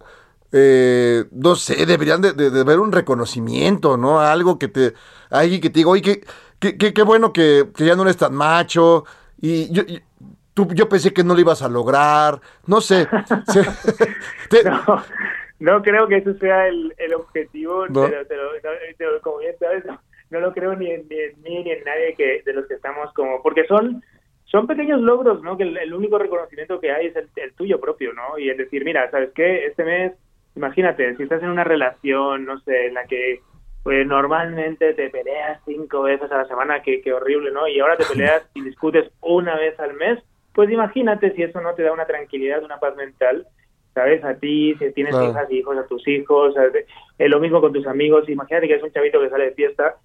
eh, 0.51 1.25
no 1.31 1.55
sé, 1.55 1.85
deberían 1.85 2.21
de, 2.21 2.33
de- 2.33 2.49
de 2.51 2.63
ver 2.63 2.79
un 2.79 2.91
reconocimiento, 2.91 3.97
¿no? 3.97 4.19
Algo 4.19 4.57
que 4.59 4.67
te, 4.67 4.93
alguien 5.29 5.61
que 5.61 5.69
te 5.69 5.79
diga, 5.79 5.89
oye, 5.91 6.01
qué, 6.01 6.21
qué, 6.59 6.77
qué- 6.77 6.93
qué 6.93 7.01
bueno 7.03 7.31
que, 7.33 7.69
que 7.75 7.85
ya 7.85 7.95
no 7.95 8.03
eres 8.03 8.17
tan 8.17 8.33
macho. 8.35 9.05
Y 9.41 9.71
yo, 9.71 9.83
y- 9.87 10.01
tú, 10.53 10.67
yo 10.73 10.89
pensé 10.89 11.13
que 11.13 11.23
no 11.23 11.33
lo 11.33 11.39
ibas 11.41 11.61
a 11.61 11.69
lograr, 11.69 12.41
no 12.65 12.81
sé. 12.81 13.07
No, 14.63 15.03
no 15.59 15.81
creo 15.83 16.07
que 16.07 16.17
eso 16.17 16.33
sea 16.39 16.67
el, 16.67 16.93
el 16.97 17.13
objetivo, 17.13 17.85
¿No? 17.87 18.05
pero, 18.05 18.23
pero- 18.27 18.53
no, 18.53 18.69
pero 18.97 19.21
como 19.21 19.37
bien 19.39 19.55
sabes, 19.59 19.85
no, 19.85 19.99
no 20.31 20.39
lo 20.39 20.53
creo 20.53 20.75
ni 20.75 20.89
en, 20.89 21.07
ni 21.09 21.17
en 21.19 21.41
mí 21.41 21.63
ni 21.63 21.71
en 21.71 21.83
nadie 21.83 22.15
que 22.17 22.41
de 22.45 22.53
los 22.53 22.65
que 22.67 22.75
estamos 22.75 23.11
como, 23.13 23.41
porque 23.43 23.65
son 23.67 24.03
son 24.51 24.67
pequeños 24.67 25.01
logros, 25.01 25.41
¿no? 25.43 25.57
Que 25.57 25.63
el, 25.63 25.77
el 25.77 25.93
único 25.93 26.17
reconocimiento 26.17 26.79
que 26.79 26.91
hay 26.91 27.07
es 27.07 27.15
el, 27.15 27.29
el 27.35 27.53
tuyo 27.53 27.79
propio, 27.79 28.13
¿no? 28.13 28.37
Y 28.37 28.49
el 28.49 28.57
decir, 28.57 28.83
mira, 28.83 29.09
¿sabes 29.11 29.29
qué? 29.35 29.65
Este 29.67 29.83
mes, 29.83 30.13
imagínate, 30.55 31.15
si 31.15 31.23
estás 31.23 31.43
en 31.43 31.49
una 31.49 31.63
relación, 31.63 32.45
no 32.45 32.59
sé, 32.61 32.87
en 32.87 32.95
la 32.95 33.05
que 33.05 33.41
pues 33.83 34.05
normalmente 34.05 34.93
te 34.93 35.09
peleas 35.09 35.61
cinco 35.65 36.01
veces 36.01 36.31
a 36.31 36.37
la 36.39 36.45
semana, 36.45 36.81
que, 36.81 37.01
que 37.01 37.13
horrible, 37.13 37.51
¿no? 37.51 37.67
Y 37.67 37.79
ahora 37.79 37.95
te 37.97 38.05
peleas 38.11 38.43
y 38.53 38.61
discutes 38.61 39.09
una 39.21 39.55
vez 39.55 39.79
al 39.79 39.93
mes, 39.93 40.19
pues 40.53 40.69
imagínate 40.69 41.31
si 41.33 41.43
eso 41.43 41.61
no 41.61 41.73
te 41.75 41.83
da 41.83 41.93
una 41.93 42.05
tranquilidad, 42.05 42.63
una 42.63 42.79
paz 42.79 42.95
mental, 42.95 43.45
¿sabes? 43.93 44.23
A 44.23 44.33
ti, 44.35 44.75
si 44.79 44.91
tienes 44.93 45.13
Claro. 45.13 45.29
hijas 45.31 45.51
y 45.51 45.57
hijos, 45.59 45.77
a 45.77 45.87
tus 45.87 46.07
hijos, 46.07 46.53
¿sabes? 46.55 46.85
Eh, 47.19 47.29
lo 47.29 47.39
mismo 47.39 47.61
con 47.61 47.71
tus 47.71 47.85
amigos, 47.87 48.27
imagínate 48.27 48.67
que 48.67 48.75
es 48.75 48.83
un 48.83 48.91
chavito 48.91 49.21
que 49.21 49.29
sale 49.29 49.45
de 49.45 49.51
fiesta 49.53 49.95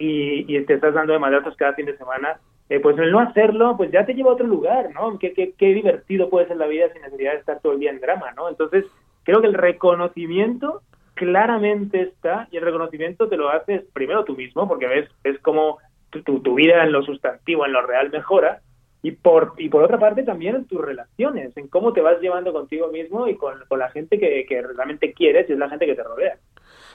y, 0.00 0.46
y 0.48 0.64
te 0.64 0.74
estás 0.74 0.94
dando 0.94 1.12
de 1.12 1.18
madrazos 1.18 1.54
cada 1.56 1.74
fin 1.74 1.86
de 1.86 1.96
semana, 1.96 2.40
eh, 2.70 2.80
pues 2.80 2.98
el 2.98 3.12
no 3.12 3.20
hacerlo, 3.20 3.76
pues 3.76 3.92
ya 3.92 4.06
te 4.06 4.14
lleva 4.14 4.30
a 4.30 4.34
otro 4.34 4.46
lugar, 4.46 4.90
¿no? 4.94 5.18
Qué, 5.18 5.34
qué, 5.34 5.52
qué 5.58 5.74
divertido 5.74 6.30
puede 6.30 6.48
ser 6.48 6.56
la 6.56 6.66
vida 6.66 6.90
sin 6.92 7.02
necesidad 7.02 7.32
de 7.32 7.38
estar 7.38 7.60
todo 7.60 7.74
el 7.74 7.80
día 7.80 7.90
en 7.90 8.00
drama, 8.00 8.32
¿no? 8.32 8.48
Entonces, 8.48 8.86
creo 9.24 9.40
que 9.40 9.48
el 9.48 9.54
reconocimiento 9.54 10.80
claramente 11.14 12.00
está 12.00 12.48
y 12.50 12.56
el 12.56 12.64
reconocimiento 12.64 13.28
te 13.28 13.36
lo 13.36 13.50
haces 13.50 13.84
primero 13.92 14.24
tú 14.24 14.34
mismo, 14.34 14.66
porque 14.66 14.86
ves, 14.86 15.08
ves 15.22 15.38
cómo 15.42 15.78
tu, 16.08 16.22
tu, 16.22 16.40
tu 16.40 16.54
vida 16.54 16.82
en 16.82 16.92
lo 16.92 17.02
sustantivo, 17.02 17.66
en 17.66 17.72
lo 17.72 17.82
real 17.82 18.10
mejora, 18.10 18.60
y 19.02 19.12
por, 19.12 19.54
y 19.58 19.68
por 19.68 19.82
otra 19.82 19.98
parte 19.98 20.22
también 20.22 20.56
en 20.56 20.66
tus 20.66 20.80
relaciones, 20.80 21.56
en 21.56 21.68
cómo 21.68 21.92
te 21.92 22.00
vas 22.00 22.20
llevando 22.20 22.52
contigo 22.52 22.88
mismo 22.88 23.28
y 23.28 23.36
con, 23.36 23.54
con 23.68 23.78
la 23.78 23.90
gente 23.90 24.18
que, 24.18 24.46
que 24.46 24.62
realmente 24.62 25.12
quieres 25.12 25.48
y 25.48 25.52
es 25.52 25.58
la 25.58 25.70
gente 25.70 25.86
que 25.86 25.94
te 25.94 26.02
rodea. 26.02 26.38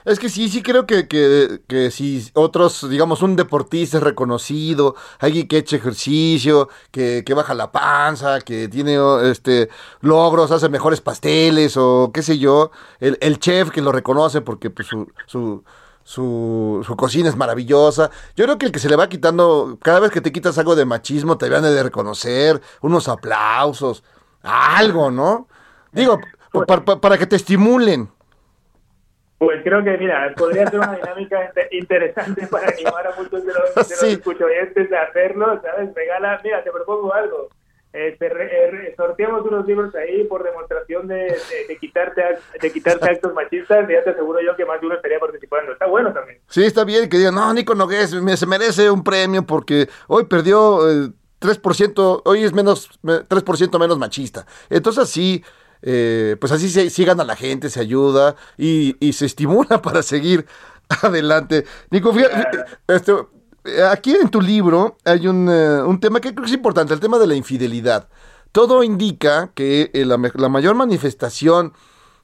Es 0.04 0.18
que 0.20 0.28
sí, 0.28 0.48
sí 0.48 0.62
creo 0.62 0.86
que, 0.86 1.08
que, 1.08 1.62
que 1.66 1.90
si 1.90 2.30
otros, 2.34 2.88
digamos, 2.88 3.22
un 3.22 3.34
deportista 3.34 3.96
es 3.96 4.02
reconocido, 4.04 4.94
alguien 5.18 5.48
que 5.48 5.58
echa 5.58 5.76
ejercicio, 5.76 6.68
que, 6.92 7.24
que 7.26 7.34
baja 7.34 7.54
la 7.54 7.72
panza, 7.72 8.40
que 8.40 8.68
tiene 8.68 8.96
este 9.28 9.68
logros, 10.00 10.52
hace 10.52 10.68
mejores 10.68 11.00
pasteles 11.00 11.76
o 11.76 12.10
qué 12.14 12.22
sé 12.22 12.38
yo, 12.38 12.70
el, 13.00 13.18
el 13.20 13.38
chef 13.40 13.70
que 13.70 13.82
lo 13.82 13.90
reconoce 13.90 14.42
porque 14.42 14.70
pues, 14.70 14.86
su, 14.88 15.08
su, 15.26 15.64
su, 16.04 16.84
su 16.86 16.96
cocina 16.96 17.28
es 17.28 17.36
maravillosa. 17.36 18.10
Yo 18.36 18.44
creo 18.44 18.58
que 18.58 18.66
el 18.66 18.72
que 18.72 18.78
se 18.78 18.88
le 18.88 18.96
va 18.96 19.08
quitando, 19.08 19.78
cada 19.82 19.98
vez 20.00 20.10
que 20.12 20.20
te 20.20 20.32
quitas 20.32 20.56
algo 20.58 20.76
de 20.76 20.84
machismo, 20.84 21.36
te 21.38 21.48
van 21.48 21.64
a 21.64 21.70
de 21.70 21.82
reconocer, 21.82 22.60
unos 22.80 23.08
aplausos, 23.08 24.04
algo, 24.42 25.10
¿no? 25.10 25.48
Digo, 25.92 26.20
pa- 26.66 26.84
pa- 26.84 27.00
para 27.00 27.18
que 27.18 27.26
te 27.26 27.36
estimulen. 27.36 28.10
Pues 29.38 29.62
creo 29.62 29.84
que, 29.84 29.98
mira, 29.98 30.32
podría 30.36 30.66
ser 30.68 30.78
una 30.80 30.96
dinámica 30.96 31.52
inte- 31.52 31.68
interesante 31.72 32.46
para 32.50 32.68
animar 32.68 33.06
a 33.06 33.14
muchos 33.16 33.44
de 33.44 33.52
los, 33.52 33.74
de 33.74 33.80
los 33.80 33.88
Sí. 33.88 34.08
escuchoyentes 34.12 34.90
a 34.92 35.02
hacerlo, 35.02 35.60
¿sabes? 35.62 35.94
Regala, 35.94 36.40
mira, 36.42 36.64
te 36.64 36.70
propongo 36.70 37.12
algo. 37.12 37.48
Eh, 37.92 38.14
te 38.18 38.28
re- 38.28 38.44
eh, 38.66 38.70
re- 38.70 38.94
sorteamos 38.96 39.46
unos 39.46 39.66
libros 39.66 39.94
ahí 39.94 40.24
por 40.24 40.42
demostración 40.42 41.06
de, 41.08 41.14
de, 41.14 41.66
de 41.68 41.76
quitarte 41.78 42.22
de 42.60 42.70
quitarte 42.72 43.06
actos 43.10 43.32
machistas 43.32 43.88
y 43.88 43.92
ya 43.92 44.04
te 44.04 44.10
aseguro 44.10 44.38
yo 44.42 44.54
que 44.56 44.66
más 44.66 44.80
de 44.80 44.86
uno 44.86 44.96
estaría 44.96 45.18
participando. 45.18 45.72
Está 45.72 45.86
bueno 45.86 46.12
también. 46.12 46.38
Sí, 46.48 46.64
está 46.64 46.84
bien 46.84 47.08
que 47.08 47.16
digan, 47.18 47.34
no, 47.34 47.52
Nico 47.54 47.74
Nogués 47.74 48.12
me- 48.14 48.36
se 48.36 48.46
merece 48.46 48.90
un 48.90 49.02
premio 49.04 49.44
porque 49.46 49.88
hoy 50.08 50.24
perdió 50.24 50.90
eh, 50.90 51.08
3%, 51.40 52.22
hoy 52.24 52.44
es 52.44 52.52
menos 52.52 52.90
me- 53.02 53.20
3% 53.20 53.78
menos 53.78 53.98
machista. 53.98 54.46
Entonces 54.68 55.08
sí, 55.08 55.42
eh, 55.82 56.36
pues 56.40 56.52
así 56.52 56.68
se, 56.70 56.90
sí 56.90 57.04
gana 57.04 57.24
la 57.24 57.36
gente, 57.36 57.70
se 57.70 57.80
ayuda 57.80 58.36
y, 58.56 58.96
y 59.00 59.12
se 59.12 59.26
estimula 59.26 59.82
para 59.82 60.02
seguir 60.02 60.46
adelante. 61.02 61.64
Nico, 61.90 62.12
fíjate, 62.12 62.64
este, 62.88 63.12
eh, 63.64 63.82
aquí 63.82 64.14
en 64.14 64.28
tu 64.28 64.40
libro 64.40 64.96
hay 65.04 65.26
un, 65.26 65.48
eh, 65.50 65.82
un 65.82 66.00
tema 66.00 66.20
que 66.20 66.32
creo 66.32 66.42
que 66.42 66.50
es 66.50 66.56
importante, 66.56 66.94
el 66.94 67.00
tema 67.00 67.18
de 67.18 67.26
la 67.26 67.34
infidelidad. 67.34 68.08
Todo 68.52 68.82
indica 68.82 69.50
que 69.54 69.90
eh, 69.92 70.04
la, 70.04 70.18
la 70.34 70.48
mayor 70.48 70.74
manifestación 70.74 71.72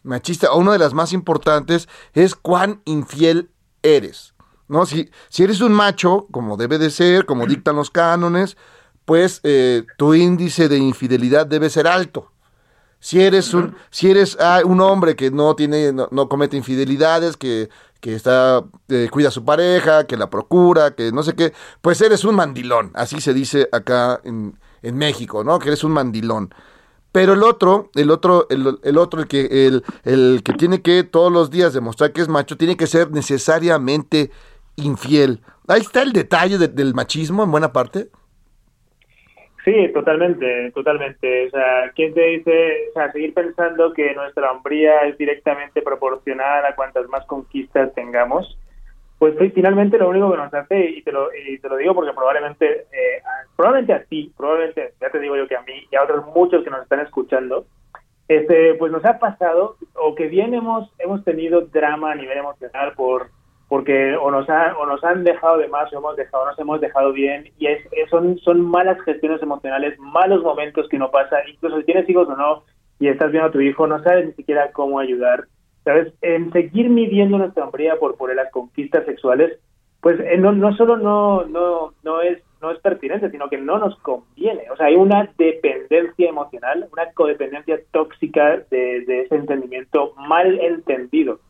machista, 0.03 0.53
o 0.53 0.59
una 0.59 0.73
de 0.73 0.79
las 0.79 0.95
más 0.95 1.13
importantes, 1.13 1.89
es 2.15 2.35
cuán 2.35 2.83
infiel 2.85 3.51
eres. 3.83 4.35
¿no? 4.69 4.87
Si, 4.87 5.11
si 5.29 5.43
eres 5.45 5.61
un 5.61 5.73
macho, 5.73 6.27
como 6.31 6.57
debe 6.57 6.79
de 6.79 6.91
ser, 6.91 7.27
como 7.27 7.47
dictan 7.47 7.77
los 7.77 7.91
cánones, 7.91 8.57
pues 9.05 9.41
eh, 9.43 9.85
tu 9.99 10.15
índice 10.15 10.69
de 10.69 10.79
infidelidad 10.79 11.47
debe 11.47 11.71
ser 11.71 11.87
alto. 11.87 12.32
Si 13.03 13.21
eres 13.21 13.53
un, 13.53 13.75
si 13.91 14.11
eres 14.13 14.37
ah, 14.41 14.61
un 14.65 14.81
hombre 14.81 15.17
que 15.17 15.33
no 15.33 15.57
tiene, 15.57 15.93
no, 15.93 16.07
no 16.13 16.29
comete 16.29 16.57
infidelidades, 16.57 17.37
que, 17.37 17.69
que 18.01 18.15
está, 18.15 18.63
eh, 18.89 19.09
cuida 19.11 19.27
a 19.29 19.33
su 19.33 19.45
pareja, 19.45 20.07
que 20.07 20.17
la 20.17 20.31
procura, 20.31 20.95
que 20.95 21.11
no 21.11 21.25
sé 21.25 21.35
qué, 21.35 21.53
pues 21.81 22.01
eres 22.01 22.25
un 22.25 22.37
mandilón, 22.37 22.93
así 22.95 23.21
se 23.21 23.35
dice 23.35 23.69
acá 23.73 24.21
en, 24.23 24.57
en 24.83 24.97
México, 24.97 25.43
¿no? 25.43 25.59
Que 25.59 25.69
eres 25.71 25.83
un 25.83 25.91
mandilón. 25.91 26.55
Pero 27.11 27.33
el 27.33 27.43
otro, 27.43 27.91
el 27.97 28.11
otro, 28.13 28.47
el, 28.51 28.79
el 28.85 28.97
otro, 28.99 29.21
el 29.23 29.27
que, 29.27 29.67
el, 29.67 29.85
el 30.05 30.43
que 30.45 30.53
tiene 30.53 30.81
que 30.81 31.03
todos 31.03 31.33
los 31.33 31.51
días 31.51 31.73
demostrar 31.75 32.13
que 32.13 32.23
es 32.23 32.29
macho, 32.29 32.57
tiene 32.57 32.77
que 32.77 32.87
ser 32.87 33.11
necesariamente 33.11 34.31
infiel. 34.77 35.43
Ahí 35.67 35.81
está 35.81 36.03
el 36.03 36.13
detalle 36.13 36.57
de- 36.57 36.69
del 36.69 36.95
machismo 36.95 37.43
en 37.43 37.51
buena 37.51 37.73
parte. 37.73 38.11
Sí, 39.65 39.89
totalmente, 39.93 40.73
totalmente. 40.73 41.47
O 41.47 41.51
sea, 41.51 41.91
¿quién 41.95 42.13
te 42.15 42.21
dice, 42.21 42.89
o 42.91 42.93
sea, 42.95 43.13
seguir 43.13 43.33
pensando 43.33 43.93
que 43.93 44.13
nuestra 44.15 44.51
hombría 44.51 45.03
es 45.03 45.17
directamente 45.17 45.83
proporcional 45.83 46.65
a 46.67 46.75
cuantas 46.75 47.09
más 47.09 47.25
conquistas 47.27 47.95
tengamos? 47.95 48.59
Pues 49.19 49.37
finalmente 49.55 49.99
lo 49.99 50.09
único 50.09 50.33
que 50.33 50.37
nos 50.37 50.53
hace, 50.53 50.85
y 50.85 51.03
te 51.03 51.13
lo, 51.13 51.29
y 51.33 51.57
te 51.59 51.69
lo 51.69 51.77
digo 51.77 51.95
porque 51.95 52.13
probablemente, 52.13 52.87
eh, 52.91 53.23
probablemente 53.55 53.93
a 53.93 54.03
ti, 54.03 54.33
probablemente, 54.37 54.95
ya 55.01 55.11
te 55.11 55.21
digo 55.21 55.37
yo 55.37 55.47
que 55.47 55.55
a 55.55 55.63
mí 55.63 55.87
y 55.89 55.95
a 55.95 56.03
otros 56.03 56.27
muchos 56.35 56.65
que 56.65 56.71
nos 56.71 56.83
están 56.83 56.99
escuchando, 56.99 57.65
este, 58.27 58.75
pues 58.75 58.91
nos 58.91 59.05
ha 59.05 59.21
pasado, 59.21 59.77
o 59.95 60.17
que 60.17 60.27
bien 60.27 60.55
hemos 60.55 61.25
tenido 61.25 61.61
drama 61.61 62.11
a 62.11 62.17
nivel 62.17 62.39
emocional 62.39 62.95
por 62.97 63.29
porque 63.73 64.15
o 64.17 64.31
nos, 64.31 64.47
han, 64.51 64.77
o 64.77 64.85
nos 64.85 65.03
han 65.03 65.25
dejado 65.25 65.57
de 65.57 65.67
más 65.67 65.91
o 65.95 65.97
hemos 65.97 66.15
dejado, 66.15 66.45
nos 66.45 66.59
hemos 66.59 66.79
dejado 66.79 67.11
bien 67.11 67.49
y 67.59 67.69
es, 67.69 67.81
son, 68.11 68.37
son 68.41 68.61
malas 68.61 69.01
gestiones 69.01 69.43
emocionales, 69.43 69.99
malos 69.99 70.43
momentos 70.43 70.87
que 70.91 70.97
uno 70.97 71.11
pasa, 71.11 71.39
incluso 71.49 71.79
si 71.79 71.85
tienes 71.85 72.07
hijos 72.07 72.29
o 72.29 72.37
no 72.37 72.65
y 73.01 73.09
estás 73.09 73.33
viendo 73.33 73.49
a 73.49 73.51
tu 73.51 73.63
hijo, 73.63 73.87
no 73.87 74.03
sabes 74.03 74.27
ni 74.27 74.33
siquiera 74.35 74.73
cómo 74.73 74.99
ayudar. 74.99 75.47
¿Sabes? 75.85 76.13
En 76.21 76.53
seguir 76.53 76.91
midiendo 76.91 77.39
nuestra 77.39 77.65
hombría 77.65 77.97
por, 77.97 78.19
por 78.19 78.35
las 78.37 78.51
conquistas 78.51 79.07
sexuales, 79.07 79.59
pues 80.03 80.21
eh, 80.21 80.37
no, 80.37 80.53
no 80.53 80.77
solo 80.77 80.99
no, 80.99 81.47
no, 81.47 81.95
no, 82.03 82.21
es, 82.21 82.43
no 82.61 82.73
es 82.73 82.79
pertinente, 82.81 83.31
sino 83.31 83.49
que 83.49 83.57
no 83.57 83.79
nos 83.79 83.99
conviene. 84.01 84.71
O 84.71 84.77
sea, 84.77 84.89
hay 84.89 84.97
una 84.97 85.31
dependencia 85.39 86.29
emocional, 86.29 86.89
una 86.93 87.11
codependencia 87.15 87.81
tóxica 87.91 88.59
de 88.71 89.23
ese 89.23 89.35
entendimiento 89.35 90.13
mal 90.19 90.61
entendido 90.61 91.41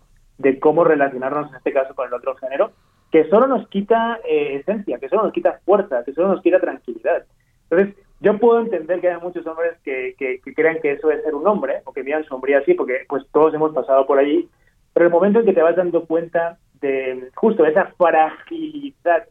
de 0.43 0.59
cómo 0.59 0.85
relacionarnos 0.85 1.51
en 1.51 1.57
este 1.57 1.73
caso 1.73 1.95
con 1.95 2.09
el 2.09 2.15
otro 2.15 2.35
género, 2.37 2.73
que 3.11 3.29
solo 3.29 3.47
nos 3.47 3.69
quita 3.69 4.19
eh, 4.29 4.57
esencia, 4.57 4.99
que 4.99 5.09
solo 5.09 5.25
nos 5.25 5.33
quita 5.33 5.61
fuerza, 5.65 6.03
que 6.05 6.13
solo 6.13 6.29
nos 6.29 6.43
quita 6.43 6.59
tranquilidad. 6.59 7.25
Entonces, 7.71 7.95
yo 8.21 8.39
puedo 8.39 8.61
entender 8.61 9.01
que 9.01 9.11
hay 9.11 9.21
muchos 9.21 9.47
hombres 9.47 9.73
que, 9.85 10.15
que, 10.19 10.41
que 10.41 10.55
crean 10.55 10.81
que 10.81 10.93
eso 10.93 11.11
es 11.11 11.23
ser 11.23 11.35
un 11.35 11.47
hombre, 11.47 11.81
o 11.85 11.93
que 11.93 12.03
miran 12.03 12.25
su 12.25 12.35
hombría 12.35 12.59
así, 12.59 12.75
porque 12.75 13.05
pues 13.09 13.25
todos 13.33 13.55
hemos 13.55 13.73
pasado 13.73 14.07
por 14.07 14.19
allí, 14.19 14.49
pero 14.93 15.07
el 15.07 15.13
momento 15.13 15.41
en 15.41 15.47
que 15.47 15.53
te 15.53 15.63
vas 15.63 15.77
dando 15.77 16.05
cuenta 16.05 16.59
de 16.81 17.31
justo 17.35 17.65
esa 17.65 17.87
fragilidad 17.97 19.25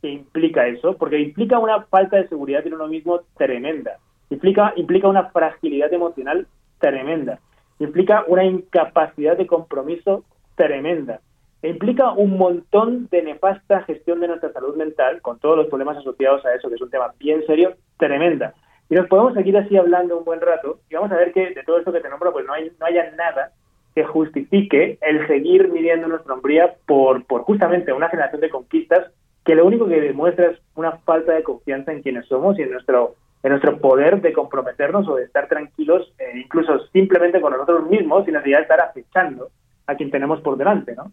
que 0.00 0.08
implica 0.08 0.66
eso, 0.66 0.96
porque 0.96 1.18
implica 1.18 1.58
una 1.58 1.82
falta 1.82 2.16
de 2.16 2.28
seguridad 2.28 2.66
en 2.66 2.74
uno 2.74 2.86
mismo 2.86 3.20
tremenda, 3.36 3.98
implica, 4.30 4.72
implica 4.76 5.08
una 5.08 5.30
fragilidad 5.30 5.92
emocional 5.92 6.46
tremenda, 6.78 7.40
implica 7.78 8.24
una 8.26 8.44
incapacidad 8.44 9.36
de 9.36 9.46
compromiso 9.46 10.24
tremenda, 10.56 11.20
e 11.62 11.68
implica 11.68 12.10
un 12.12 12.36
montón 12.36 13.08
de 13.10 13.22
nefasta 13.22 13.82
gestión 13.82 14.20
de 14.20 14.28
nuestra 14.28 14.52
salud 14.52 14.76
mental, 14.76 15.22
con 15.22 15.38
todos 15.38 15.56
los 15.56 15.68
problemas 15.68 15.98
asociados 15.98 16.44
a 16.44 16.54
eso, 16.54 16.68
que 16.68 16.74
es 16.74 16.82
un 16.82 16.90
tema 16.90 17.12
bien 17.18 17.44
serio, 17.46 17.74
tremenda. 17.98 18.54
Y 18.90 18.94
nos 18.94 19.08
podemos 19.08 19.34
seguir 19.34 19.56
así 19.56 19.76
hablando 19.76 20.18
un 20.18 20.24
buen 20.24 20.40
rato, 20.40 20.80
y 20.90 20.94
vamos 20.94 21.12
a 21.12 21.16
ver 21.16 21.32
que 21.32 21.50
de 21.50 21.62
todo 21.64 21.78
esto 21.78 21.92
que 21.92 22.00
te 22.00 22.08
nombro, 22.08 22.32
pues 22.32 22.46
no, 22.46 22.52
hay, 22.52 22.70
no 22.78 22.86
haya 22.86 23.10
nada 23.12 23.52
que 23.94 24.04
justifique 24.04 24.98
el 25.00 25.26
seguir 25.26 25.68
midiendo 25.70 26.06
nuestra 26.08 26.34
hombría 26.34 26.74
por, 26.86 27.24
por 27.24 27.42
justamente 27.42 27.92
una 27.92 28.10
generación 28.10 28.42
de 28.42 28.50
conquistas 28.50 29.10
que 29.42 29.54
lo 29.54 29.64
único 29.64 29.86
que 29.86 30.00
demuestra 30.00 30.50
es 30.50 30.58
una 30.74 30.98
falta 30.98 31.32
de 31.32 31.42
confianza 31.42 31.92
en 31.92 32.02
quienes 32.02 32.26
somos 32.26 32.58
y 32.58 32.62
en 32.62 32.72
nuestro 32.72 33.14
en 33.42 33.50
nuestro 33.50 33.78
poder 33.78 34.20
de 34.20 34.32
comprometernos 34.32 35.06
o 35.06 35.14
de 35.14 35.24
estar 35.24 35.46
tranquilos, 35.48 36.12
eh, 36.18 36.32
incluso 36.34 36.80
simplemente 36.88 37.40
con 37.40 37.52
nosotros 37.52 37.88
mismos, 37.88 38.24
sin 38.24 38.34
necesidad 38.34 38.58
de 38.58 38.62
estar 38.62 38.80
acechando 38.80 39.50
a 39.86 39.94
quien 39.96 40.10
tenemos 40.10 40.40
por 40.40 40.56
delante, 40.56 40.94
¿no? 40.94 41.12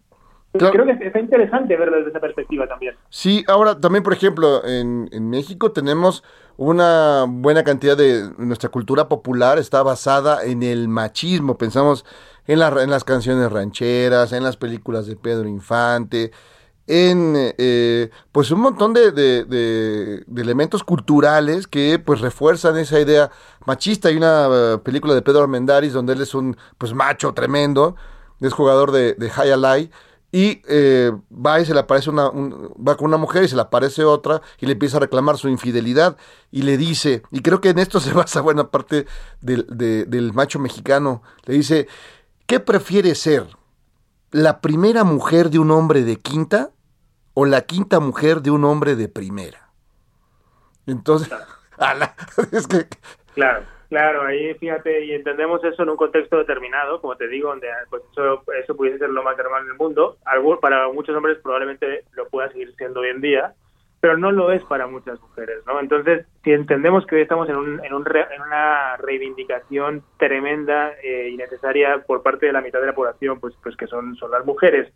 Claro. 0.53 0.71
Creo 0.71 0.85
que 0.85 1.07
está 1.07 1.19
interesante 1.19 1.75
verlo 1.75 1.97
desde 1.97 2.11
esa 2.11 2.19
perspectiva 2.19 2.67
también. 2.67 2.93
Sí, 3.09 3.43
ahora 3.47 3.79
también, 3.79 4.03
por 4.03 4.13
ejemplo, 4.13 4.63
en, 4.63 5.09
en 5.11 5.27
México 5.29 5.71
tenemos 5.71 6.23
una 6.57 7.25
buena 7.27 7.63
cantidad 7.63 7.97
de 7.97 8.29
nuestra 8.37 8.69
cultura 8.69 9.09
popular 9.09 9.57
está 9.57 9.81
basada 9.81 10.43
en 10.45 10.61
el 10.61 10.87
machismo. 10.89 11.57
Pensamos 11.57 12.05
en, 12.45 12.59
la- 12.59 12.83
en 12.83 12.91
las 12.91 13.03
canciones 13.03 13.51
rancheras, 13.51 14.31
en 14.31 14.43
las 14.43 14.55
películas 14.55 15.07
de 15.07 15.15
Pedro 15.15 15.47
Infante, 15.49 16.31
en 16.85 17.33
eh, 17.57 18.11
pues 18.31 18.51
un 18.51 18.59
montón 18.59 18.93
de, 18.93 19.11
de- 19.11 19.45
de- 19.45 20.23
de 20.27 20.41
elementos 20.43 20.83
culturales 20.83 21.65
que 21.65 21.97
pues 21.97 22.21
refuerzan 22.21 22.77
esa 22.77 22.99
idea 22.99 23.31
machista. 23.65 24.09
Hay 24.09 24.17
una 24.17 24.47
eh, 24.51 24.77
película 24.83 25.15
de 25.15 25.23
Pedro 25.23 25.41
Armendáriz 25.41 25.93
donde 25.93 26.13
él 26.13 26.21
es 26.21 26.35
un 26.35 26.55
pues 26.77 26.93
macho 26.93 27.33
tremendo, 27.33 27.95
es 28.47 28.53
jugador 28.53 28.91
de, 28.91 29.13
de 29.13 29.29
High 29.29 29.51
Alai 29.51 29.91
y 30.31 30.61
eh, 30.67 31.11
va 31.31 31.59
y 31.59 31.65
se 31.65 31.73
le 31.73 31.79
aparece 31.81 32.09
una, 32.09 32.29
un- 32.29 32.73
va 32.85 32.97
con 32.97 33.05
una 33.07 33.17
mujer 33.17 33.43
y 33.43 33.47
se 33.47 33.55
le 33.55 33.61
aparece 33.61 34.03
otra 34.03 34.41
y 34.59 34.65
le 34.65 34.71
empieza 34.73 34.97
a 34.97 34.99
reclamar 35.01 35.37
su 35.37 35.47
infidelidad 35.49 36.17
y 36.51 36.63
le 36.63 36.75
dice, 36.77 37.21
y 37.31 37.41
creo 37.41 37.61
que 37.61 37.69
en 37.69 37.79
esto 37.79 37.99
se 37.99 38.13
basa 38.13 38.41
buena 38.41 38.69
parte 38.71 39.05
del, 39.41 39.67
de- 39.69 40.05
del 40.05 40.33
macho 40.33 40.57
mexicano, 40.59 41.21
le 41.45 41.53
dice, 41.53 41.87
¿qué 42.47 42.59
prefiere 42.59 43.13
ser? 43.15 43.47
¿La 44.31 44.59
primera 44.61 45.03
mujer 45.03 45.51
de 45.51 45.59
un 45.59 45.69
hombre 45.69 46.03
de 46.03 46.15
quinta 46.17 46.71
o 47.35 47.45
la 47.45 47.61
quinta 47.61 47.99
mujer 47.99 48.41
de 48.41 48.49
un 48.49 48.65
hombre 48.65 48.95
de 48.95 49.07
primera? 49.09 49.71
Entonces, 50.87 51.29
ala, 51.77 52.15
es 52.51 52.67
que, 52.67 52.87
Claro, 53.35 53.65
claro, 53.93 54.23
ahí 54.23 54.53
fíjate, 54.55 55.05
y 55.05 55.13
entendemos 55.13 55.63
eso 55.63 55.83
en 55.83 55.89
un 55.89 55.97
contexto 55.97 56.37
determinado, 56.37 56.99
como 56.99 57.15
te 57.15 57.27
digo, 57.27 57.49
donde 57.49 57.67
pues 57.89 58.01
eso, 58.11 58.43
eso 58.61 58.75
pudiese 58.75 58.97
ser 58.97 59.09
lo 59.09 59.21
más 59.23 59.37
normal 59.37 59.65
del 59.65 59.75
mundo. 59.75 60.17
Para 60.61 60.87
muchos 60.89 61.15
hombres 61.15 61.37
probablemente 61.43 62.03
lo 62.13 62.27
pueda 62.27 62.49
seguir 62.51 62.73
siendo 62.75 63.01
hoy 63.01 63.09
en 63.09 63.21
día, 63.21 63.53
pero 64.01 64.17
no 64.17 64.31
lo 64.31 64.51
es 64.51 64.63
para 64.63 64.87
muchas 64.87 65.21
mujeres, 65.21 65.59
¿no? 65.65 65.79
Entonces, 65.79 66.25
si 66.43 66.51
entendemos 66.51 67.05
que 67.05 67.15
hoy 67.15 67.21
estamos 67.21 67.47
en, 67.49 67.55
un, 67.55 67.85
en, 67.85 67.93
un 67.93 68.03
re- 68.03 68.27
en 68.35 68.41
una 68.41 68.97
reivindicación 68.97 70.03
tremenda 70.17 70.91
eh, 71.01 71.29
y 71.31 71.37
necesaria 71.37 72.03
por 72.05 72.21
parte 72.21 72.47
de 72.47 72.51
la 72.53 72.61
mitad 72.61 72.81
de 72.81 72.87
la 72.87 72.95
población, 72.95 73.39
pues, 73.39 73.53
pues 73.63 73.77
que 73.77 73.87
son, 73.87 74.15
son 74.15 74.31
las 74.31 74.43
mujeres, 74.45 74.91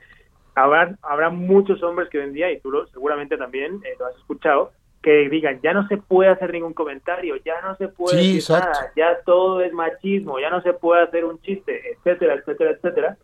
habrá, 0.56 0.96
habrá 1.04 1.30
muchos 1.30 1.82
hombres 1.84 2.10
que 2.10 2.18
hoy 2.18 2.26
en 2.26 2.34
día, 2.34 2.52
y 2.52 2.60
tú 2.60 2.72
lo, 2.72 2.88
seguramente 2.88 3.38
también 3.38 3.80
eh, 3.86 3.96
lo 4.00 4.08
has 4.08 4.16
escuchado, 4.18 4.72
que 5.08 5.30
digan, 5.30 5.62
ya 5.64 5.72
no 5.72 5.88
se 5.88 5.96
puede 5.96 6.30
hacer 6.30 6.52
ningún 6.52 6.74
comentario, 6.74 7.38
ya 7.38 7.62
no 7.62 7.78
se 7.78 7.88
puede 7.88 8.22
Sí, 8.22 8.34
decir 8.34 8.58
nada, 8.58 8.92
ya 8.94 9.18
todo 9.26 9.62
es 9.62 9.72
machismo, 9.72 10.38
ya 10.38 10.50
no 10.50 10.62
se 10.62 10.74
puede 10.74 11.04
hacer 11.04 11.24
un 11.24 11.40
chiste, 11.40 11.94
etcétera, 11.94 12.34
etcétera, 12.34 12.72
etcétera. 12.72 13.18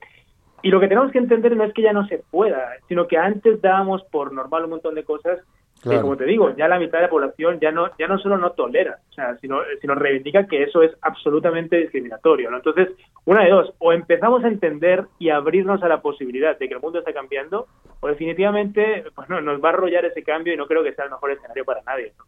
Y 0.62 0.70
lo 0.70 0.80
que 0.80 0.88
tenemos 0.88 1.12
que 1.12 1.18
entender 1.18 1.58
no 1.58 1.66
es 1.66 1.74
que 1.74 1.82
ya 1.82 1.92
no 1.92 2.08
se 2.08 2.20
pueda, 2.32 2.70
sino 2.88 3.06
que 3.06 3.18
antes 3.18 3.62
dábamos 3.62 4.02
por 4.04 4.32
normal 4.32 4.64
un 4.64 4.70
montón 4.70 4.96
de 4.96 5.04
cosas 5.04 5.40
que, 5.84 6.00
como 6.00 6.16
te 6.16 6.26
digo, 6.26 6.56
ya 6.56 6.68
la 6.68 6.80
mitad 6.80 7.00
de 7.00 7.04
la 7.04 7.10
población 7.10 7.60
ya 7.60 7.72
no 7.72 7.90
ya 7.98 8.08
no 8.08 8.18
solo 8.18 8.38
no 8.38 8.52
tolera, 8.52 9.00
o 9.10 9.14
sea, 9.14 9.36
sino, 9.38 9.60
sino 9.82 9.96
reivindica 9.96 10.48
que 10.48 10.64
eso 10.64 10.82
es 10.82 10.92
absolutamente 11.02 11.78
discriminatorio. 11.78 12.50
¿no? 12.50 12.58
Entonces, 12.58 12.90
una 13.26 13.44
de 13.44 13.52
dos, 13.52 13.74
o 13.80 13.92
empezamos 13.92 14.44
a 14.44 14.48
entender 14.48 15.06
y 15.20 15.30
abrirnos 15.30 15.84
a 15.84 15.88
la 15.90 16.02
posibilidad 16.02 16.58
de 16.58 16.68
que 16.68 16.74
el 16.74 16.80
mundo 16.80 17.00
está 17.00 17.14
cambiando, 17.14 17.68
o 18.00 18.08
definitivamente 18.08 19.04
pues 19.14 19.28
no, 19.30 19.42
nos 19.42 19.62
va 19.62 19.70
a 19.70 19.74
arrollar 19.74 20.06
ese 20.06 20.24
cambio 20.24 20.54
y 20.54 20.58
no 20.58 20.68
creo 20.68 20.84
que 20.84 20.94
sea 20.94 21.06
el 21.06 21.12
mejor 21.12 21.32
escenario 21.32 21.66
para 21.66 21.82
nadie. 21.84 22.14
¿no? 22.18 22.26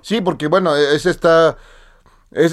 Sí, 0.00 0.20
porque 0.20 0.48
bueno, 0.48 0.74
es 0.76 1.06
esta... 1.06 1.56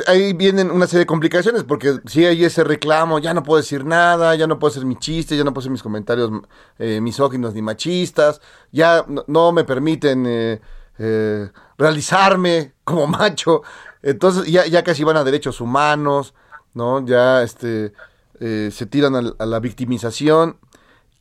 Ahí 0.05 0.33
vienen 0.33 0.69
una 0.69 0.85
serie 0.85 0.99
de 0.99 1.05
complicaciones, 1.07 1.63
porque 1.63 1.99
si 2.05 2.23
hay 2.23 2.43
ese 2.45 2.63
reclamo, 2.63 3.17
ya 3.17 3.33
no 3.33 3.41
puedo 3.41 3.59
decir 3.59 3.83
nada, 3.83 4.35
ya 4.35 4.45
no 4.45 4.59
puedo 4.59 4.69
hacer 4.71 4.85
mis 4.85 4.99
chistes, 4.99 5.35
ya 5.37 5.43
no 5.43 5.53
puedo 5.53 5.61
hacer 5.61 5.71
mis 5.71 5.81
comentarios 5.81 6.29
eh, 6.77 7.01
misóginos 7.01 7.55
ni 7.55 7.63
machistas, 7.63 8.41
ya 8.71 9.03
no, 9.25 9.51
me 9.51 9.63
permiten 9.63 10.25
eh, 10.27 10.61
eh, 10.99 11.49
realizarme 11.79 12.73
como 12.83 13.07
macho, 13.07 13.63
entonces 14.03 14.45
ya, 14.51 14.67
ya 14.67 14.83
casi 14.83 15.03
van 15.03 15.17
a 15.17 15.23
derechos 15.23 15.59
humanos, 15.61 16.35
¿no? 16.75 17.03
Ya 17.03 17.41
este, 17.41 17.93
eh, 18.39 18.69
se 18.71 18.85
tiran 18.85 19.15
al- 19.15 19.35
a, 19.39 19.45
la 19.47 19.59
victimización 19.59 20.59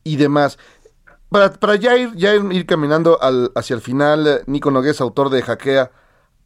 y 0.04 0.16
demás. 0.16 0.58
Para, 1.30 1.50
para 1.52 1.76
ya, 1.76 1.96
ir, 1.96 2.12
ya 2.14 2.34
ir 2.34 2.66
caminando 2.66 3.22
al- 3.22 3.52
hacia 3.54 3.74
el 3.74 3.80
final, 3.80 4.42
Nico 4.46 4.70
Nogués, 4.70 5.00
autor 5.00 5.30
de 5.30 5.40
Hackea 5.42 5.92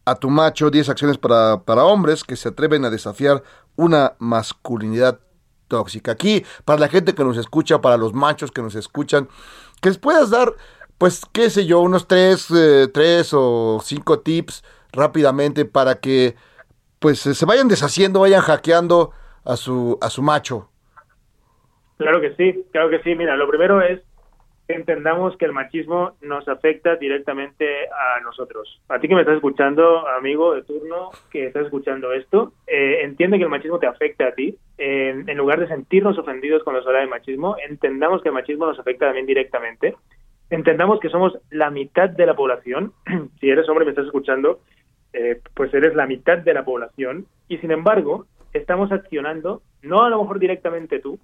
a 0.04 0.14
tu 0.14 0.30
macho, 0.30 0.70
10 0.70 0.88
acciones 0.88 1.18
para, 1.18 1.62
para 1.64 1.84
hombres 1.84 2.24
que 2.24 2.36
se 2.36 2.48
atreven 2.48 2.84
a 2.84 2.90
desafiar 2.90 3.42
una 3.76 4.14
masculinidad 4.18 5.20
tóxica. 5.68 6.12
Aquí, 6.12 6.44
para 6.64 6.80
la 6.80 6.88
gente 6.88 7.14
que 7.14 7.24
nos 7.24 7.36
escucha, 7.36 7.80
para 7.80 7.96
los 7.96 8.12
machos 8.12 8.50
que 8.50 8.62
nos 8.62 8.74
escuchan, 8.74 9.28
que 9.80 9.88
les 9.88 9.98
puedas 9.98 10.30
dar, 10.30 10.52
pues, 10.98 11.22
qué 11.32 11.50
sé 11.50 11.66
yo, 11.66 11.80
unos 11.80 12.06
tres, 12.06 12.48
eh, 12.50 12.88
tres 12.92 13.30
o 13.32 13.80
cinco 13.82 14.20
tips 14.20 14.62
rápidamente 14.92 15.64
para 15.64 15.96
que, 15.96 16.36
pues, 16.98 17.26
eh, 17.26 17.34
se 17.34 17.46
vayan 17.46 17.68
deshaciendo, 17.68 18.20
vayan 18.20 18.42
hackeando 18.42 19.10
a 19.44 19.56
su, 19.56 19.98
a 20.00 20.10
su 20.10 20.22
macho. 20.22 20.68
Claro 21.96 22.20
que 22.20 22.34
sí, 22.36 22.64
claro 22.72 22.90
que 22.90 23.02
sí. 23.02 23.14
Mira, 23.14 23.36
lo 23.36 23.48
primero 23.48 23.80
es 23.80 24.00
entendamos 24.68 25.36
que 25.36 25.44
el 25.44 25.52
machismo 25.52 26.16
nos 26.22 26.48
afecta 26.48 26.96
directamente 26.96 27.86
a 27.88 28.20
nosotros. 28.20 28.80
A 28.88 28.98
ti 28.98 29.08
que 29.08 29.14
me 29.14 29.20
estás 29.20 29.36
escuchando, 29.36 30.08
amigo 30.08 30.54
de 30.54 30.62
turno, 30.62 31.10
que 31.30 31.46
estás 31.46 31.64
escuchando 31.64 32.12
esto, 32.12 32.52
eh, 32.66 33.00
entiende 33.02 33.38
que 33.38 33.44
el 33.44 33.50
machismo 33.50 33.78
te 33.78 33.86
afecta 33.86 34.28
a 34.28 34.32
ti. 34.32 34.56
En 34.76 35.36
lugar 35.36 35.60
de 35.60 35.68
sentirnos 35.68 36.18
ofendidos 36.18 36.64
cuando 36.64 36.82
se 36.82 36.88
habla 36.88 37.00
de 37.00 37.06
machismo, 37.06 37.56
entendamos 37.68 38.22
que 38.22 38.30
el 38.30 38.34
machismo 38.34 38.66
nos 38.66 38.78
afecta 38.78 39.06
también 39.06 39.26
directamente. 39.26 39.94
Entendamos 40.50 41.00
que 41.00 41.08
somos 41.08 41.38
la 41.50 41.70
mitad 41.70 42.08
de 42.08 42.26
la 42.26 42.34
población. 42.34 42.92
si 43.40 43.50
eres 43.50 43.68
hombre 43.68 43.84
y 43.84 43.86
me 43.86 43.90
estás 43.90 44.06
escuchando, 44.06 44.60
eh, 45.12 45.40
pues 45.54 45.72
eres 45.74 45.94
la 45.94 46.06
mitad 46.06 46.38
de 46.38 46.54
la 46.54 46.64
población. 46.64 47.26
Y 47.48 47.58
sin 47.58 47.70
embargo, 47.70 48.26
estamos 48.52 48.90
accionando, 48.92 49.62
no 49.82 50.02
a 50.02 50.10
lo 50.10 50.20
mejor 50.20 50.38
directamente 50.38 50.98
tú, 50.98 51.18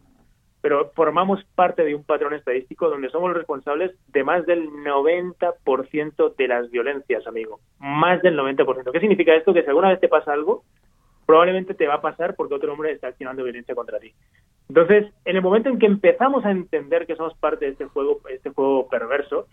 pero 0.61 0.91
formamos 0.95 1.43
parte 1.55 1.85
de 1.85 1.95
un 1.95 2.05
patrón 2.05 2.35
estadístico 2.35 2.89
donde 2.89 3.11
somos 3.11 3.33
responsables 3.35 3.93
de 4.09 4.25
más 4.25 4.45
del 4.47 4.69
90% 4.69 6.37
de 6.37 6.49
las 6.49 6.71
violencias, 6.71 7.27
amigo. 7.27 7.61
Más 7.79 8.21
del 8.23 8.39
90%. 8.39 8.93
¿Qué 8.93 9.01
significa 9.01 9.35
esto? 9.35 9.55
Que 9.55 9.63
si 9.63 9.69
alguna 9.69 9.89
vez 9.89 10.01
te 10.01 10.09
pasa 10.09 10.33
algo, 10.33 10.65
probablemente 11.27 11.75
te 11.75 11.87
va 11.87 11.95
a 11.95 12.03
pasar 12.03 12.35
porque 12.35 12.55
otro 12.55 12.73
hombre 12.73 12.93
está 12.93 13.09
accionando 13.09 13.45
violencia 13.45 13.75
contra 13.75 13.99
ti. 13.99 14.13
Entonces, 14.69 15.13
en 15.25 15.37
el 15.37 15.43
momento 15.43 15.69
en 15.69 15.79
que 15.79 15.87
empezamos 15.87 16.45
a 16.45 16.51
entender 16.51 17.07
que 17.07 17.17
somos 17.17 17.35
parte 17.39 17.65
de 17.65 17.73
este 17.73 17.87
juego, 17.87 18.21
este 18.29 18.51
juego 18.51 18.89
perverso, 18.89 19.47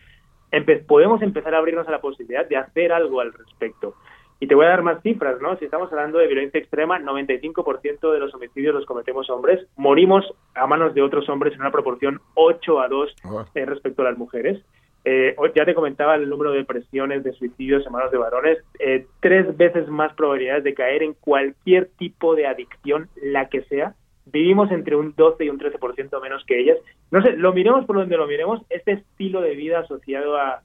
podemos 0.87 1.21
empezar 1.21 1.55
a 1.55 1.57
abrirnos 1.57 1.87
a 1.87 1.91
la 1.91 2.01
posibilidad 2.01 2.47
de 2.47 2.57
hacer 2.57 2.91
algo 2.91 3.21
al 3.21 3.33
respecto. 3.33 3.95
Y 4.39 4.47
te 4.47 4.55
voy 4.55 4.65
a 4.65 4.69
dar 4.69 4.83
más 4.83 5.01
cifras, 5.01 5.41
¿no? 5.41 5.57
Si 5.57 5.65
estamos 5.65 5.91
hablando 5.91 6.19
de 6.19 6.27
violencia 6.27 6.59
extrema, 6.59 6.99
95% 6.99 8.11
de 8.11 8.19
los 8.19 8.33
homicidios 8.35 8.75
los 8.75 8.85
cometemos 8.85 9.29
hombres. 9.29 9.65
Morimos 9.75 10.25
a 10.53 10.67
manos 10.67 10.93
de 10.93 11.01
otros 11.01 11.27
hombres 11.29 11.53
en 11.53 11.61
una 11.61 11.71
proporción 11.71 12.21
8 12.35 12.79
a 12.79 12.87
2 12.87 13.15
eh, 13.55 13.65
respecto 13.65 14.03
a 14.03 14.05
las 14.05 14.17
mujeres. 14.17 14.63
Eh, 15.05 15.35
ya 15.55 15.65
te 15.65 15.73
comentaba 15.73 16.15
el 16.15 16.29
número 16.29 16.51
de 16.51 16.57
depresiones, 16.57 17.23
de 17.23 17.31
suicidios 17.31 17.85
en 17.85 17.93
manos 17.93 18.11
de 18.11 18.17
varones. 18.17 18.59
Eh, 18.77 19.07
tres 19.21 19.55
veces 19.55 19.87
más 19.87 20.13
probabilidades 20.13 20.65
de 20.65 20.73
caer 20.73 21.01
en 21.01 21.13
cualquier 21.13 21.89
tipo 21.97 22.35
de 22.35 22.45
adicción, 22.45 23.07
la 23.15 23.47
que 23.49 23.61
sea. 23.63 23.95
Vivimos 24.25 24.69
entre 24.69 24.97
un 24.97 25.13
12 25.15 25.45
y 25.45 25.49
un 25.49 25.57
13% 25.57 26.21
menos 26.21 26.43
que 26.45 26.59
ellas. 26.59 26.77
No 27.09 27.23
sé, 27.23 27.37
lo 27.37 27.53
miremos 27.53 27.85
por 27.85 27.95
donde 27.95 28.17
lo 28.17 28.27
miremos, 28.27 28.61
este 28.69 28.91
estilo 28.91 29.39
de 29.39 29.55
vida 29.55 29.79
asociado 29.79 30.35
a 30.35 30.61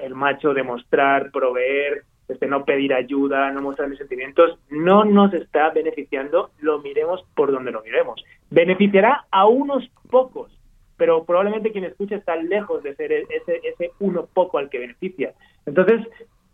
el 0.00 0.14
macho 0.16 0.52
demostrar, 0.54 1.30
proveer, 1.30 2.02
este 2.28 2.46
no 2.46 2.64
pedir 2.64 2.94
ayuda, 2.94 3.50
no 3.52 3.60
mostrar 3.60 3.88
mis 3.88 3.98
sentimientos, 3.98 4.58
no 4.70 5.04
nos 5.04 5.32
está 5.34 5.70
beneficiando, 5.70 6.50
lo 6.60 6.80
miremos 6.80 7.24
por 7.34 7.52
donde 7.52 7.70
lo 7.70 7.82
miremos. 7.82 8.24
Beneficiará 8.50 9.26
a 9.30 9.46
unos 9.46 9.88
pocos, 10.10 10.56
pero 10.96 11.24
probablemente 11.24 11.72
quien 11.72 11.84
escucha 11.84 12.16
está 12.16 12.36
lejos 12.36 12.82
de 12.82 12.94
ser 12.94 13.12
ese, 13.12 13.60
ese 13.62 13.92
uno 13.98 14.26
poco 14.32 14.58
al 14.58 14.70
que 14.70 14.78
beneficia. 14.78 15.34
Entonces, 15.66 16.00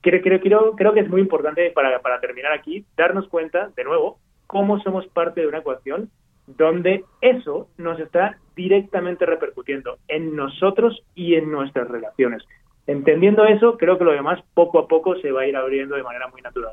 creo, 0.01 0.23
creo, 0.23 0.41
creo, 0.41 0.73
creo 0.77 0.93
que 0.93 1.01
es 1.01 1.09
muy 1.09 1.21
importante 1.21 1.71
para, 1.71 2.01
para 2.01 2.21
terminar 2.21 2.53
aquí 2.53 2.85
darnos 2.97 3.29
cuenta, 3.29 3.71
de 3.77 3.85
nuevo, 3.85 4.19
cómo 4.47 4.81
somos 4.81 5.07
parte 5.09 5.43
de 5.43 5.47
una 5.47 5.59
ecuación 5.59 6.11
donde 6.47 7.05
eso 7.21 7.69
nos 7.79 8.01
está 8.01 8.39
directamente 8.57 9.25
repercutiendo 9.25 9.99
en 10.09 10.35
nosotros 10.35 11.05
y 11.15 11.35
en 11.37 11.51
nuestras 11.51 11.89
relaciones. 11.89 12.43
Entendiendo 12.91 13.45
eso, 13.45 13.77
creo 13.79 13.97
que 13.99 14.05
lo 14.05 14.11
demás 14.11 14.41
poco 14.53 14.81
a 14.81 14.89
poco 14.89 15.15
se 15.23 15.31
va 15.31 15.43
a 15.43 15.47
ir 15.47 15.55
abriendo 15.57 15.95
de 15.95 16.03
manera 16.03 16.27
muy 16.27 16.43
natural. 16.43 16.73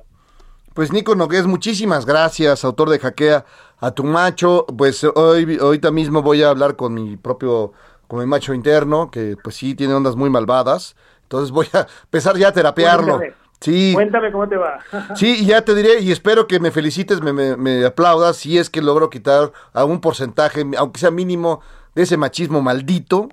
Pues 0.73 0.91
Nico 0.91 1.13
Nogués, 1.13 1.45
muchísimas 1.45 2.07
gracias, 2.07 2.65
autor 2.65 2.89
de 2.89 2.97
Hackea 2.97 3.45
a 3.79 3.91
tu 3.91 4.03
macho. 4.03 4.65
Pues 4.65 5.03
hoy 5.03 5.59
ahorita 5.61 5.91
mismo 5.91 6.23
voy 6.23 6.41
a 6.41 6.49
hablar 6.49 6.75
con 6.75 6.95
mi 6.95 7.17
propio, 7.17 7.71
con 8.07 8.19
mi 8.19 8.25
macho 8.25 8.55
interno, 8.55 9.11
que 9.11 9.35
pues 9.43 9.57
sí 9.57 9.75
tiene 9.75 9.93
ondas 9.93 10.15
muy 10.15 10.31
malvadas. 10.31 10.95
Entonces 11.21 11.51
voy 11.51 11.67
a 11.73 11.85
empezar 12.05 12.35
ya 12.35 12.47
a 12.47 12.51
terapearlo. 12.51 13.17
Cuéntame. 13.17 13.47
Sí, 13.61 13.91
Cuéntame 13.93 14.31
cómo 14.31 14.49
te 14.49 14.57
va. 14.57 14.79
sí, 15.15 15.43
y 15.43 15.45
ya 15.45 15.63
te 15.63 15.75
diré, 15.75 15.99
y 15.99 16.11
espero 16.11 16.47
que 16.47 16.59
me 16.59 16.71
felicites, 16.71 17.21
me, 17.21 17.31
me, 17.31 17.57
me 17.57 17.85
aplaudas, 17.85 18.37
si 18.37 18.57
es 18.57 18.71
que 18.71 18.81
logro 18.81 19.11
quitar 19.11 19.51
a 19.73 19.85
un 19.85 19.99
porcentaje, 20.01 20.63
aunque 20.77 20.99
sea 20.99 21.09
mínimo, 21.11 21.61
de 21.93 22.03
ese 22.03 22.17
machismo 22.17 22.61
maldito 22.61 23.29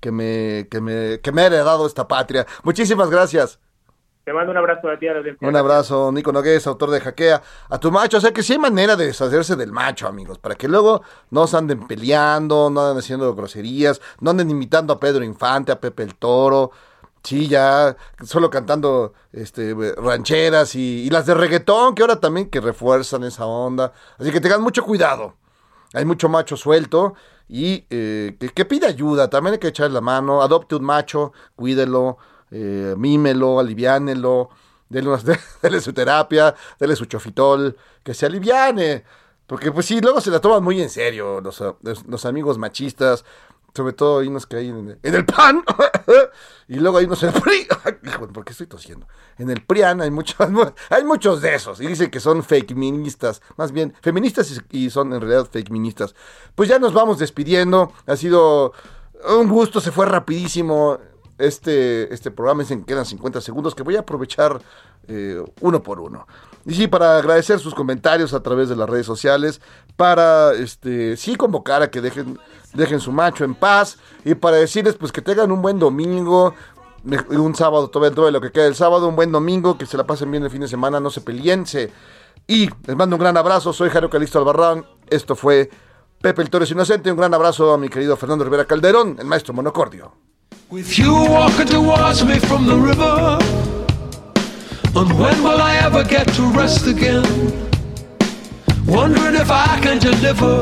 que 0.00 0.10
me, 0.12 0.68
que 0.70 0.80
me, 0.80 1.20
que 1.20 1.32
me 1.32 1.42
ha 1.42 1.46
heredado 1.46 1.86
esta 1.86 2.08
patria. 2.08 2.46
Muchísimas 2.62 3.10
gracias. 3.10 3.58
Te 4.24 4.34
mando 4.34 4.50
un 4.50 4.58
abrazo 4.58 4.90
a 4.90 4.98
ti 4.98 5.08
a 5.08 5.12
la 5.12 5.18
audiencia. 5.20 5.48
Un 5.48 5.56
abrazo, 5.56 6.12
Nico 6.12 6.32
Nogués, 6.32 6.66
autor 6.66 6.90
de 6.90 7.00
Hackea 7.00 7.42
a 7.70 7.78
tu 7.78 7.90
macho. 7.90 8.18
O 8.18 8.20
sea 8.20 8.30
que 8.30 8.42
sí 8.42 8.52
hay 8.52 8.58
manera 8.58 8.94
de 8.94 9.06
deshacerse 9.06 9.56
del 9.56 9.72
macho, 9.72 10.06
amigos, 10.06 10.38
para 10.38 10.54
que 10.54 10.68
luego 10.68 11.00
no 11.30 11.46
se 11.46 11.56
anden 11.56 11.86
peleando, 11.86 12.68
no 12.68 12.82
anden 12.82 12.98
haciendo 12.98 13.34
groserías, 13.34 14.02
no 14.20 14.32
anden 14.32 14.50
imitando 14.50 14.92
a 14.92 15.00
Pedro 15.00 15.24
Infante, 15.24 15.72
a 15.72 15.80
Pepe 15.80 16.02
el 16.02 16.14
Toro. 16.16 16.72
Sí, 17.22 17.48
ya 17.48 17.96
solo 18.22 18.50
cantando 18.50 19.14
este 19.32 19.74
rancheras 19.96 20.74
y, 20.74 21.06
y 21.06 21.10
las 21.10 21.24
de 21.24 21.32
reggaetón, 21.32 21.94
que 21.94 22.02
ahora 22.02 22.20
también 22.20 22.50
que 22.50 22.60
refuerzan 22.60 23.24
esa 23.24 23.46
onda. 23.46 23.94
Así 24.18 24.30
que 24.30 24.42
tengan 24.42 24.60
mucho 24.60 24.84
cuidado. 24.84 25.36
Hay 25.94 26.04
mucho 26.04 26.28
macho 26.28 26.54
suelto 26.58 27.14
y 27.48 27.84
eh, 27.90 28.36
que, 28.54 28.64
pide 28.64 28.86
ayuda. 28.86 29.30
También 29.30 29.54
hay 29.54 29.58
que 29.58 29.68
echarle 29.68 29.94
la 29.94 30.00
mano. 30.00 30.42
Adopte 30.42 30.76
un 30.76 30.84
macho, 30.84 31.32
cuídelo, 31.56 32.18
eh, 32.50 32.94
mímelo, 32.96 33.58
aliviánelo, 33.58 34.50
dele, 34.88 35.80
su 35.80 35.92
terapia, 35.92 36.54
dele 36.78 36.96
su 36.96 37.06
chofitol, 37.06 37.76
que 38.02 38.14
se 38.14 38.26
aliviane. 38.26 39.04
Porque 39.46 39.72
pues 39.72 39.86
sí, 39.86 40.00
luego 40.00 40.20
se 40.20 40.30
la 40.30 40.40
toman 40.40 40.62
muy 40.62 40.80
en 40.82 40.90
serio 40.90 41.40
los 41.40 42.24
amigos 42.26 42.58
machistas, 42.58 43.24
sobre 43.74 43.92
todo 43.92 44.20
hay 44.20 44.28
unos 44.28 44.46
que 44.46 44.56
hay 44.56 44.68
en, 44.68 44.98
en 45.02 45.14
el 45.14 45.24
PAN, 45.24 45.62
y 46.68 46.76
luego 46.76 46.98
hay 46.98 47.06
unos 47.06 47.22
en 47.22 47.34
el 47.34 47.40
PRI. 47.40 47.66
Hijo, 48.08 48.28
¿Por 48.28 48.44
qué 48.44 48.52
estoy 48.52 48.66
tosiendo? 48.66 49.06
En 49.38 49.50
el 49.50 49.62
PRIAN 49.62 50.00
hay 50.00 50.10
muchos, 50.10 50.36
hay 50.90 51.04
muchos 51.04 51.40
de 51.40 51.54
esos, 51.54 51.80
y 51.80 51.86
dicen 51.86 52.10
que 52.10 52.20
son 52.20 52.42
fake 52.42 52.74
ministas, 52.74 53.42
más 53.56 53.72
bien 53.72 53.94
feministas 54.02 54.50
y 54.70 54.78
y 54.78 54.90
son 54.90 55.12
en 55.12 55.20
realidad 55.20 55.48
fake 55.50 55.70
ministas. 55.70 56.14
Pues 56.54 56.68
ya 56.68 56.78
nos 56.78 56.92
vamos 56.92 57.18
despidiendo, 57.18 57.92
ha 58.06 58.16
sido 58.16 58.72
un 59.28 59.48
gusto, 59.48 59.80
se 59.80 59.90
fue 59.90 60.06
rapidísimo 60.06 60.98
este, 61.38 62.12
este 62.12 62.30
programa, 62.30 62.62
dicen 62.62 62.80
que 62.80 62.86
quedan 62.86 63.06
50 63.06 63.40
segundos, 63.40 63.74
que 63.74 63.82
voy 63.82 63.96
a 63.96 64.00
aprovechar 64.00 64.60
eh, 65.06 65.42
uno 65.60 65.82
por 65.82 66.00
uno. 66.00 66.26
Y 66.66 66.74
sí, 66.74 66.86
para 66.86 67.16
agradecer 67.16 67.58
sus 67.60 67.74
comentarios 67.74 68.34
a 68.34 68.42
través 68.42 68.68
de 68.68 68.76
las 68.76 68.88
redes 68.88 69.06
sociales, 69.06 69.60
para 69.96 70.52
este 70.52 71.16
sí 71.16 71.36
convocar 71.36 71.82
a 71.82 71.90
que 71.90 72.00
dejen, 72.00 72.38
dejen 72.74 73.00
su 73.00 73.12
macho 73.12 73.44
en 73.44 73.54
paz, 73.54 73.98
y 74.24 74.34
para 74.34 74.56
decirles 74.58 74.94
pues 74.96 75.12
que 75.12 75.22
tengan 75.22 75.50
un 75.50 75.62
buen 75.62 75.78
domingo, 75.78 76.54
un 77.30 77.54
sábado, 77.54 77.88
todo, 77.88 78.10
todo 78.12 78.30
lo 78.30 78.40
que 78.40 78.50
queda 78.52 78.64
del 78.64 78.74
sábado, 78.74 79.08
un 79.08 79.16
buen 79.16 79.32
domingo, 79.32 79.78
que 79.78 79.86
se 79.86 79.96
la 79.96 80.04
pasen 80.06 80.30
bien 80.30 80.42
el 80.44 80.50
fin 80.50 80.60
de 80.60 80.68
semana, 80.68 81.00
no 81.00 81.10
se 81.10 81.20
peleen, 81.20 81.64
se- 81.66 81.90
y 82.46 82.68
les 82.86 82.96
mando 82.96 83.16
un 83.16 83.20
gran 83.20 83.36
abrazo, 83.36 83.72
soy 83.72 83.88
Jairo 83.90 84.10
Calixto 84.10 84.38
Albarrán, 84.38 84.84
esto 85.08 85.36
fue 85.36 85.70
Pepe 86.20 86.42
el 86.42 86.50
Toro 86.50 86.64
es 86.64 86.70
Inocente. 86.72 87.10
Un 87.12 87.16
gran 87.18 87.32
abrazo 87.32 87.72
a 87.72 87.78
mi 87.78 87.88
querido 87.88 88.16
Fernando 88.16 88.42
Rivera 88.44 88.64
Calderón, 88.64 89.16
el 89.20 89.26
maestro 89.26 89.54
monocordio. 89.54 90.12
With 90.70 90.98
you 90.98 91.12
walking 91.12 91.66
towards 91.66 92.22
me 92.24 92.38
from 92.38 92.66
the 92.66 92.76
river. 92.76 93.38
And 94.94 95.18
when 95.18 95.42
will 95.42 95.62
I 95.62 95.76
ever 95.76 96.04
get 96.04 96.28
to 96.34 96.42
rest 96.48 96.86
again? 96.86 97.24
Wondering 98.86 99.34
if 99.34 99.50
I 99.50 99.80
can 99.80 99.98
deliver. 99.98 100.60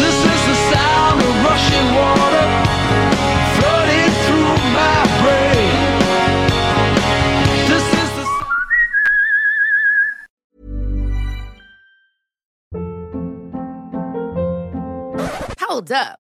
This 0.00 0.16
is 0.32 0.42
the 0.50 0.56
sound 0.72 1.20
of 1.20 1.44
rushing 1.44 1.94
water 2.00 2.48
flooding 3.58 4.12
through 4.24 4.56
my 4.72 4.98
brain. 5.20 5.76
This 7.68 7.86
is 8.02 8.10
the 8.18 8.24
sound 8.38 8.62
Hold 15.60 15.92
up. 15.92 16.21